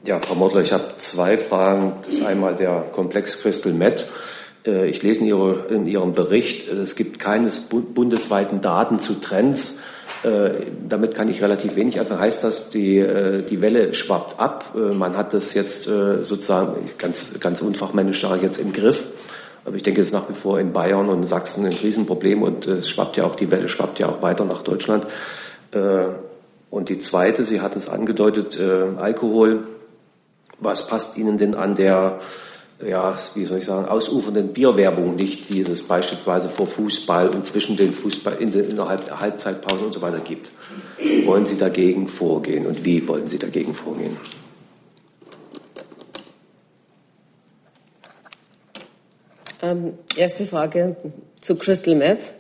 Ja, 0.06 0.20
Frau 0.20 0.36
Mortler, 0.36 0.62
ich 0.62 0.72
habe 0.72 0.94
zwei 0.98 1.38
Fragen. 1.38 1.96
Das 1.98 2.08
ist 2.08 2.24
einmal 2.24 2.56
der 2.56 2.86
Komplex 2.94 3.42
Crystal 3.42 3.74
Met. 3.74 4.08
Äh, 4.66 4.90
ich 4.90 5.04
lese 5.04 5.20
in, 5.22 5.28
Ihre, 5.28 5.66
in 5.70 5.86
Ihrem 5.86 6.14
Bericht, 6.14 6.70
es 6.70 6.96
gibt 6.96 7.20
keine 7.20 7.50
bundesweiten 7.50 8.62
Daten 8.62 9.00
zu 9.00 9.16
Trends 9.16 9.80
Äh, 9.80 9.99
damit 10.24 11.16
kann 11.16 11.30
ich 11.30 11.42
relativ 11.42 11.76
wenig 11.76 12.00
anfangen. 12.00 12.20
Heißt 12.20 12.44
das, 12.44 12.70
die, 12.70 12.98
äh, 12.98 13.42
die 13.42 13.62
Welle 13.62 13.94
schwappt 13.94 14.40
ab? 14.40 14.74
Äh, 14.76 14.94
man 14.94 15.16
hat 15.16 15.34
das 15.34 15.54
jetzt 15.54 15.88
äh, 15.88 16.24
sozusagen, 16.24 16.74
ganz, 16.98 17.32
ganz 17.40 17.62
unfachmännisch 17.62 18.20
sage 18.20 18.38
ich 18.38 18.42
jetzt, 18.44 18.58
im 18.58 18.74
Griff. 18.74 19.08
Aber 19.66 19.76
ich 19.76 19.84
denke, 19.84 20.02
es 20.02 20.08
ist 20.08 20.14
nach 20.14 20.28
wie 20.30 20.34
vor 20.34 20.60
in 20.60 20.74
Bayern 20.74 21.08
und 21.08 21.24
Sachsen 21.24 21.66
ein 21.66 21.74
Riesenproblem 21.74 22.42
und 22.42 22.68
äh, 22.68 22.78
es 22.78 22.90
schwappt 22.90 23.18
ja 23.18 23.24
auch, 23.24 23.36
die 23.36 23.50
Welle 23.52 23.70
schwappt 23.70 24.00
ja 24.00 24.10
auch 24.10 24.22
weiter 24.22 24.44
nach 24.44 24.62
Deutschland. 24.62 25.08
Äh, 25.72 26.06
und 26.70 26.90
die 26.90 26.98
zweite, 26.98 27.46
Sie 27.46 27.62
hatten 27.62 27.80
es 27.80 27.90
angedeutet, 27.90 28.60
Alkohol. 28.60 29.64
Was 30.60 30.86
passt 30.86 31.18
Ihnen 31.18 31.40
denn 31.40 31.56
an 31.56 31.74
der 31.74 32.20
ja, 32.86 33.18
wie 33.36 33.44
soll 33.44 33.60
ich 33.60 33.66
sagen, 33.66 33.88
ausufernden 33.88 34.54
Bierwerbung 34.54 35.16
nicht, 35.16 35.50
die 35.50 35.62
es 35.62 35.84
beispielsweise 35.84 36.50
vor 36.50 36.68
Fußball 36.68 37.30
und 37.30 37.46
zwischen 37.46 37.76
den 37.76 37.92
Fußball, 37.92 38.38
in 38.40 38.52
den, 38.52 38.70
innerhalb 38.70 39.06
der 39.06 39.20
Halbzeitpausen 39.20 39.86
und 39.88 39.94
so 39.94 40.02
weiter 40.02 40.20
gibt. 40.20 40.50
Wollen 41.26 41.46
Sie 41.46 41.58
dagegen 41.58 42.08
vorgehen 42.08 42.66
und 42.66 42.86
wie 42.86 43.06
wollen 43.08 43.28
Sie 43.28 43.38
dagegen 43.38 43.74
vorgehen? 43.74 44.16
Ähm, 49.62 49.94
erste 50.16 50.46
Frage 50.46 50.96
zu 51.42 51.58
Crystal 51.58 51.96
Meth. 51.96 52.34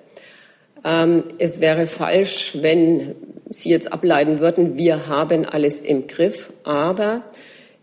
Ähm, 0.86 1.24
es 1.38 1.60
wäre 1.60 1.88
falsch, 1.88 2.58
wenn 2.62 3.16
Sie 3.50 3.70
jetzt 3.70 3.92
ableiten 3.92 4.40
würden, 4.40 4.78
wir 4.78 5.08
haben 5.08 5.46
alles 5.46 5.80
im 5.80 6.08
Griff, 6.08 6.54
aber 6.64 7.24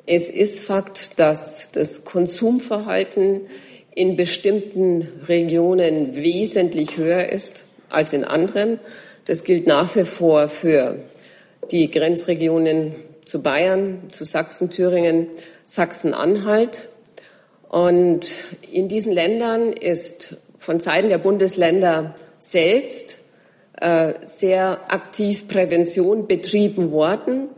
es 0.06 0.30
ist 0.30 0.60
Fakt, 0.60 1.18
dass 1.18 1.70
das 1.72 2.04
Konsumverhalten 2.04 3.42
in 3.94 4.16
bestimmten 4.16 5.08
Regionen 5.26 6.14
wesentlich 6.14 6.96
höher 6.96 7.28
ist 7.28 7.64
als 7.88 8.12
in 8.12 8.24
anderen. 8.24 8.78
Das 9.24 9.42
gilt 9.42 9.66
nach 9.66 9.96
wie 9.96 10.04
vor 10.04 10.48
für 10.48 11.00
die 11.72 11.90
Grenzregionen 11.90 12.94
zu 13.24 13.42
Bayern, 13.42 14.04
zu 14.10 14.24
Sachsen, 14.24 14.70
Thüringen, 14.70 15.28
Sachsen-Anhalt. 15.64 16.88
Und 17.68 18.30
in 18.70 18.86
diesen 18.86 19.12
Ländern 19.12 19.72
ist 19.72 20.36
von 20.56 20.78
Seiten 20.78 21.08
der 21.08 21.18
Bundesländer 21.18 22.14
selbst 22.38 23.18
äh, 23.80 24.14
sehr 24.24 24.92
aktiv 24.92 25.48
Prävention 25.48 26.28
betrieben 26.28 26.92
worden 26.92 27.48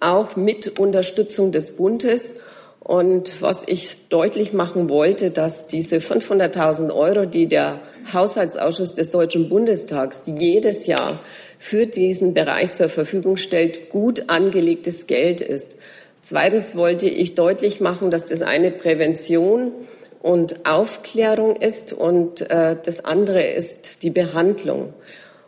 auch 0.00 0.36
mit 0.36 0.78
Unterstützung 0.78 1.52
des 1.52 1.72
Bundes. 1.72 2.34
Und 2.80 3.40
was 3.40 3.62
ich 3.66 4.08
deutlich 4.08 4.52
machen 4.52 4.90
wollte, 4.90 5.30
dass 5.30 5.66
diese 5.66 5.96
500.000 5.96 6.94
Euro, 6.94 7.24
die 7.24 7.46
der 7.46 7.80
Haushaltsausschuss 8.12 8.92
des 8.92 9.08
Deutschen 9.08 9.48
Bundestags 9.48 10.24
jedes 10.26 10.86
Jahr 10.86 11.20
für 11.58 11.86
diesen 11.86 12.34
Bereich 12.34 12.74
zur 12.74 12.90
Verfügung 12.90 13.38
stellt, 13.38 13.88
gut 13.88 14.28
angelegtes 14.28 15.06
Geld 15.06 15.40
ist. 15.40 15.76
Zweitens 16.20 16.76
wollte 16.76 17.08
ich 17.08 17.34
deutlich 17.34 17.80
machen, 17.80 18.10
dass 18.10 18.26
das 18.26 18.42
eine 18.42 18.70
Prävention 18.70 19.72
und 20.20 20.66
Aufklärung 20.66 21.56
ist 21.56 21.92
und 21.92 22.50
äh, 22.50 22.76
das 22.82 23.04
andere 23.04 23.42
ist 23.42 24.02
die 24.02 24.10
Behandlung. 24.10 24.94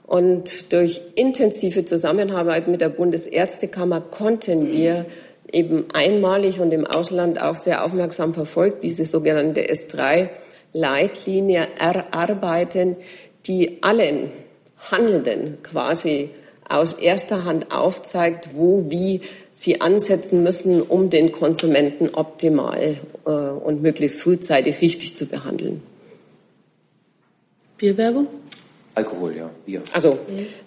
Und 0.06 0.72
durch 0.72 1.00
intensive 1.16 1.84
Zusammenarbeit 1.84 2.68
mit 2.68 2.80
der 2.80 2.90
Bundesärztekammer 2.90 4.00
konnten 4.00 4.70
wir 4.70 5.06
eben 5.52 5.86
einmalig 5.92 6.60
und 6.60 6.72
im 6.72 6.86
Ausland 6.86 7.40
auch 7.40 7.56
sehr 7.56 7.84
aufmerksam 7.84 8.34
verfolgt 8.34 8.84
diese 8.84 9.04
sogenannte 9.04 9.62
S3-Leitlinie 9.62 11.66
erarbeiten, 11.78 12.96
die 13.46 13.82
allen 13.82 14.30
Handelnden 14.90 15.58
quasi 15.62 16.30
aus 16.68 16.94
erster 16.94 17.44
Hand 17.44 17.72
aufzeigt, 17.72 18.48
wo, 18.54 18.90
wie 18.90 19.20
sie 19.52 19.80
ansetzen 19.80 20.42
müssen, 20.42 20.82
um 20.82 21.10
den 21.10 21.32
Konsumenten 21.32 22.14
optimal 22.14 22.96
äh, 23.24 23.30
und 23.30 23.82
möglichst 23.82 24.22
frühzeitig 24.22 24.80
richtig 24.80 25.16
zu 25.16 25.26
behandeln. 25.26 25.82
Bierwerbung? 27.78 28.26
Alkohol, 28.96 29.36
ja, 29.36 29.50
Bier. 29.66 29.82
Also 29.92 30.18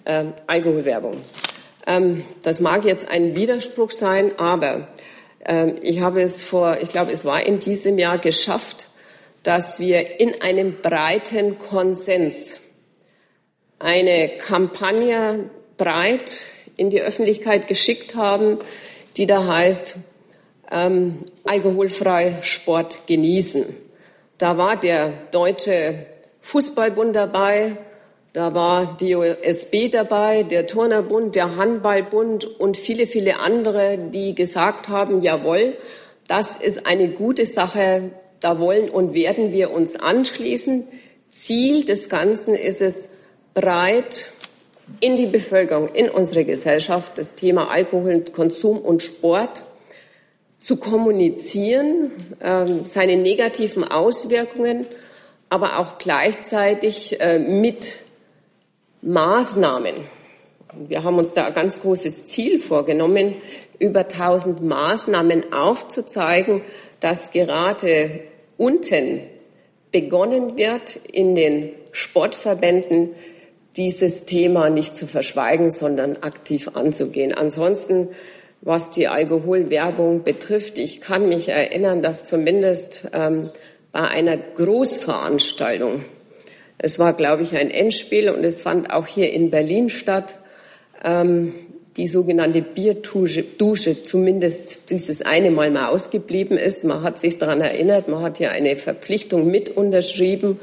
ähm, 0.06 0.32
Alkoholwerbung. 0.46 1.16
Ähm, 1.84 2.24
das 2.44 2.60
mag 2.60 2.84
jetzt 2.84 3.10
ein 3.10 3.34
Widerspruch 3.34 3.90
sein, 3.90 4.38
aber 4.38 4.86
ähm, 5.44 5.74
ich 5.82 6.00
habe 6.00 6.22
es 6.22 6.44
vor, 6.44 6.78
ich 6.80 6.90
glaube, 6.90 7.10
es 7.10 7.24
war 7.24 7.44
in 7.44 7.58
diesem 7.58 7.98
Jahr 7.98 8.18
geschafft, 8.18 8.86
dass 9.42 9.80
wir 9.80 10.20
in 10.20 10.40
einem 10.42 10.80
breiten 10.80 11.58
Konsens 11.58 12.60
eine 13.80 14.36
Kampagne 14.38 15.50
breit 15.76 16.38
in 16.76 16.90
die 16.90 17.00
Öffentlichkeit 17.00 17.66
geschickt 17.66 18.14
haben, 18.14 18.58
die 19.16 19.26
da 19.26 19.44
heißt, 19.44 19.96
ähm, 20.70 21.24
alkoholfrei 21.42 22.38
Sport 22.42 23.08
genießen. 23.08 23.74
Da 24.38 24.56
war 24.56 24.78
der 24.78 25.14
Deutsche 25.32 26.06
Fußballbund 26.42 27.16
dabei, 27.16 27.76
da 28.32 28.54
war 28.54 28.96
die 29.00 29.16
OSB 29.16 29.90
dabei, 29.90 30.44
der 30.44 30.66
Turnerbund, 30.66 31.34
der 31.34 31.56
Handballbund 31.56 32.44
und 32.44 32.76
viele, 32.76 33.06
viele 33.06 33.40
andere, 33.40 33.98
die 33.98 34.34
gesagt 34.34 34.88
haben, 34.88 35.20
jawohl, 35.20 35.76
das 36.28 36.56
ist 36.56 36.86
eine 36.86 37.08
gute 37.08 37.44
Sache, 37.44 38.10
da 38.38 38.58
wollen 38.60 38.88
und 38.88 39.14
werden 39.14 39.52
wir 39.52 39.72
uns 39.72 39.96
anschließen. 39.96 40.86
Ziel 41.30 41.84
des 41.84 42.08
Ganzen 42.08 42.54
ist 42.54 42.80
es, 42.80 43.10
breit 43.52 44.30
in 45.00 45.16
die 45.16 45.26
Bevölkerung, 45.26 45.88
in 45.88 46.08
unsere 46.08 46.44
Gesellschaft 46.44 47.18
das 47.18 47.34
Thema 47.34 47.68
Alkohol, 47.68 48.24
Konsum 48.32 48.78
und 48.78 49.02
Sport 49.02 49.64
zu 50.58 50.76
kommunizieren, 50.76 52.12
ähm, 52.40 52.84
seine 52.84 53.16
negativen 53.16 53.84
Auswirkungen, 53.84 54.86
aber 55.48 55.78
auch 55.78 55.98
gleichzeitig 55.98 57.20
äh, 57.20 57.38
mit 57.38 58.00
Maßnahmen. 59.02 59.94
Wir 60.74 61.02
haben 61.02 61.18
uns 61.18 61.32
da 61.32 61.46
ein 61.46 61.54
ganz 61.54 61.80
großes 61.80 62.24
Ziel 62.24 62.58
vorgenommen, 62.58 63.34
über 63.78 64.00
1000 64.00 64.62
Maßnahmen 64.62 65.52
aufzuzeigen, 65.52 66.62
dass 67.00 67.30
gerade 67.30 68.20
unten 68.56 69.22
begonnen 69.90 70.56
wird, 70.56 70.96
in 70.96 71.34
den 71.34 71.72
Sportverbänden 71.92 73.10
dieses 73.76 74.24
Thema 74.26 74.70
nicht 74.70 74.94
zu 74.94 75.06
verschweigen, 75.06 75.70
sondern 75.70 76.18
aktiv 76.18 76.70
anzugehen. 76.74 77.32
Ansonsten, 77.32 78.08
was 78.60 78.90
die 78.90 79.08
Alkoholwerbung 79.08 80.22
betrifft, 80.22 80.78
ich 80.78 81.00
kann 81.00 81.28
mich 81.28 81.48
erinnern, 81.48 82.02
dass 82.02 82.24
zumindest 82.24 83.08
ähm, 83.12 83.48
bei 83.92 84.02
einer 84.02 84.36
Großveranstaltung 84.36 86.04
es 86.82 86.98
war, 86.98 87.12
glaube 87.12 87.42
ich, 87.42 87.54
ein 87.56 87.70
Endspiel 87.70 88.30
und 88.30 88.42
es 88.42 88.62
fand 88.62 88.90
auch 88.90 89.06
hier 89.06 89.32
in 89.32 89.50
Berlin 89.50 89.90
statt. 89.90 90.36
Ähm, 91.04 91.52
die 91.96 92.06
sogenannte 92.06 92.62
Bierdusche 92.62 93.42
Dusche 93.42 94.02
zumindest 94.04 94.90
dieses 94.90 95.22
eine 95.22 95.50
Mal 95.50 95.70
mal 95.70 95.88
ausgeblieben 95.88 96.56
ist. 96.56 96.84
Man 96.84 97.02
hat 97.02 97.20
sich 97.20 97.36
daran 97.36 97.60
erinnert, 97.60 98.08
man 98.08 98.22
hat 98.22 98.38
hier 98.38 98.52
eine 98.52 98.76
Verpflichtung 98.76 99.50
mit 99.50 99.76
unterschrieben. 99.76 100.60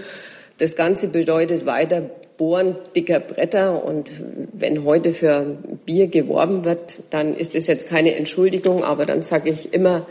Das 0.58 0.76
Ganze 0.76 1.10
bedeutet 1.10 1.66
weiter 1.68 2.10
Bohren 2.38 2.78
dicker 2.96 3.20
Bretter. 3.20 3.84
Und 3.84 4.12
wenn 4.54 4.86
heute 4.86 5.12
für 5.12 5.58
Bier 5.86 6.08
geworben 6.08 6.66
wird, 6.66 7.04
dann 7.12 7.36
ist 7.36 7.56
es 7.56 7.68
jetzt 7.68 7.88
keine 7.88 8.16
Entschuldigung, 8.16 8.84
aber 8.84 9.06
dann 9.06 9.22
sage 9.22 9.52
ich 9.52 9.74
immer, 9.74 10.08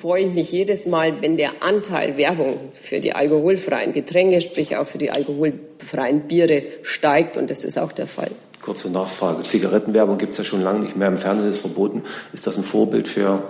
freue 0.00 0.24
ich 0.24 0.32
mich 0.32 0.50
jedes 0.50 0.86
Mal, 0.86 1.20
wenn 1.20 1.36
der 1.36 1.62
Anteil 1.62 2.16
Werbung 2.16 2.70
für 2.72 3.00
die 3.00 3.12
alkoholfreien 3.12 3.92
Getränke, 3.92 4.40
sprich 4.40 4.76
auch 4.76 4.86
für 4.86 4.98
die 4.98 5.10
alkoholfreien 5.10 6.22
Biere, 6.22 6.62
steigt. 6.82 7.36
Und 7.36 7.50
das 7.50 7.64
ist 7.64 7.78
auch 7.78 7.92
der 7.92 8.06
Fall. 8.06 8.30
Kurze 8.62 8.90
Nachfrage. 8.90 9.42
Zigarettenwerbung 9.42 10.16
gibt 10.16 10.32
es 10.32 10.38
ja 10.38 10.44
schon 10.44 10.62
lange 10.62 10.80
nicht 10.80 10.96
mehr. 10.96 11.08
Im 11.08 11.18
Fernsehen 11.18 11.48
ist 11.48 11.58
verboten. 11.58 12.02
Ist 12.32 12.46
das 12.46 12.56
ein 12.56 12.64
Vorbild 12.64 13.08
für 13.08 13.42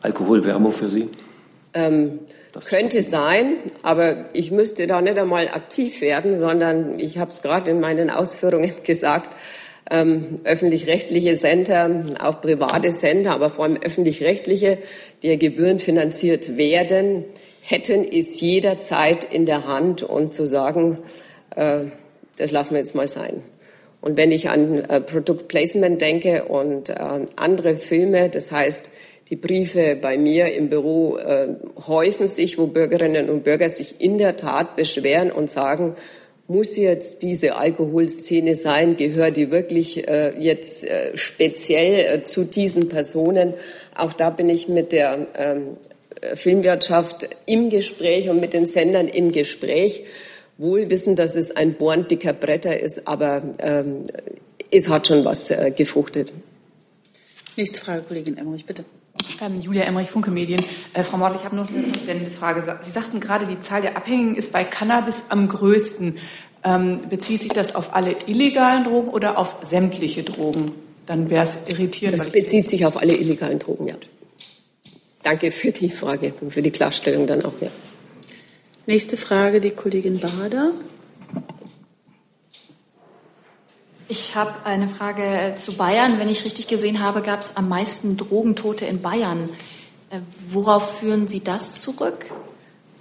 Alkoholwerbung 0.00 0.72
für 0.72 0.88
Sie? 0.88 1.10
Ähm, 1.74 2.20
könnte 2.68 3.02
sein, 3.02 3.56
aber 3.82 4.26
ich 4.34 4.50
müsste 4.50 4.86
da 4.86 5.00
nicht 5.00 5.18
einmal 5.18 5.48
aktiv 5.48 6.00
werden, 6.00 6.38
sondern 6.38 6.98
ich 6.98 7.18
habe 7.18 7.30
es 7.30 7.42
gerade 7.42 7.70
in 7.70 7.80
meinen 7.80 8.10
Ausführungen 8.10 8.72
gesagt, 8.84 9.34
ähm, 9.90 10.40
öffentlich-rechtliche 10.44 11.36
Sender, 11.36 12.04
auch 12.20 12.40
private 12.40 12.92
Sender, 12.92 13.32
aber 13.32 13.50
vor 13.50 13.64
allem 13.64 13.78
öffentlich-rechtliche, 13.82 14.78
die 15.22 15.28
ja 15.28 15.36
gebührenfinanziert 15.36 16.56
werden, 16.56 17.24
hätten 17.62 18.04
es 18.04 18.40
jederzeit 18.40 19.24
in 19.24 19.46
der 19.46 19.66
Hand 19.66 20.02
und 20.02 20.32
zu 20.32 20.46
sagen, 20.46 20.98
äh, 21.54 21.84
das 22.36 22.50
lassen 22.50 22.74
wir 22.74 22.80
jetzt 22.80 22.94
mal 22.94 23.08
sein. 23.08 23.42
Und 24.00 24.16
wenn 24.16 24.32
ich 24.32 24.48
an 24.48 24.84
äh, 24.84 25.00
Product 25.00 25.46
Placement 25.46 26.00
denke 26.00 26.44
und 26.44 26.90
äh, 26.90 26.96
andere 27.36 27.76
Filme, 27.76 28.30
das 28.30 28.50
heißt, 28.50 28.90
die 29.30 29.36
Briefe 29.36 29.96
bei 29.96 30.18
mir 30.18 30.52
im 30.52 30.68
Büro 30.68 31.16
äh, 31.16 31.54
häufen 31.86 32.26
sich, 32.26 32.58
wo 32.58 32.66
Bürgerinnen 32.66 33.30
und 33.30 33.44
Bürger 33.44 33.70
sich 33.70 34.00
in 34.00 34.18
der 34.18 34.36
Tat 34.36 34.76
beschweren 34.76 35.30
und 35.30 35.48
sagen, 35.48 35.96
muss 36.52 36.76
jetzt 36.76 37.22
diese 37.22 37.56
Alkoholszene 37.56 38.54
sein? 38.54 38.96
Gehört 38.96 39.36
die 39.36 39.50
wirklich 39.50 40.06
äh, 40.06 40.34
jetzt 40.38 40.84
äh, 40.84 41.16
speziell 41.16 42.18
äh, 42.18 42.22
zu 42.22 42.44
diesen 42.44 42.88
Personen? 42.88 43.54
Auch 43.96 44.12
da 44.12 44.30
bin 44.30 44.48
ich 44.48 44.68
mit 44.68 44.92
der 44.92 45.26
ähm, 45.34 45.76
Filmwirtschaft 46.34 47.28
im 47.46 47.70
Gespräch 47.70 48.28
und 48.28 48.38
mit 48.38 48.52
den 48.52 48.66
Sendern 48.66 49.08
im 49.08 49.32
Gespräch. 49.32 50.04
Wohl 50.58 50.90
wissen, 50.90 51.16
dass 51.16 51.34
es 51.34 51.56
ein 51.56 51.74
bohrend 51.74 52.10
dicker 52.10 52.34
Bretter 52.34 52.78
ist, 52.78 53.08
aber 53.08 53.42
ähm, 53.58 54.04
es 54.70 54.88
hat 54.88 55.06
schon 55.06 55.24
was 55.24 55.50
äh, 55.50 55.72
gefruchtet. 55.74 56.32
Nächste 57.56 57.80
Frage, 57.80 58.02
Kollegin 58.02 58.36
Emmerich, 58.38 58.64
bitte. 58.66 58.84
Ähm, 59.40 59.60
Julia 59.60 59.84
Emmerich, 59.84 60.10
Funke 60.10 60.30
Medien. 60.30 60.64
Äh, 60.92 61.02
Frau 61.02 61.16
Mordel, 61.16 61.38
ich 61.38 61.44
habe 61.44 61.56
noch 61.56 61.68
eine 61.68 61.84
Verständnisfrage. 61.84 62.78
Sie 62.82 62.90
sagten 62.90 63.20
gerade, 63.20 63.46
die 63.46 63.60
Zahl 63.60 63.82
der 63.82 63.96
Abhängigen 63.96 64.36
ist 64.36 64.52
bei 64.52 64.64
Cannabis 64.64 65.26
am 65.28 65.48
größten. 65.48 66.18
Ähm, 66.64 67.00
bezieht 67.08 67.42
sich 67.42 67.52
das 67.52 67.74
auf 67.74 67.94
alle 67.94 68.16
illegalen 68.26 68.84
Drogen 68.84 69.08
oder 69.08 69.38
auf 69.38 69.56
sämtliche 69.62 70.22
Drogen? 70.22 70.72
Dann 71.06 71.30
wäre 71.30 71.44
es 71.44 71.58
irritierend. 71.66 72.18
Das 72.18 72.30
bezieht 72.30 72.68
sich 72.68 72.86
auf 72.86 72.96
alle 72.96 73.14
illegalen 73.16 73.58
Drogen, 73.58 73.88
ja. 73.88 73.96
Danke 75.22 75.50
für 75.50 75.72
die 75.72 75.90
Frage 75.90 76.34
und 76.40 76.52
für 76.52 76.62
die 76.62 76.70
Klarstellung 76.70 77.26
dann 77.26 77.44
auch, 77.44 77.54
ja. 77.60 77.68
Nächste 78.86 79.16
Frage, 79.16 79.60
die 79.60 79.70
Kollegin 79.70 80.18
Bader. 80.18 80.72
Ich 84.08 84.36
habe 84.36 84.52
eine 84.64 84.88
Frage 84.88 85.22
äh, 85.22 85.54
zu 85.54 85.76
Bayern. 85.76 86.18
Wenn 86.18 86.28
ich 86.28 86.44
richtig 86.44 86.66
gesehen 86.66 87.02
habe, 87.02 87.22
gab 87.22 87.40
es 87.40 87.56
am 87.56 87.68
meisten 87.68 88.16
Drogentote 88.16 88.84
in 88.84 89.00
Bayern. 89.00 89.48
Äh, 90.10 90.20
worauf 90.48 90.98
führen 90.98 91.26
Sie 91.26 91.42
das 91.42 91.80
zurück? 91.80 92.26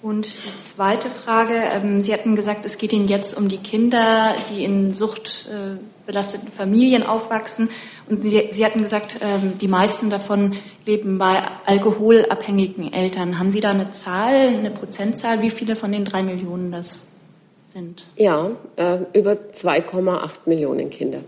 Und 0.02 0.26
die 0.26 0.58
zweite 0.60 1.10
Frage, 1.10 1.54
ähm, 1.54 2.02
Sie 2.02 2.14
hatten 2.14 2.36
gesagt, 2.36 2.66
es 2.66 2.78
geht 2.78 2.92
Ihnen 2.92 3.08
jetzt 3.08 3.38
um 3.38 3.50
die 3.50 3.58
Kinder, 3.58 4.36
die 4.50 4.64
in 4.64 4.94
suchtbelasteten 4.94 6.52
Familien 6.52 7.04
aufwachsen. 7.04 7.70
Und 8.10 8.24
Sie, 8.24 8.50
Sie 8.52 8.66
hatten 8.66 8.82
gesagt, 8.82 9.18
ähm, 9.22 9.58
die 9.60 9.68
meisten 9.68 10.10
davon 10.10 10.56
leben 10.86 11.20
bei 11.20 11.44
alkoholabhängigen 11.66 12.92
Eltern. 12.94 13.38
Haben 13.38 13.52
Sie 13.52 13.62
da 13.62 13.70
eine 13.72 13.92
Zahl, 13.92 14.36
eine 14.36 14.72
Prozentzahl, 14.72 15.42
wie 15.44 15.52
viele 15.52 15.76
von 15.76 15.92
den 15.92 16.06
drei 16.06 16.24
Millionen 16.24 16.72
das 16.72 17.11
sind? 17.72 18.08
Ja, 18.16 18.52
äh, 18.76 19.00
über 19.14 19.32
2,8 19.52 20.32
Millionen 20.46 20.90
Kinder. 20.90 21.22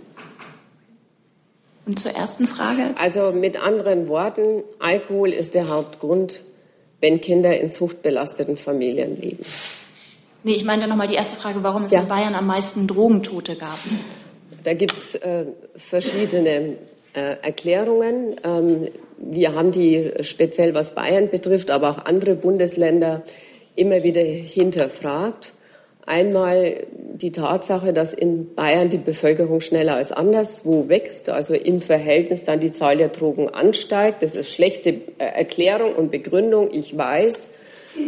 Und 1.86 1.99
zur 1.99 2.12
ersten 2.13 2.47
Frage? 2.47 2.91
Also 2.97 3.32
mit 3.32 3.62
anderen 3.62 4.08
Worten, 4.08 4.63
Alkohol 4.79 5.29
ist 5.29 5.53
der 5.53 5.69
Hauptgrund, 5.69 6.41
wenn 7.01 7.19
Kinder 7.19 7.60
in 7.60 7.67
suchtbelasteten 7.67 8.56
Familien 8.56 9.19
leben. 9.19 9.43
Nee, 10.43 10.53
ich 10.53 10.63
meine 10.63 10.88
nochmal 10.88 11.08
die 11.08 11.15
erste 11.15 11.36
Frage, 11.36 11.63
warum 11.63 11.84
es 11.84 11.91
ja. 11.91 12.01
in 12.01 12.08
Bayern 12.08 12.36
am 12.36 12.47
meisten 12.47 12.88
Drogentote 12.88 13.56
gab. 13.56 13.79
Da 14.63 14.73
gibt 14.73 14.97
es 14.97 15.15
äh, 15.15 15.45
verschiedene 15.75 16.77
äh, 17.13 17.36
Erklärungen. 17.41 18.36
Ähm, 18.43 18.88
wir 19.17 19.53
haben 19.56 19.71
die 19.71 20.12
speziell 20.21 20.73
was 20.73 20.95
Bayern 20.95 21.29
betrifft, 21.29 21.69
aber 21.69 21.91
auch 21.91 22.06
andere 22.06 22.36
Bundesländer 22.36 23.23
immer 23.75 24.03
wieder 24.03 24.21
hinterfragt. 24.21 25.53
Einmal 26.05 26.85
die 27.13 27.31
Tatsache, 27.31 27.93
dass 27.93 28.13
in 28.13 28.55
Bayern 28.55 28.89
die 28.89 28.97
Bevölkerung 28.97 29.61
schneller 29.61 29.95
als 29.95 30.11
anderswo 30.11 30.89
wächst, 30.89 31.29
also 31.29 31.53
im 31.53 31.79
Verhältnis 31.79 32.43
dann 32.43 32.59
die 32.59 32.73
Zahl 32.73 32.97
der 32.97 33.07
Drogen 33.09 33.47
ansteigt. 33.47 34.21
Das 34.21 34.35
ist 34.35 34.51
schlechte 34.51 34.89
äh, 34.89 34.99
Erklärung 35.17 35.95
und 35.95 36.11
Begründung, 36.11 36.69
ich 36.71 36.97
weiß. 36.97 37.51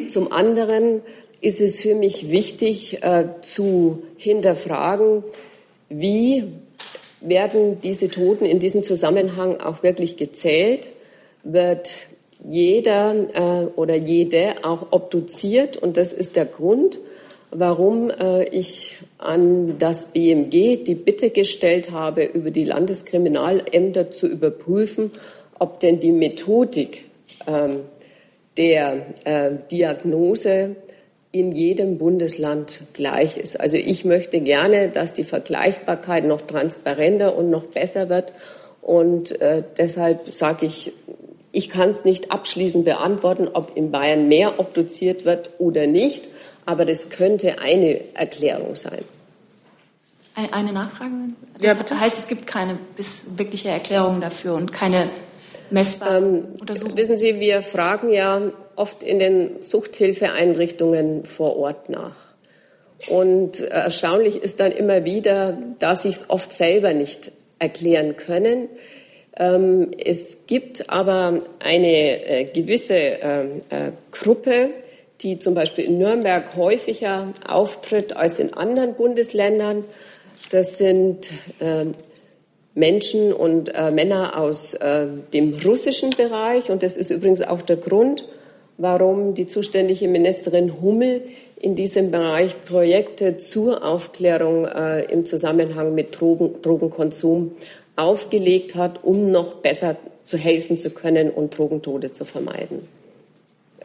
Zum 0.09 0.31
anderen 0.31 1.01
ist 1.41 1.61
es 1.61 1.79
für 1.79 1.95
mich 1.95 2.29
wichtig 2.31 3.03
äh, 3.03 3.25
zu 3.41 4.03
hinterfragen, 4.17 5.23
wie 5.87 6.43
werden 7.21 7.79
diese 7.81 8.09
Toten 8.09 8.45
in 8.45 8.59
diesem 8.59 8.83
Zusammenhang 8.83 9.61
auch 9.61 9.83
wirklich 9.83 10.17
gezählt? 10.17 10.89
Wird 11.43 11.91
jeder 12.43 13.15
äh, 13.33 13.67
oder 13.75 13.95
jede 13.95 14.63
auch 14.63 14.91
obduziert? 14.91 15.77
Und 15.77 15.97
das 15.97 16.11
ist 16.11 16.35
der 16.35 16.45
Grund, 16.45 16.99
warum 17.57 18.09
äh, 18.09 18.43
ich 18.49 18.97
an 19.17 19.77
das 19.77 20.07
BMG 20.07 20.83
die 20.83 20.95
Bitte 20.95 21.29
gestellt 21.29 21.91
habe, 21.91 22.23
über 22.23 22.51
die 22.51 22.63
Landeskriminalämter 22.63 24.11
zu 24.11 24.27
überprüfen, 24.27 25.11
ob 25.57 25.79
denn 25.79 25.99
die 25.99 26.11
Methodik 26.11 27.05
ähm, 27.47 27.81
der 28.57 29.05
äh, 29.23 29.51
Diagnose 29.71 30.75
in 31.31 31.51
jedem 31.51 31.97
Bundesland 31.97 32.81
gleich 32.93 33.37
ist. 33.37 33.59
Also 33.59 33.77
ich 33.77 34.05
möchte 34.05 34.39
gerne, 34.39 34.89
dass 34.89 35.13
die 35.13 35.25
Vergleichbarkeit 35.25 36.25
noch 36.25 36.41
transparenter 36.41 37.35
und 37.37 37.49
noch 37.49 37.65
besser 37.65 38.09
wird. 38.09 38.33
Und 38.81 39.41
äh, 39.41 39.63
deshalb 39.77 40.33
sage 40.33 40.65
ich, 40.65 40.93
ich 41.51 41.69
kann 41.69 41.89
es 41.89 42.05
nicht 42.05 42.31
abschließend 42.31 42.85
beantworten, 42.85 43.49
ob 43.51 43.75
in 43.75 43.91
Bayern 43.91 44.27
mehr 44.27 44.59
obduziert 44.59 45.25
wird 45.25 45.51
oder 45.57 45.87
nicht 45.87 46.29
aber 46.65 46.85
das 46.85 47.09
könnte 47.09 47.59
eine 47.59 48.15
Erklärung 48.15 48.75
sein. 48.75 49.05
Eine 50.35 50.73
Nachfrage? 50.73 51.11
Das 51.53 51.63
ja, 51.63 51.73
bitte. 51.73 51.97
heißt, 51.97 52.19
es 52.19 52.27
gibt 52.27 52.45
keine 52.45 52.77
bis 52.97 53.25
wirkliche 53.37 53.69
Erklärung 53.69 54.19
dafür 54.19 54.55
und 54.55 54.73
keine 54.73 55.09
messbare 55.69 56.17
ähm, 56.17 56.45
Untersuchung? 56.59 56.97
Wissen 56.97 57.17
Sie, 57.17 57.39
wir 57.39 57.61
fragen 57.61 58.11
ja 58.11 58.51
oft 58.75 59.01
in 59.01 59.19
den 59.19 59.61
Suchthilfeeinrichtungen 59.61 61.23
vor 61.23 61.55
Ort 61.55 61.89
nach. 61.89 62.15
Und 63.09 63.59
erstaunlich 63.61 64.41
ist 64.41 64.59
dann 64.59 64.71
immer 64.71 65.05
wieder, 65.05 65.57
dass 65.79 66.03
sie 66.03 66.09
es 66.09 66.29
oft 66.29 66.51
selber 66.51 66.93
nicht 66.93 67.31
erklären 67.59 68.15
können. 68.15 68.69
Ähm, 69.37 69.91
es 70.03 70.45
gibt 70.47 70.89
aber 70.89 71.41
eine 71.59 72.25
äh, 72.25 72.45
gewisse 72.45 72.95
ähm, 72.95 73.61
äh, 73.69 73.91
Gruppe, 74.11 74.71
die 75.25 75.39
zum 75.39 75.55
Beispiel 75.55 75.85
in 75.85 75.97
Nürnberg 75.97 76.55
häufiger 76.55 77.33
auftritt 77.45 78.15
als 78.15 78.39
in 78.39 78.53
anderen 78.53 78.93
Bundesländern. 78.93 79.83
Das 80.51 80.77
sind 80.77 81.31
äh, 81.59 81.85
Menschen 82.75 83.33
und 83.33 83.73
äh, 83.73 83.89
Männer 83.89 84.37
aus 84.37 84.75
äh, 84.75 85.07
dem 85.33 85.53
russischen 85.65 86.11
Bereich. 86.11 86.69
Und 86.69 86.83
das 86.83 86.95
ist 86.95 87.09
übrigens 87.09 87.41
auch 87.41 87.63
der 87.63 87.77
Grund, 87.77 88.27
warum 88.77 89.33
die 89.33 89.47
zuständige 89.47 90.07
Ministerin 90.07 90.79
Hummel 90.79 91.23
in 91.59 91.75
diesem 91.75 92.11
Bereich 92.11 92.63
Projekte 92.63 93.37
zur 93.37 93.83
Aufklärung 93.83 94.65
äh, 94.65 95.05
im 95.05 95.25
Zusammenhang 95.25 95.95
mit 95.95 96.19
Drogen, 96.19 96.61
Drogenkonsum 96.61 97.53
aufgelegt 97.95 98.75
hat, 98.75 99.03
um 99.03 99.31
noch 99.31 99.55
besser 99.55 99.95
zu 100.23 100.37
helfen 100.37 100.77
zu 100.77 100.91
können 100.91 101.31
und 101.31 101.57
Drogentode 101.57 102.11
zu 102.11 102.25
vermeiden. 102.25 102.87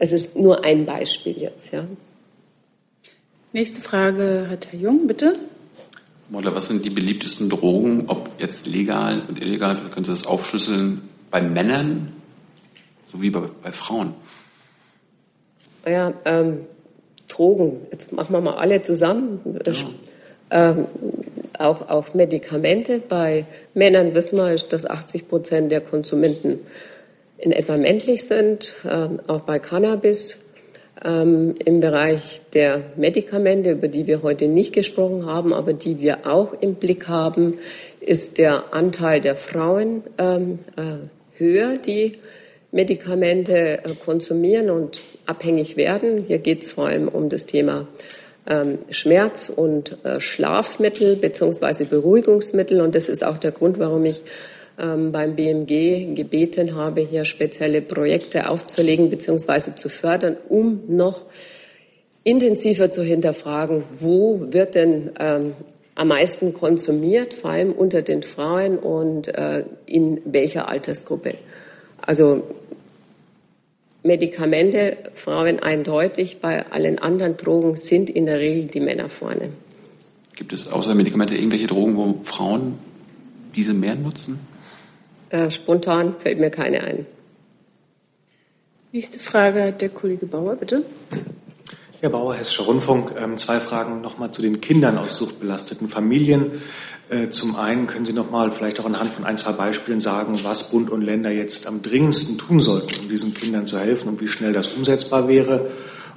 Es 0.01 0.13
ist 0.13 0.35
nur 0.35 0.65
ein 0.65 0.87
Beispiel 0.87 1.39
jetzt, 1.39 1.71
ja. 1.73 1.85
Nächste 3.53 3.81
Frage 3.81 4.47
hat 4.49 4.71
Herr 4.71 4.79
Jung, 4.79 5.05
bitte. 5.05 5.35
Modler, 6.29 6.55
was 6.55 6.65
sind 6.65 6.83
die 6.83 6.89
beliebtesten 6.89 7.51
Drogen, 7.51 8.05
ob 8.07 8.31
jetzt 8.39 8.65
legal 8.65 9.21
und 9.27 9.39
illegal, 9.39 9.75
vielleicht 9.75 9.93
können 9.93 10.03
Sie 10.03 10.11
das 10.11 10.25
aufschlüsseln, 10.25 11.07
bei 11.29 11.43
Männern 11.43 12.13
sowie 13.11 13.29
bei, 13.29 13.41
bei 13.61 13.71
Frauen? 13.71 14.15
Ja, 15.85 16.13
ähm, 16.25 16.61
Drogen, 17.27 17.85
jetzt 17.91 18.11
machen 18.11 18.33
wir 18.33 18.41
mal 18.41 18.55
alle 18.55 18.81
zusammen. 18.81 19.39
Ja. 19.67 19.73
Ähm, 20.49 20.85
auch, 21.59 21.89
auch 21.89 22.15
Medikamente. 22.15 22.97
Bei 23.07 23.45
Männern 23.75 24.15
wissen 24.15 24.37
wir, 24.37 24.55
dass 24.55 24.87
80 24.87 25.27
Prozent 25.27 25.71
der 25.71 25.81
Konsumenten 25.81 26.57
in 27.41 27.51
etwa 27.51 27.77
männlich 27.77 28.23
sind, 28.25 28.73
ähm, 28.89 29.19
auch 29.27 29.41
bei 29.41 29.59
Cannabis. 29.59 30.39
Ähm, 31.03 31.55
Im 31.65 31.79
Bereich 31.79 32.41
der 32.53 32.83
Medikamente, 32.95 33.71
über 33.71 33.87
die 33.87 34.05
wir 34.05 34.21
heute 34.21 34.47
nicht 34.47 34.73
gesprochen 34.73 35.25
haben, 35.25 35.51
aber 35.51 35.73
die 35.73 35.99
wir 35.99 36.27
auch 36.27 36.53
im 36.61 36.75
Blick 36.75 37.07
haben, 37.07 37.57
ist 37.99 38.37
der 38.37 38.73
Anteil 38.73 39.19
der 39.19 39.35
Frauen 39.35 40.03
ähm, 40.19 40.59
äh, 40.77 41.39
höher, 41.39 41.77
die 41.77 42.19
Medikamente 42.71 43.79
äh, 43.83 43.95
konsumieren 44.05 44.69
und 44.69 45.01
abhängig 45.25 45.75
werden. 45.75 46.25
Hier 46.27 46.37
geht 46.37 46.61
es 46.61 46.71
vor 46.73 46.87
allem 46.87 47.07
um 47.07 47.29
das 47.29 47.45
Thema 47.45 47.87
Schmerz- 48.89 49.49
und 49.55 50.03
äh, 50.03 50.19
Schlafmittel 50.19 51.15
beziehungsweise 51.15 51.85
Beruhigungsmittel. 51.85 52.81
Und 52.81 52.95
das 52.95 53.07
ist 53.07 53.23
auch 53.23 53.37
der 53.37 53.51
Grund, 53.51 53.77
warum 53.77 54.03
ich 54.03 54.23
ähm, 54.81 55.11
beim 55.11 55.35
BMG 55.35 56.15
gebeten 56.15 56.75
habe, 56.75 57.01
hier 57.01 57.25
spezielle 57.25 57.81
Projekte 57.81 58.49
aufzulegen 58.49 59.09
bzw. 59.09 59.75
zu 59.75 59.89
fördern, 59.89 60.37
um 60.49 60.81
noch 60.87 61.25
intensiver 62.23 62.91
zu 62.91 63.03
hinterfragen, 63.03 63.83
wo 63.99 64.47
wird 64.51 64.75
denn 64.75 65.11
ähm, 65.19 65.53
am 65.95 66.07
meisten 66.07 66.53
konsumiert, 66.53 67.33
vor 67.33 67.51
allem 67.51 67.71
unter 67.71 68.01
den 68.01 68.23
Frauen 68.23 68.77
und 68.77 69.27
äh, 69.27 69.65
in 69.85 70.21
welcher 70.25 70.67
Altersgruppe. 70.67 71.35
Also 72.01 72.43
Gibt 80.35 80.53
es 80.53 80.71
außer 80.71 80.95
Medikamente 80.95 81.35
irgendwelche 81.35 81.67
Drogen, 81.67 81.95
wo 81.97 82.15
Frauen 82.23 82.79
diese 83.55 83.73
mehr 83.73 83.95
nutzen? 83.95 84.39
Äh, 85.31 85.49
spontan 85.49 86.15
fällt 86.19 86.39
mir 86.39 86.49
keine 86.49 86.83
ein. 86.83 87.05
Nächste 88.91 89.17
Frage, 89.17 89.71
der 89.71 89.87
Kollege 89.87 90.25
Bauer, 90.25 90.57
bitte. 90.57 90.83
Herr 92.01 92.09
Bauer, 92.09 92.35
Hessischer 92.35 92.65
Rundfunk. 92.65 93.13
Ähm, 93.17 93.37
zwei 93.37 93.61
Fragen 93.61 94.01
nochmal 94.01 94.31
zu 94.31 94.41
den 94.41 94.59
Kindern 94.59 94.97
aus 94.97 95.15
suchtbelasteten 95.15 95.87
Familien. 95.87 96.61
Äh, 97.09 97.29
zum 97.29 97.55
einen 97.55 97.87
können 97.87 98.05
Sie 98.05 98.11
nochmal 98.11 98.51
vielleicht 98.51 98.81
auch 98.81 98.85
anhand 98.85 99.13
von 99.13 99.23
ein, 99.23 99.37
zwei 99.37 99.53
Beispielen 99.53 100.01
sagen, 100.01 100.37
was 100.43 100.69
Bund 100.69 100.89
und 100.89 100.99
Länder 100.99 101.31
jetzt 101.31 101.65
am 101.65 101.81
dringendsten 101.81 102.37
tun 102.37 102.59
sollten, 102.59 102.99
um 102.99 103.07
diesen 103.07 103.33
Kindern 103.33 103.67
zu 103.67 103.79
helfen 103.79 104.09
und 104.09 104.19
wie 104.19 104.27
schnell 104.27 104.51
das 104.51 104.67
umsetzbar 104.67 105.29
wäre. 105.29 105.69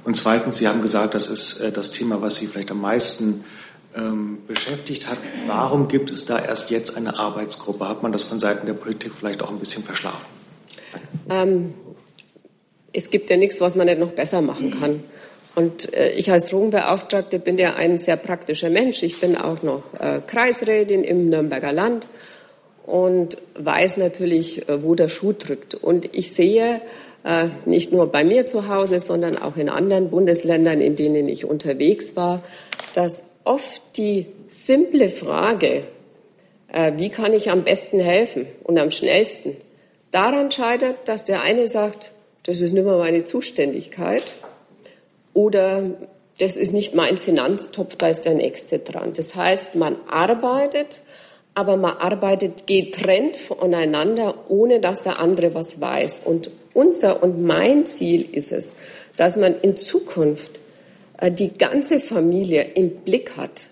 Und 0.03 0.17
zweitens, 0.17 0.57
Sie 0.57 0.67
haben 0.67 0.81
gesagt, 0.81 1.15
das 1.15 1.27
ist 1.27 1.61
äh, 1.61 1.71
das 1.71 1.91
Thema, 1.91 2.21
was 2.21 2.35
Sie 2.35 2.47
vielleicht 2.47 2.71
am 2.71 2.81
meisten 2.81 3.45
ähm, 3.95 4.39
beschäftigt 4.47 5.07
hat. 5.07 5.17
Warum 5.47 5.87
gibt 5.87 6.11
es 6.11 6.25
da 6.25 6.39
erst 6.39 6.69
jetzt 6.71 6.95
eine 6.97 7.17
Arbeitsgruppe? 7.17 7.87
Hat 7.87 8.03
man 8.03 8.11
das 8.11 8.23
von 8.23 8.39
Seiten 8.39 8.65
der 8.65 8.73
Politik 8.73 9.13
vielleicht 9.17 9.41
auch 9.41 9.49
ein 9.49 9.59
bisschen 9.59 9.83
verschlafen? 9.83 10.25
Ähm, 11.29 11.73
es 12.93 13.09
gibt 13.09 13.29
ja 13.29 13.37
nichts, 13.37 13.59
was 13.61 13.75
man 13.75 13.87
nicht 13.87 13.99
noch 13.99 14.11
besser 14.11 14.41
machen 14.41 14.79
kann. 14.79 15.03
Und 15.55 15.93
äh, 15.93 16.11
ich 16.11 16.31
als 16.31 16.49
Drogenbeauftragte 16.49 17.39
bin 17.39 17.57
ja 17.57 17.75
ein 17.75 17.97
sehr 17.97 18.17
praktischer 18.17 18.69
Mensch. 18.69 19.03
Ich 19.03 19.19
bin 19.19 19.37
auch 19.37 19.63
noch 19.63 19.83
äh, 19.99 20.21
Kreisrätin 20.25 21.03
im 21.03 21.29
Nürnberger 21.29 21.71
Land 21.71 22.07
und 22.85 23.37
weiß 23.57 23.97
natürlich, 23.97 24.67
äh, 24.67 24.83
wo 24.83 24.95
der 24.95 25.07
Schuh 25.07 25.33
drückt. 25.33 25.73
Und 25.75 26.15
ich 26.15 26.33
sehe 26.33 26.81
äh, 27.23 27.47
nicht 27.65 27.91
nur 27.91 28.11
bei 28.11 28.23
mir 28.23 28.45
zu 28.45 28.67
Hause, 28.67 28.99
sondern 28.99 29.37
auch 29.37 29.55
in 29.55 29.69
anderen 29.69 30.09
Bundesländern, 30.09 30.81
in 30.81 30.95
denen 30.95 31.29
ich 31.29 31.45
unterwegs 31.45 32.15
war, 32.15 32.43
dass 32.93 33.23
oft 33.45 33.81
die 33.95 34.27
simple 34.47 35.09
Frage, 35.09 35.85
äh, 36.71 36.93
wie 36.97 37.09
kann 37.09 37.33
ich 37.33 37.49
am 37.49 37.63
besten 37.63 37.99
helfen 37.99 38.47
und 38.63 38.77
am 38.77 38.91
schnellsten, 38.91 39.55
daran 40.11 40.51
scheitert, 40.51 41.07
dass 41.07 41.23
der 41.23 41.41
eine 41.41 41.67
sagt, 41.67 42.11
das 42.43 42.61
ist 42.61 42.73
nicht 42.73 42.85
mehr 42.85 42.97
meine 42.97 43.23
Zuständigkeit 43.23 44.35
oder 45.33 45.91
das 46.39 46.57
ist 46.57 46.73
nicht 46.73 46.93
mein 46.93 47.17
Finanztopf, 47.17 47.95
da 47.95 48.07
ist 48.07 48.25
der 48.25 48.33
nächste 48.33 48.79
dran. 48.79 49.13
Das 49.15 49.35
heißt, 49.35 49.75
man 49.75 49.97
arbeitet, 50.07 51.01
aber 51.53 51.77
man 51.77 51.93
arbeitet 51.93 52.67
getrennt 52.67 53.37
voneinander, 53.37 54.45
ohne 54.49 54.81
dass 54.81 55.03
der 55.03 55.19
andere 55.19 55.53
was 55.53 55.79
weiß. 55.79 56.21
Und 56.25 56.51
unser 56.73 57.23
und 57.23 57.41
mein 57.41 57.85
Ziel 57.85 58.27
ist 58.35 58.51
es, 58.51 58.75
dass 59.15 59.37
man 59.37 59.59
in 59.61 59.77
Zukunft 59.77 60.59
die 61.31 61.57
ganze 61.57 61.99
Familie 61.99 62.63
im 62.75 62.89
Blick 62.89 63.37
hat. 63.37 63.69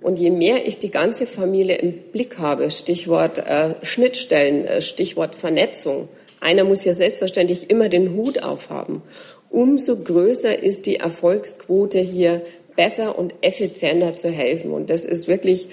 Und 0.00 0.18
je 0.18 0.30
mehr 0.30 0.66
ich 0.66 0.78
die 0.78 0.90
ganze 0.90 1.26
Familie 1.26 1.76
im 1.76 1.92
Blick 2.12 2.38
habe, 2.38 2.70
Stichwort 2.70 3.38
äh, 3.38 3.74
Schnittstellen, 3.82 4.64
äh, 4.66 4.80
Stichwort 4.80 5.34
Vernetzung, 5.34 6.08
einer 6.40 6.64
muss 6.64 6.84
ja 6.84 6.94
selbstverständlich 6.94 7.68
immer 7.68 7.90
den 7.90 8.14
Hut 8.14 8.42
aufhaben 8.42 9.02
umso 9.50 9.96
größer 9.96 10.62
ist 10.62 10.86
die 10.86 10.96
Erfolgsquote 10.96 11.98
hier 11.98 12.42
besser 12.76 13.18
und 13.18 13.34
effizienter 13.42 14.14
zu 14.14 14.30
helfen. 14.30 14.70
Und 14.70 14.90
das 14.90 15.04
ist 15.04 15.28
wirklich 15.28 15.68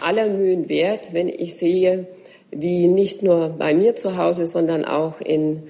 aller 0.00 0.28
Mühen 0.28 0.68
wert, 0.68 1.12
wenn 1.12 1.28
ich 1.28 1.56
sehe, 1.56 2.06
wie 2.50 2.86
nicht 2.86 3.22
nur 3.22 3.48
bei 3.48 3.74
mir 3.74 3.94
zu 3.94 4.18
Hause, 4.18 4.46
sondern 4.46 4.84
auch 4.84 5.20
in 5.20 5.64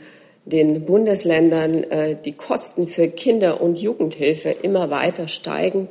den 0.45 0.85
Bundesländern 0.85 1.85
äh, 1.85 2.17
die 2.23 2.33
Kosten 2.33 2.87
für 2.87 3.09
Kinder- 3.09 3.61
und 3.61 3.79
Jugendhilfe 3.79 4.51
immer 4.51 4.91
weiter 4.91 5.29
steigen, 5.29 5.89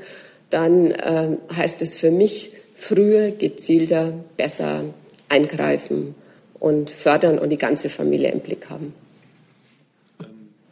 dann 0.50 0.92
äh, 0.92 1.38
heißt 1.56 1.82
es 1.82 1.98
für 1.98 2.12
mich 2.12 2.52
früher, 2.76 3.32
gezielter, 3.32 4.14
besser 4.38 4.84
eingreifen 5.30 6.16
und 6.60 6.90
fördern 6.90 7.40
und 7.40 7.50
die 7.50 7.58
ganze 7.58 7.90
Familie 7.90 8.32
im 8.32 8.42
Blick 8.42 8.70
haben. 8.70 8.94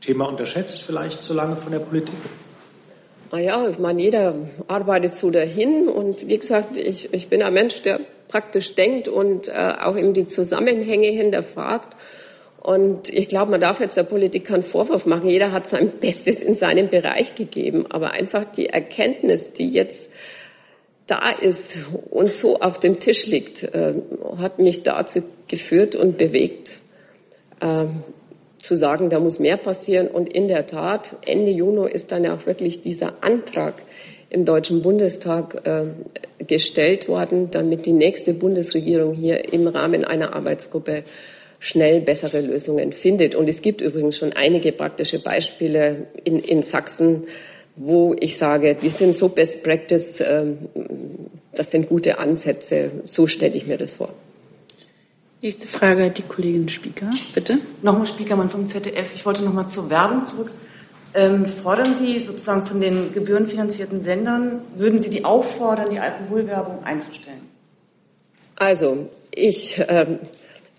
Thema 0.01 0.27
unterschätzt 0.27 0.83
vielleicht 0.83 1.23
so 1.23 1.33
lange 1.33 1.55
von 1.55 1.71
der 1.71 1.79
Politik? 1.79 2.15
Naja, 3.31 3.67
ich 3.69 3.77
meine, 3.77 4.01
jeder 4.01 4.33
arbeitet 4.67 5.13
so 5.13 5.29
dahin 5.29 5.87
und 5.87 6.27
wie 6.27 6.37
gesagt, 6.37 6.77
ich, 6.77 7.13
ich 7.13 7.27
bin 7.27 7.43
ein 7.43 7.53
Mensch, 7.53 7.81
der 7.81 7.99
praktisch 8.27 8.75
denkt 8.75 9.07
und 9.07 9.47
äh, 9.47 9.73
auch 9.81 9.97
eben 9.97 10.13
die 10.13 10.25
Zusammenhänge 10.25 11.07
hinterfragt. 11.07 11.95
Und 12.61 13.09
ich 13.09 13.29
glaube, 13.29 13.51
man 13.51 13.61
darf 13.61 13.79
jetzt 13.79 13.95
der 13.95 14.03
Politik 14.03 14.45
keinen 14.45 14.63
Vorwurf 14.63 15.05
machen. 15.05 15.29
Jeder 15.29 15.51
hat 15.51 15.67
sein 15.67 15.91
Bestes 15.99 16.41
in 16.41 16.55
seinem 16.55 16.89
Bereich 16.89 17.35
gegeben. 17.35 17.85
Aber 17.89 18.11
einfach 18.11 18.45
die 18.45 18.67
Erkenntnis, 18.67 19.53
die 19.53 19.69
jetzt 19.69 20.11
da 21.07 21.29
ist 21.29 21.79
und 22.11 22.31
so 22.31 22.59
auf 22.59 22.79
dem 22.79 22.99
Tisch 22.99 23.27
liegt, 23.27 23.63
äh, 23.63 23.93
hat 24.37 24.59
mich 24.59 24.83
dazu 24.83 25.23
geführt 25.47 25.95
und 25.95 26.17
bewegt, 26.17 26.73
äh, 27.61 27.85
zu 28.59 28.75
sagen, 28.75 29.09
da 29.09 29.19
muss 29.19 29.39
mehr 29.39 29.57
passieren. 29.57 30.07
Und 30.09 30.31
in 30.31 30.47
der 30.47 30.67
Tat, 30.67 31.15
Ende 31.25 31.51
Juni 31.51 31.89
ist 31.89 32.11
dann 32.11 32.25
ja 32.25 32.35
auch 32.35 32.45
wirklich 32.45 32.81
dieser 32.81 33.23
Antrag 33.23 33.81
im 34.29 34.45
Deutschen 34.45 34.81
Bundestag 34.81 35.65
äh, 35.65 35.85
gestellt 36.45 37.07
worden, 37.07 37.49
damit 37.51 37.85
die 37.85 37.93
nächste 37.93 38.33
Bundesregierung 38.33 39.13
hier 39.13 39.53
im 39.53 39.67
Rahmen 39.67 40.03
einer 40.03 40.35
Arbeitsgruppe 40.35 41.03
schnell 41.59 42.01
bessere 42.01 42.41
Lösungen 42.41 42.93
findet. 42.93 43.35
Und 43.35 43.47
es 43.49 43.61
gibt 43.61 43.81
übrigens 43.81 44.17
schon 44.17 44.33
einige 44.33 44.71
praktische 44.71 45.19
Beispiele 45.19 46.07
in, 46.23 46.39
in 46.39 46.61
Sachsen, 46.61 47.23
wo 47.75 48.15
ich 48.19 48.37
sage, 48.37 48.75
die 48.75 48.89
sind 48.89 49.13
so 49.15 49.29
Best 49.29 49.63
Practice, 49.63 50.19
äh, 50.19 50.45
das 51.53 51.71
sind 51.71 51.87
gute 51.87 52.19
Ansätze. 52.19 52.91
So 53.03 53.27
stelle 53.27 53.55
ich 53.55 53.67
mir 53.67 53.77
das 53.77 53.93
vor. 53.93 54.13
Nächste 55.41 55.67
Frage 55.67 56.05
hat 56.05 56.17
die 56.17 56.23
Kollegin 56.23 56.67
Spieker, 56.67 57.09
bitte. 57.33 57.59
Nochmal 57.81 58.05
Spiekermann 58.05 58.49
vom 58.49 58.67
ZDF. 58.67 59.15
Ich 59.15 59.25
wollte 59.25 59.41
nochmal 59.41 59.69
zur 59.69 59.89
Werbung 59.89 60.25
zurück. 60.25 60.51
Ähm, 61.13 61.45
fordern 61.45 61.95
Sie 61.95 62.19
sozusagen 62.19 62.65
von 62.65 62.81
den 62.81 63.13
gebührenfinanzierten 63.13 63.99
Sendern, 63.99 64.61
würden 64.75 64.99
Sie 64.99 65.09
die 65.09 65.25
auffordern, 65.25 65.89
die 65.89 65.99
Alkoholwerbung 65.99 66.83
einzustellen? 66.83 67.41
Also, 68.57 69.07
ich 69.33 69.81
ähm, 69.87 70.19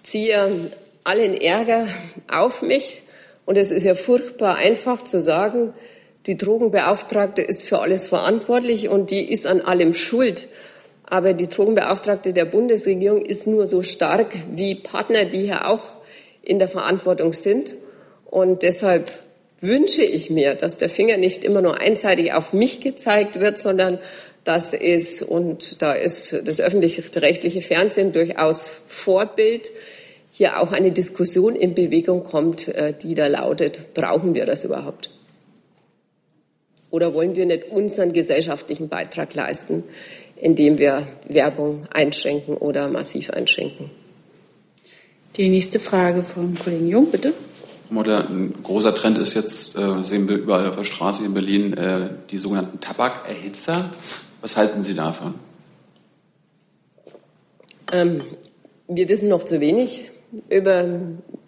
ziehe 0.03 0.71
allen 1.05 1.35
Ärger 1.41 1.87
auf 2.31 2.63
mich 2.63 3.03
und 3.47 3.59
es 3.59 3.71
ist 3.71 3.85
ja 3.85 3.95
furchtbar 3.95 4.57
einfach 4.57 5.03
zu 5.03 5.21
sagen, 5.21 5.75
die 6.27 6.37
Drogenbeauftragte 6.37 7.43
ist 7.43 7.69
für 7.69 7.81
alles 7.81 8.07
verantwortlich 8.07 8.89
und 8.89 9.11
die 9.11 9.31
ist 9.31 9.47
an 9.47 9.61
allem 9.61 9.95
schuld. 9.95 10.49
Aber 11.05 11.33
die 11.33 11.49
Drogenbeauftragte 11.49 12.33
der 12.33 12.45
Bundesregierung 12.45 13.25
ist 13.25 13.47
nur 13.47 13.67
so 13.67 13.83
stark 13.83 14.35
wie 14.55 14.75
Partner, 14.77 15.25
die 15.25 15.43
hier 15.43 15.69
auch 15.69 15.83
in 16.43 16.59
der 16.59 16.69
Verantwortung 16.69 17.33
sind. 17.33 17.75
Und 18.27 18.63
deshalb 18.63 19.11
wünsche 19.61 20.03
ich 20.03 20.31
mir, 20.31 20.55
dass 20.55 20.77
der 20.77 20.89
Finger 20.89 21.17
nicht 21.17 21.45
immer 21.45 21.63
nur 21.63 21.81
einseitig 21.81 22.33
auf 22.33 22.53
mich 22.53 22.81
gezeigt 22.81 23.41
wird, 23.41 23.59
sondern 23.59 23.99
dass 24.45 24.73
es, 24.73 25.23
und 25.23 25.83
da 25.83 25.93
ist 25.93 26.43
das 26.45 26.61
öffentlich-rechtliche 26.61 27.61
Fernsehen 27.61 28.13
durchaus 28.13 28.81
Vorbild, 28.87 29.71
hier 30.33 30.61
auch 30.61 30.73
eine 30.73 30.93
Diskussion 30.93 31.57
in 31.57 31.75
Bewegung 31.75 32.25
kommt, 32.25 32.69
äh, 32.69 32.95
die 32.95 33.15
da 33.15 33.27
lautet, 33.27 33.95
brauchen 33.95 34.35
wir 34.35 34.47
das 34.47 34.65
überhaupt? 34.65 35.11
Oder 36.91 37.15
wollen 37.15 37.37
wir 37.37 37.47
nicht 37.47 37.69
unseren 37.71 38.13
gesellschaftlichen 38.13 38.89
Beitrag 38.89 39.35
leisten? 39.35 39.85
indem 40.41 40.79
wir 40.79 41.07
Werbung 41.29 41.87
einschränken 41.93 42.57
oder 42.57 42.89
massiv 42.89 43.31
einschränken. 43.31 43.91
Die 45.37 45.49
nächste 45.49 45.79
Frage 45.79 46.23
vom 46.23 46.55
Kollegen 46.55 46.89
Jung, 46.89 47.11
bitte. 47.11 47.33
Mutter, 47.91 48.29
ein 48.29 48.55
großer 48.63 48.95
Trend 48.95 49.19
ist 49.19 49.35
jetzt, 49.35 49.77
äh, 49.77 50.03
sehen 50.03 50.29
wir 50.29 50.37
überall 50.37 50.69
auf 50.69 50.77
der 50.77 50.85
Straße 50.85 51.25
in 51.25 51.35
Berlin, 51.35 51.75
äh, 51.75 52.11
die 52.31 52.39
sogenannten 52.39 52.81
Tabakerhitzer. 52.81 53.91
Was 54.41 54.57
halten 54.57 54.83
Sie 54.83 54.95
davon? 54.95 55.35
Ähm, 57.93 58.25
wir 58.89 59.09
wissen 59.09 59.29
noch 59.29 59.43
zu 59.43 59.61
wenig 59.61 60.11
über 60.49 61.01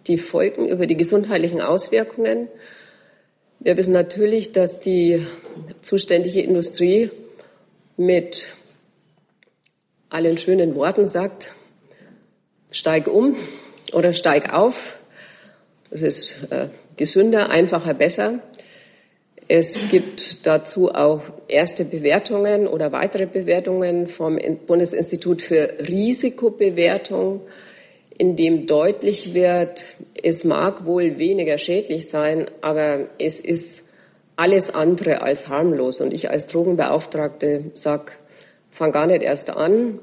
die 0.06 0.18
Folgen, 0.18 0.68
über 0.68 0.86
die 0.86 0.96
gesundheitlichen 0.96 1.60
Auswirkungen. 1.60 2.48
Wir 3.60 3.76
wissen 3.76 3.92
natürlich, 3.92 4.52
dass 4.52 4.78
die 4.78 5.26
zuständige 5.80 6.42
Industrie 6.42 7.10
mit 7.96 8.46
allen 10.10 10.36
schönen 10.36 10.74
Worten 10.74 11.08
sagt, 11.08 11.50
steig 12.70 13.08
um 13.08 13.36
oder 13.92 14.12
steig 14.12 14.52
auf. 14.52 14.98
Das 15.90 16.02
ist 16.02 16.42
äh, 16.50 16.68
gesünder, 16.96 17.48
einfacher, 17.48 17.94
besser. 17.94 18.40
Es 19.48 19.80
gibt 19.90 20.46
dazu 20.46 20.90
auch 20.92 21.22
erste 21.52 21.84
Bewertungen 21.84 22.66
oder 22.66 22.92
weitere 22.92 23.26
Bewertungen 23.26 24.06
vom 24.06 24.38
Bundesinstitut 24.66 25.42
für 25.42 25.68
Risikobewertung, 25.86 27.42
in 28.18 28.36
dem 28.36 28.66
deutlich 28.66 29.34
wird, 29.34 29.84
es 30.22 30.44
mag 30.44 30.84
wohl 30.84 31.18
weniger 31.18 31.58
schädlich 31.58 32.08
sein, 32.08 32.46
aber 32.60 33.08
es 33.18 33.40
ist 33.40 33.84
alles 34.36 34.74
andere 34.74 35.22
als 35.22 35.48
harmlos. 35.48 36.00
Und 36.00 36.12
ich 36.12 36.30
als 36.30 36.46
Drogenbeauftragte 36.46 37.70
sage, 37.74 38.12
fange 38.70 38.92
gar 38.92 39.06
nicht 39.06 39.22
erst 39.22 39.50
an, 39.50 39.98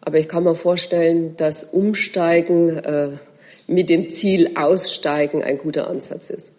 aber 0.00 0.18
ich 0.18 0.28
kann 0.28 0.44
mir 0.44 0.54
vorstellen, 0.54 1.36
dass 1.36 1.64
Umsteigen 1.64 2.78
äh, 2.78 3.10
mit 3.66 3.88
dem 3.88 4.10
Ziel 4.10 4.52
Aussteigen 4.56 5.42
ein 5.42 5.58
guter 5.58 5.88
Ansatz 5.88 6.30
ist. 6.30 6.52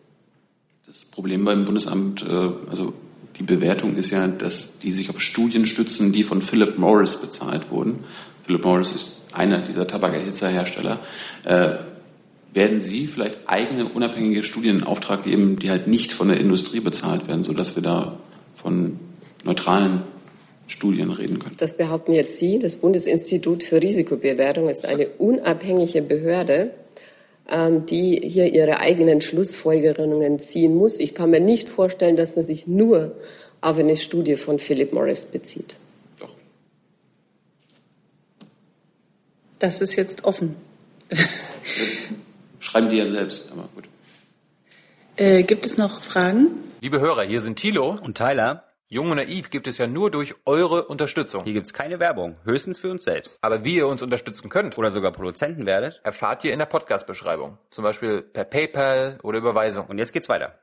Das 0.88 1.06
Problem 1.06 1.46
beim 1.46 1.66
Bundesamt, 1.66 2.24
äh, 2.24 2.50
also 2.70 2.94
die 3.38 3.44
Bewertung 3.44 3.96
ist 3.96 4.12
ja, 4.12 4.28
dass 4.28 4.80
die 4.80 4.92
sich 4.92 5.10
auf 5.10 5.20
Studien 5.22 5.66
stützen, 5.66 6.12
die 6.12 6.24
von 6.24 6.42
Philip 6.42 6.78
Morris 6.78 7.18
bezahlt 7.18 7.70
wurden. 7.70 8.06
Philip 8.44 8.64
Morris 8.64 8.92
ist 8.92 9.22
einer 9.34 9.60
dieser 9.60 9.88
Tabakerhitzerhersteller. 9.88 11.00
Äh, 11.44 11.70
werden 12.54 12.80
Sie 12.80 13.08
vielleicht 13.08 13.42
eigene 13.48 13.90
unabhängige 13.90 14.44
Studien 14.44 14.78
in 14.78 14.84
Auftrag 14.84 15.26
geben, 15.26 15.60
die 15.60 15.70
halt 15.70 15.88
nicht 15.88 16.14
von 16.14 16.30
der 16.30 16.40
Industrie 16.40 16.80
bezahlt 16.80 17.28
werden, 17.28 17.44
sodass 17.44 17.76
wir 17.76 17.84
da 17.84 18.18
von 18.54 18.98
neutralen 19.44 20.04
Studien 20.68 21.12
reden 21.12 21.40
können? 21.40 21.56
Das 21.58 21.76
behaupten 21.76 22.14
jetzt 22.14 22.38
Sie. 22.38 22.60
Das 22.60 22.78
Bundesinstitut 22.78 23.64
für 23.64 23.82
Risikobewertung 23.82 24.70
ist 24.70 24.86
eine 24.86 25.10
unabhängige 25.10 26.02
Behörde, 26.02 26.72
die 27.48 28.22
hier 28.24 28.52
ihre 28.52 28.80
eigenen 28.80 29.22
Schlussfolgerungen 29.22 30.40
ziehen 30.40 30.76
muss. 30.76 31.00
Ich 31.00 31.14
kann 31.14 31.30
mir 31.30 31.40
nicht 31.40 31.70
vorstellen, 31.70 32.16
dass 32.16 32.36
man 32.36 32.44
sich 32.44 32.66
nur 32.66 33.16
auf 33.62 33.78
eine 33.78 33.98
Studie 33.98 34.36
von 34.36 34.60
Philip 34.60 34.94
Morris 34.94 35.26
bezieht. 35.26 35.78
Doch. 36.20 36.30
Das 39.60 39.82
ist 39.82 39.96
jetzt 39.96 40.24
offen. 40.24 40.56
Schreiben 42.60 42.90
die 42.90 42.98
ja 42.98 43.06
selbst, 43.06 43.46
aber 43.52 43.70
gut. 43.76 43.86
Äh, 45.18 45.44
gibt 45.44 45.66
es 45.66 45.78
noch 45.78 46.02
Fragen? 46.02 46.48
Liebe 46.82 47.00
Hörer, 47.00 47.24
hier 47.24 47.42
sind 47.42 47.58
Thilo 47.58 47.96
und 48.02 48.18
Tyler. 48.18 48.64
Jung 48.88 49.10
und 49.10 49.18
Naiv 49.18 49.50
gibt 49.50 49.68
es 49.68 49.80
ja 49.80 49.88
nur 49.88 50.12
durch 50.12 50.36
eure 50.46 50.86
Unterstützung. 50.86 51.42
Hier 51.44 51.54
gibt 51.54 51.66
es 51.66 51.74
keine 51.74 52.00
Werbung, 52.00 52.36
höchstens 52.44 52.78
für 52.78 52.92
uns 52.92 53.04
selbst. 53.04 53.40
Aber 53.42 53.66
wie 53.66 53.78
ihr 53.78 53.88
uns 53.88 54.04
unterstützen 54.04 54.48
könnt 54.48 54.78
oder 54.78 54.92
sogar 54.92 55.12
Produzenten 55.12 55.66
werdet, 55.66 56.02
erfahrt 56.04 56.44
ihr 56.44 56.54
in 56.54 56.60
der 56.60 56.68
Podcast-Beschreibung. 56.68 57.58
Zum 57.72 57.84
Beispiel 57.84 58.22
per 58.22 58.44
PayPal 58.44 59.18
oder 59.24 59.40
Überweisung. 59.40 59.88
Und 59.88 59.98
jetzt 59.98 60.14
geht's 60.14 60.30
weiter. 60.30 60.60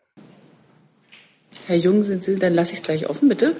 Herr 1.66 1.76
Jung, 1.76 2.04
sind 2.04 2.22
Sie, 2.22 2.36
dann 2.36 2.54
lasse 2.54 2.74
ich 2.74 2.78
es 2.78 2.84
gleich 2.84 3.10
offen, 3.10 3.28
bitte. 3.28 3.56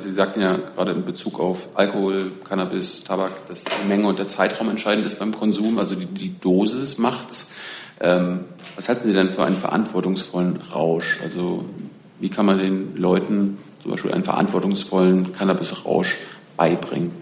Sie 0.00 0.12
sagten 0.12 0.40
ja 0.40 0.56
gerade 0.56 0.90
in 0.90 1.04
Bezug 1.04 1.38
auf 1.38 1.68
Alkohol, 1.74 2.32
Cannabis, 2.42 3.04
Tabak, 3.04 3.46
dass 3.46 3.62
die 3.62 3.86
Menge 3.86 4.08
und 4.08 4.18
der 4.18 4.26
Zeitraum 4.26 4.70
entscheidend 4.70 5.06
ist 5.06 5.20
beim 5.20 5.32
Konsum, 5.32 5.78
also 5.78 5.94
die, 5.94 6.06
die 6.06 6.36
Dosis 6.40 6.98
macht's. 6.98 7.52
Ähm, 8.00 8.46
was 8.74 8.88
halten 8.88 9.06
Sie 9.06 9.14
denn 9.14 9.30
für 9.30 9.44
einen 9.44 9.56
verantwortungsvollen 9.56 10.56
Rausch? 10.56 11.20
Also 11.22 11.64
wie 12.20 12.28
kann 12.28 12.46
man 12.46 12.58
den 12.58 12.96
Leuten 12.96 13.58
zum 13.82 13.90
Beispiel 13.90 14.12
einen 14.12 14.24
verantwortungsvollen 14.24 15.32
Cannabis-Rausch 15.32 16.16
beibringen? 16.56 17.12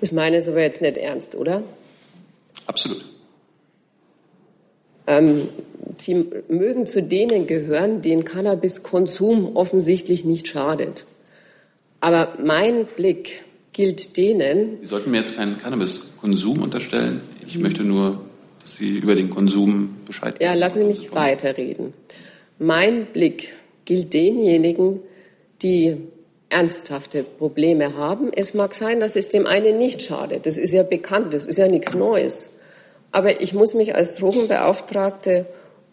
Das 0.00 0.12
meinen 0.12 0.40
Sie 0.40 0.50
aber 0.50 0.62
jetzt 0.62 0.80
nicht 0.80 0.96
ernst, 0.96 1.34
oder? 1.34 1.62
Absolut. 2.66 3.04
Ähm, 5.06 5.48
Sie 5.98 6.24
mögen 6.48 6.86
zu 6.86 7.02
denen 7.02 7.46
gehören, 7.46 8.00
denen 8.00 8.24
Cannabiskonsum 8.24 9.56
offensichtlich 9.56 10.24
nicht 10.24 10.48
schadet. 10.48 11.04
Aber 12.00 12.38
mein 12.42 12.86
Blick 12.86 13.44
gilt 13.72 14.16
denen. 14.16 14.78
Sie 14.80 14.86
sollten 14.86 15.10
mir 15.10 15.18
jetzt 15.18 15.36
keinen 15.36 15.58
Cannabiskonsum 15.58 16.62
unterstellen. 16.62 17.20
Ich 17.46 17.58
möchte 17.58 17.82
nur, 17.82 18.24
dass 18.60 18.76
Sie 18.76 18.98
über 18.98 19.14
den 19.14 19.28
Konsum 19.28 19.96
Bescheid 20.06 20.34
wissen. 20.34 20.44
Ja, 20.44 20.54
lassen 20.54 20.78
Sie 20.78 20.84
mich 20.84 21.14
weiterreden. 21.14 21.92
Mein 22.58 23.06
Blick 23.06 23.52
gilt 23.90 24.14
denjenigen, 24.14 25.00
die 25.62 25.96
ernsthafte 26.48 27.24
Probleme 27.24 27.96
haben. 27.96 28.30
Es 28.32 28.54
mag 28.54 28.72
sein, 28.72 29.00
dass 29.00 29.16
es 29.16 29.30
dem 29.30 29.48
einen 29.48 29.78
nicht 29.78 30.02
schadet. 30.02 30.46
Das 30.46 30.58
ist 30.58 30.72
ja 30.72 30.84
bekannt, 30.84 31.34
das 31.34 31.48
ist 31.48 31.58
ja 31.58 31.66
nichts 31.66 31.92
Neues. 31.92 32.54
Aber 33.10 33.40
ich 33.40 33.52
muss 33.52 33.74
mich 33.74 33.96
als 33.96 34.14
Drogenbeauftragte 34.14 35.46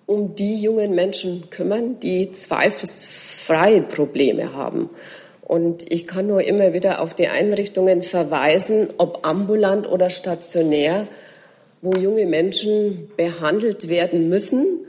um 0.05 0.35
die 0.35 0.61
jungen 0.61 0.93
Menschen 0.93 1.49
kümmern, 1.49 1.99
die 1.99 2.31
zweifelsfrei 2.31 3.79
Probleme 3.79 4.53
haben. 4.53 4.91
Und 5.41 5.91
ich 5.91 6.05
kann 6.05 6.27
nur 6.27 6.43
immer 6.43 6.73
wieder 6.73 7.01
auf 7.01 7.15
die 7.15 7.29
Einrichtungen 7.29 8.03
verweisen, 8.03 8.89
ob 8.99 9.25
ambulant 9.25 9.89
oder 9.89 10.11
stationär, 10.11 11.07
wo 11.81 11.93
junge 11.99 12.27
Menschen 12.27 13.09
behandelt 13.17 13.89
werden 13.89 14.29
müssen, 14.29 14.86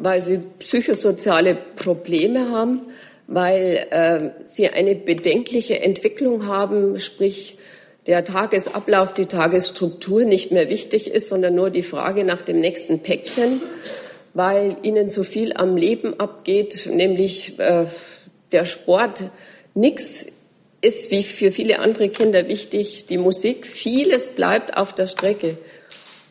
weil 0.00 0.20
sie 0.20 0.40
psychosoziale 0.58 1.56
Probleme 1.76 2.50
haben, 2.50 2.80
weil 3.26 3.86
äh, 3.90 4.30
sie 4.44 4.68
eine 4.68 4.96
bedenkliche 4.96 5.80
Entwicklung 5.80 6.46
haben, 6.46 6.98
sprich 6.98 7.56
der 8.06 8.24
Tagesablauf, 8.24 9.14
die 9.14 9.26
Tagesstruktur 9.26 10.24
nicht 10.24 10.50
mehr 10.50 10.68
wichtig 10.68 11.10
ist, 11.12 11.28
sondern 11.28 11.54
nur 11.54 11.70
die 11.70 11.82
Frage 11.82 12.24
nach 12.24 12.42
dem 12.42 12.58
nächsten 12.58 13.00
Päckchen, 13.00 13.62
weil 14.34 14.76
ihnen 14.82 15.08
so 15.08 15.22
viel 15.22 15.52
am 15.52 15.76
Leben 15.76 16.18
abgeht, 16.18 16.88
nämlich 16.92 17.58
äh, 17.58 17.86
der 18.50 18.64
Sport, 18.64 19.30
Nichts 19.74 20.26
ist 20.80 21.10
wie 21.10 21.22
für 21.22 21.52
viele 21.52 21.78
andere 21.78 22.08
Kinder 22.08 22.48
wichtig, 22.48 23.06
die 23.06 23.18
Musik. 23.18 23.66
Vieles 23.66 24.30
bleibt 24.30 24.76
auf 24.76 24.94
der 24.94 25.06
Strecke. 25.06 25.58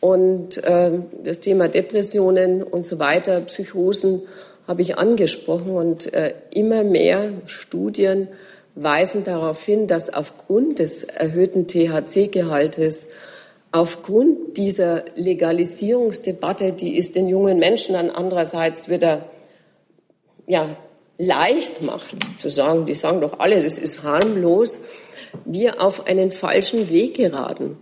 Und 0.00 0.62
äh, 0.64 0.92
das 1.24 1.40
Thema 1.40 1.68
Depressionen 1.68 2.62
und 2.62 2.86
so 2.86 2.98
weiter, 2.98 3.42
Psychosen 3.42 4.22
habe 4.66 4.82
ich 4.82 4.98
angesprochen. 4.98 5.72
Und 5.72 6.12
äh, 6.12 6.34
immer 6.50 6.84
mehr 6.84 7.32
Studien 7.46 8.28
weisen 8.74 9.24
darauf 9.24 9.62
hin, 9.62 9.86
dass 9.86 10.12
aufgrund 10.12 10.78
des 10.78 11.04
erhöhten 11.04 11.66
THC-Gehaltes, 11.66 13.08
aufgrund 13.72 14.56
dieser 14.56 15.04
Legalisierungsdebatte, 15.16 16.72
die 16.72 16.96
ist 16.96 17.14
den 17.14 17.28
jungen 17.28 17.58
Menschen 17.58 17.94
dann 17.94 18.10
andererseits 18.10 18.88
wieder 18.88 19.26
ja, 20.46 20.76
leicht 21.18 21.82
macht, 21.82 22.16
zu 22.38 22.50
sagen, 22.50 22.86
die 22.86 22.94
sagen 22.94 23.20
doch 23.20 23.38
alle, 23.38 23.62
das 23.62 23.78
ist 23.78 24.02
harmlos, 24.02 24.80
wir 25.44 25.80
auf 25.80 26.06
einen 26.06 26.32
falschen 26.32 26.88
Weg 26.88 27.14
geraten. 27.14 27.76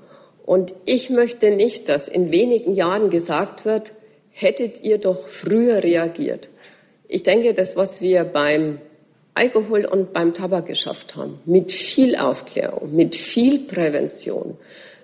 Und 0.49 0.75
ich 0.87 1.11
möchte 1.11 1.51
nicht, 1.51 1.91
dass 1.91 2.09
in 2.09 2.33
wenigen 2.33 2.73
Jahren 2.73 3.11
gesagt 3.11 3.67
wird, 3.67 3.93
hättet 4.31 4.83
ihr 4.83 4.97
doch 4.97 5.29
früher 5.29 5.83
reagiert. 5.83 6.49
Ich 7.07 7.23
denke, 7.23 7.53
das, 7.53 7.77
was 7.77 8.01
wir 8.01 8.25
beim 8.25 8.79
Alkohol 9.35 9.85
und 9.85 10.15
beim 10.15 10.33
Tabak 10.33 10.65
geschafft 10.65 11.17
haben, 11.17 11.39
mit 11.45 11.71
viel 11.71 12.17
Aufklärung, 12.17 12.97
mit 12.97 13.15
viel 13.15 13.59
Prävention, 13.59 14.57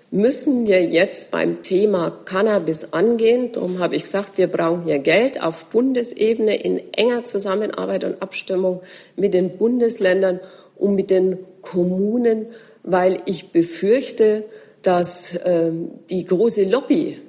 müssen 0.09 0.65
wir 0.65 0.83
jetzt 0.83 1.29
beim 1.29 1.61
Thema 1.61 2.09
Cannabis 2.25 2.91
angehen. 2.91 3.51
Darum 3.51 3.77
habe 3.77 3.97
ich 3.97 4.01
gesagt, 4.01 4.39
wir 4.39 4.47
brauchen 4.47 4.85
hier 4.85 4.97
Geld 4.97 5.39
auf 5.39 5.65
Bundesebene 5.65 6.55
in 6.55 6.91
enger 6.91 7.23
Zusammenarbeit 7.23 8.03
und 8.03 8.19
Abstimmung 8.19 8.81
mit 9.15 9.35
den 9.35 9.59
Bundesländern 9.59 10.39
und 10.75 10.95
mit 10.95 11.11
den 11.11 11.37
Kommunen, 11.61 12.47
weil 12.81 13.21
ich 13.27 13.51
befürchte, 13.51 14.45
dass 14.85 15.35
äh, 15.35 15.71
die 16.09 16.25
große 16.25 16.63
Lobby, 16.63 17.19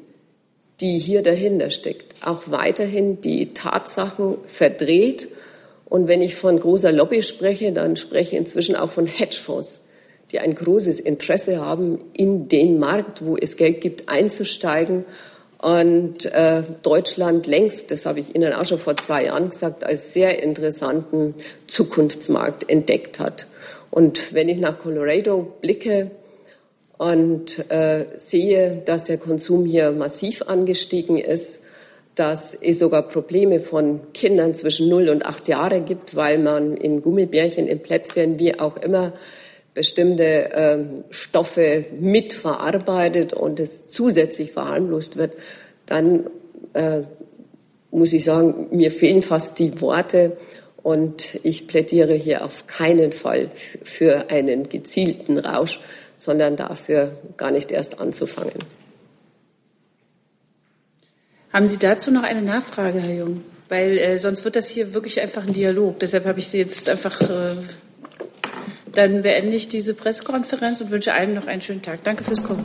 die 0.80 0.98
hier 0.98 1.22
dahinter 1.22 1.70
steckt, 1.70 2.26
auch 2.26 2.50
weiterhin 2.50 3.20
die 3.20 3.52
Tatsachen 3.54 4.38
verdreht. 4.46 5.28
Und 5.86 6.08
wenn 6.08 6.22
ich 6.22 6.34
von 6.34 6.58
großer 6.58 6.92
Lobby 6.92 7.22
spreche, 7.22 7.72
dann 7.72 7.96
spreche 7.96 8.34
ich 8.34 8.40
inzwischen 8.40 8.76
auch 8.76 8.90
von 8.90 9.06
Hedgefonds 9.06 9.80
die 10.32 10.40
ein 10.40 10.54
großes 10.54 11.00
Interesse 11.00 11.60
haben, 11.60 12.00
in 12.12 12.48
den 12.48 12.78
Markt, 12.78 13.24
wo 13.24 13.36
es 13.36 13.56
Geld 13.56 13.80
gibt, 13.80 14.08
einzusteigen. 14.08 15.04
Und 15.58 16.26
äh, 16.26 16.62
Deutschland 16.82 17.46
längst, 17.46 17.90
das 17.90 18.06
habe 18.06 18.20
ich 18.20 18.34
Ihnen 18.34 18.52
auch 18.52 18.64
schon 18.64 18.78
vor 18.78 18.96
zwei 18.96 19.24
Jahren 19.24 19.50
gesagt, 19.50 19.84
als 19.84 20.12
sehr 20.12 20.42
interessanten 20.42 21.34
Zukunftsmarkt 21.66 22.68
entdeckt 22.68 23.18
hat. 23.18 23.46
Und 23.90 24.34
wenn 24.34 24.48
ich 24.48 24.58
nach 24.58 24.78
Colorado 24.78 25.54
blicke 25.60 26.10
und 26.98 27.70
äh, 27.70 28.06
sehe, 28.16 28.82
dass 28.84 29.04
der 29.04 29.18
Konsum 29.18 29.64
hier 29.66 29.92
massiv 29.92 30.42
angestiegen 30.42 31.18
ist, 31.18 31.62
dass 32.14 32.54
es 32.54 32.78
sogar 32.78 33.08
Probleme 33.08 33.60
von 33.60 34.12
Kindern 34.14 34.54
zwischen 34.54 34.88
0 34.88 35.10
und 35.10 35.26
8 35.26 35.48
Jahre 35.48 35.82
gibt, 35.82 36.16
weil 36.16 36.38
man 36.38 36.76
in 36.76 37.02
Gummibärchen, 37.02 37.66
in 37.68 37.80
Plätzchen, 37.80 38.38
wie 38.38 38.58
auch 38.58 38.78
immer, 38.78 39.12
bestimmte 39.74 40.52
äh, 40.52 40.78
Stoffe 41.10 41.84
mitverarbeitet 42.00 43.34
und 43.34 43.60
es 43.60 43.86
zusätzlich 43.86 44.52
verharmlost 44.52 45.18
wird, 45.18 45.34
dann 45.84 46.30
äh, 46.72 47.02
muss 47.90 48.14
ich 48.14 48.24
sagen, 48.24 48.68
mir 48.70 48.90
fehlen 48.90 49.20
fast 49.20 49.58
die 49.58 49.80
Worte. 49.80 50.38
Und 50.82 51.40
ich 51.42 51.66
plädiere 51.66 52.14
hier 52.14 52.44
auf 52.44 52.66
keinen 52.66 53.12
Fall 53.12 53.50
für 53.54 54.30
einen 54.30 54.68
gezielten 54.68 55.36
Rausch, 55.36 55.80
sondern 56.16 56.56
dafür 56.56 57.18
gar 57.36 57.50
nicht 57.50 57.72
erst 57.72 58.00
anzufangen. 58.00 58.64
Haben 61.52 61.68
Sie 61.68 61.78
dazu 61.78 62.10
noch 62.10 62.22
eine 62.22 62.42
Nachfrage, 62.42 63.00
Herr 63.00 63.14
Jung? 63.14 63.42
Weil 63.68 63.98
äh, 63.98 64.18
sonst 64.18 64.44
wird 64.44 64.56
das 64.56 64.68
hier 64.68 64.94
wirklich 64.94 65.20
einfach 65.20 65.46
ein 65.46 65.52
Dialog. 65.52 65.98
Deshalb 66.00 66.26
habe 66.26 66.38
ich 66.38 66.48
Sie 66.48 66.58
jetzt 66.58 66.88
einfach 66.88 67.20
äh, 67.22 67.56
Dann 68.96 69.20
beende 69.20 69.54
ich 69.54 69.68
diese 69.68 69.92
Pressekonferenz 69.92 70.80
und 70.80 70.90
wünsche 70.90 71.12
allen 71.12 71.34
noch 71.34 71.46
einen 71.46 71.60
schönen 71.60 71.82
Tag. 71.82 72.02
Danke 72.04 72.24
fürs 72.24 72.42
Kommen. 72.42 72.64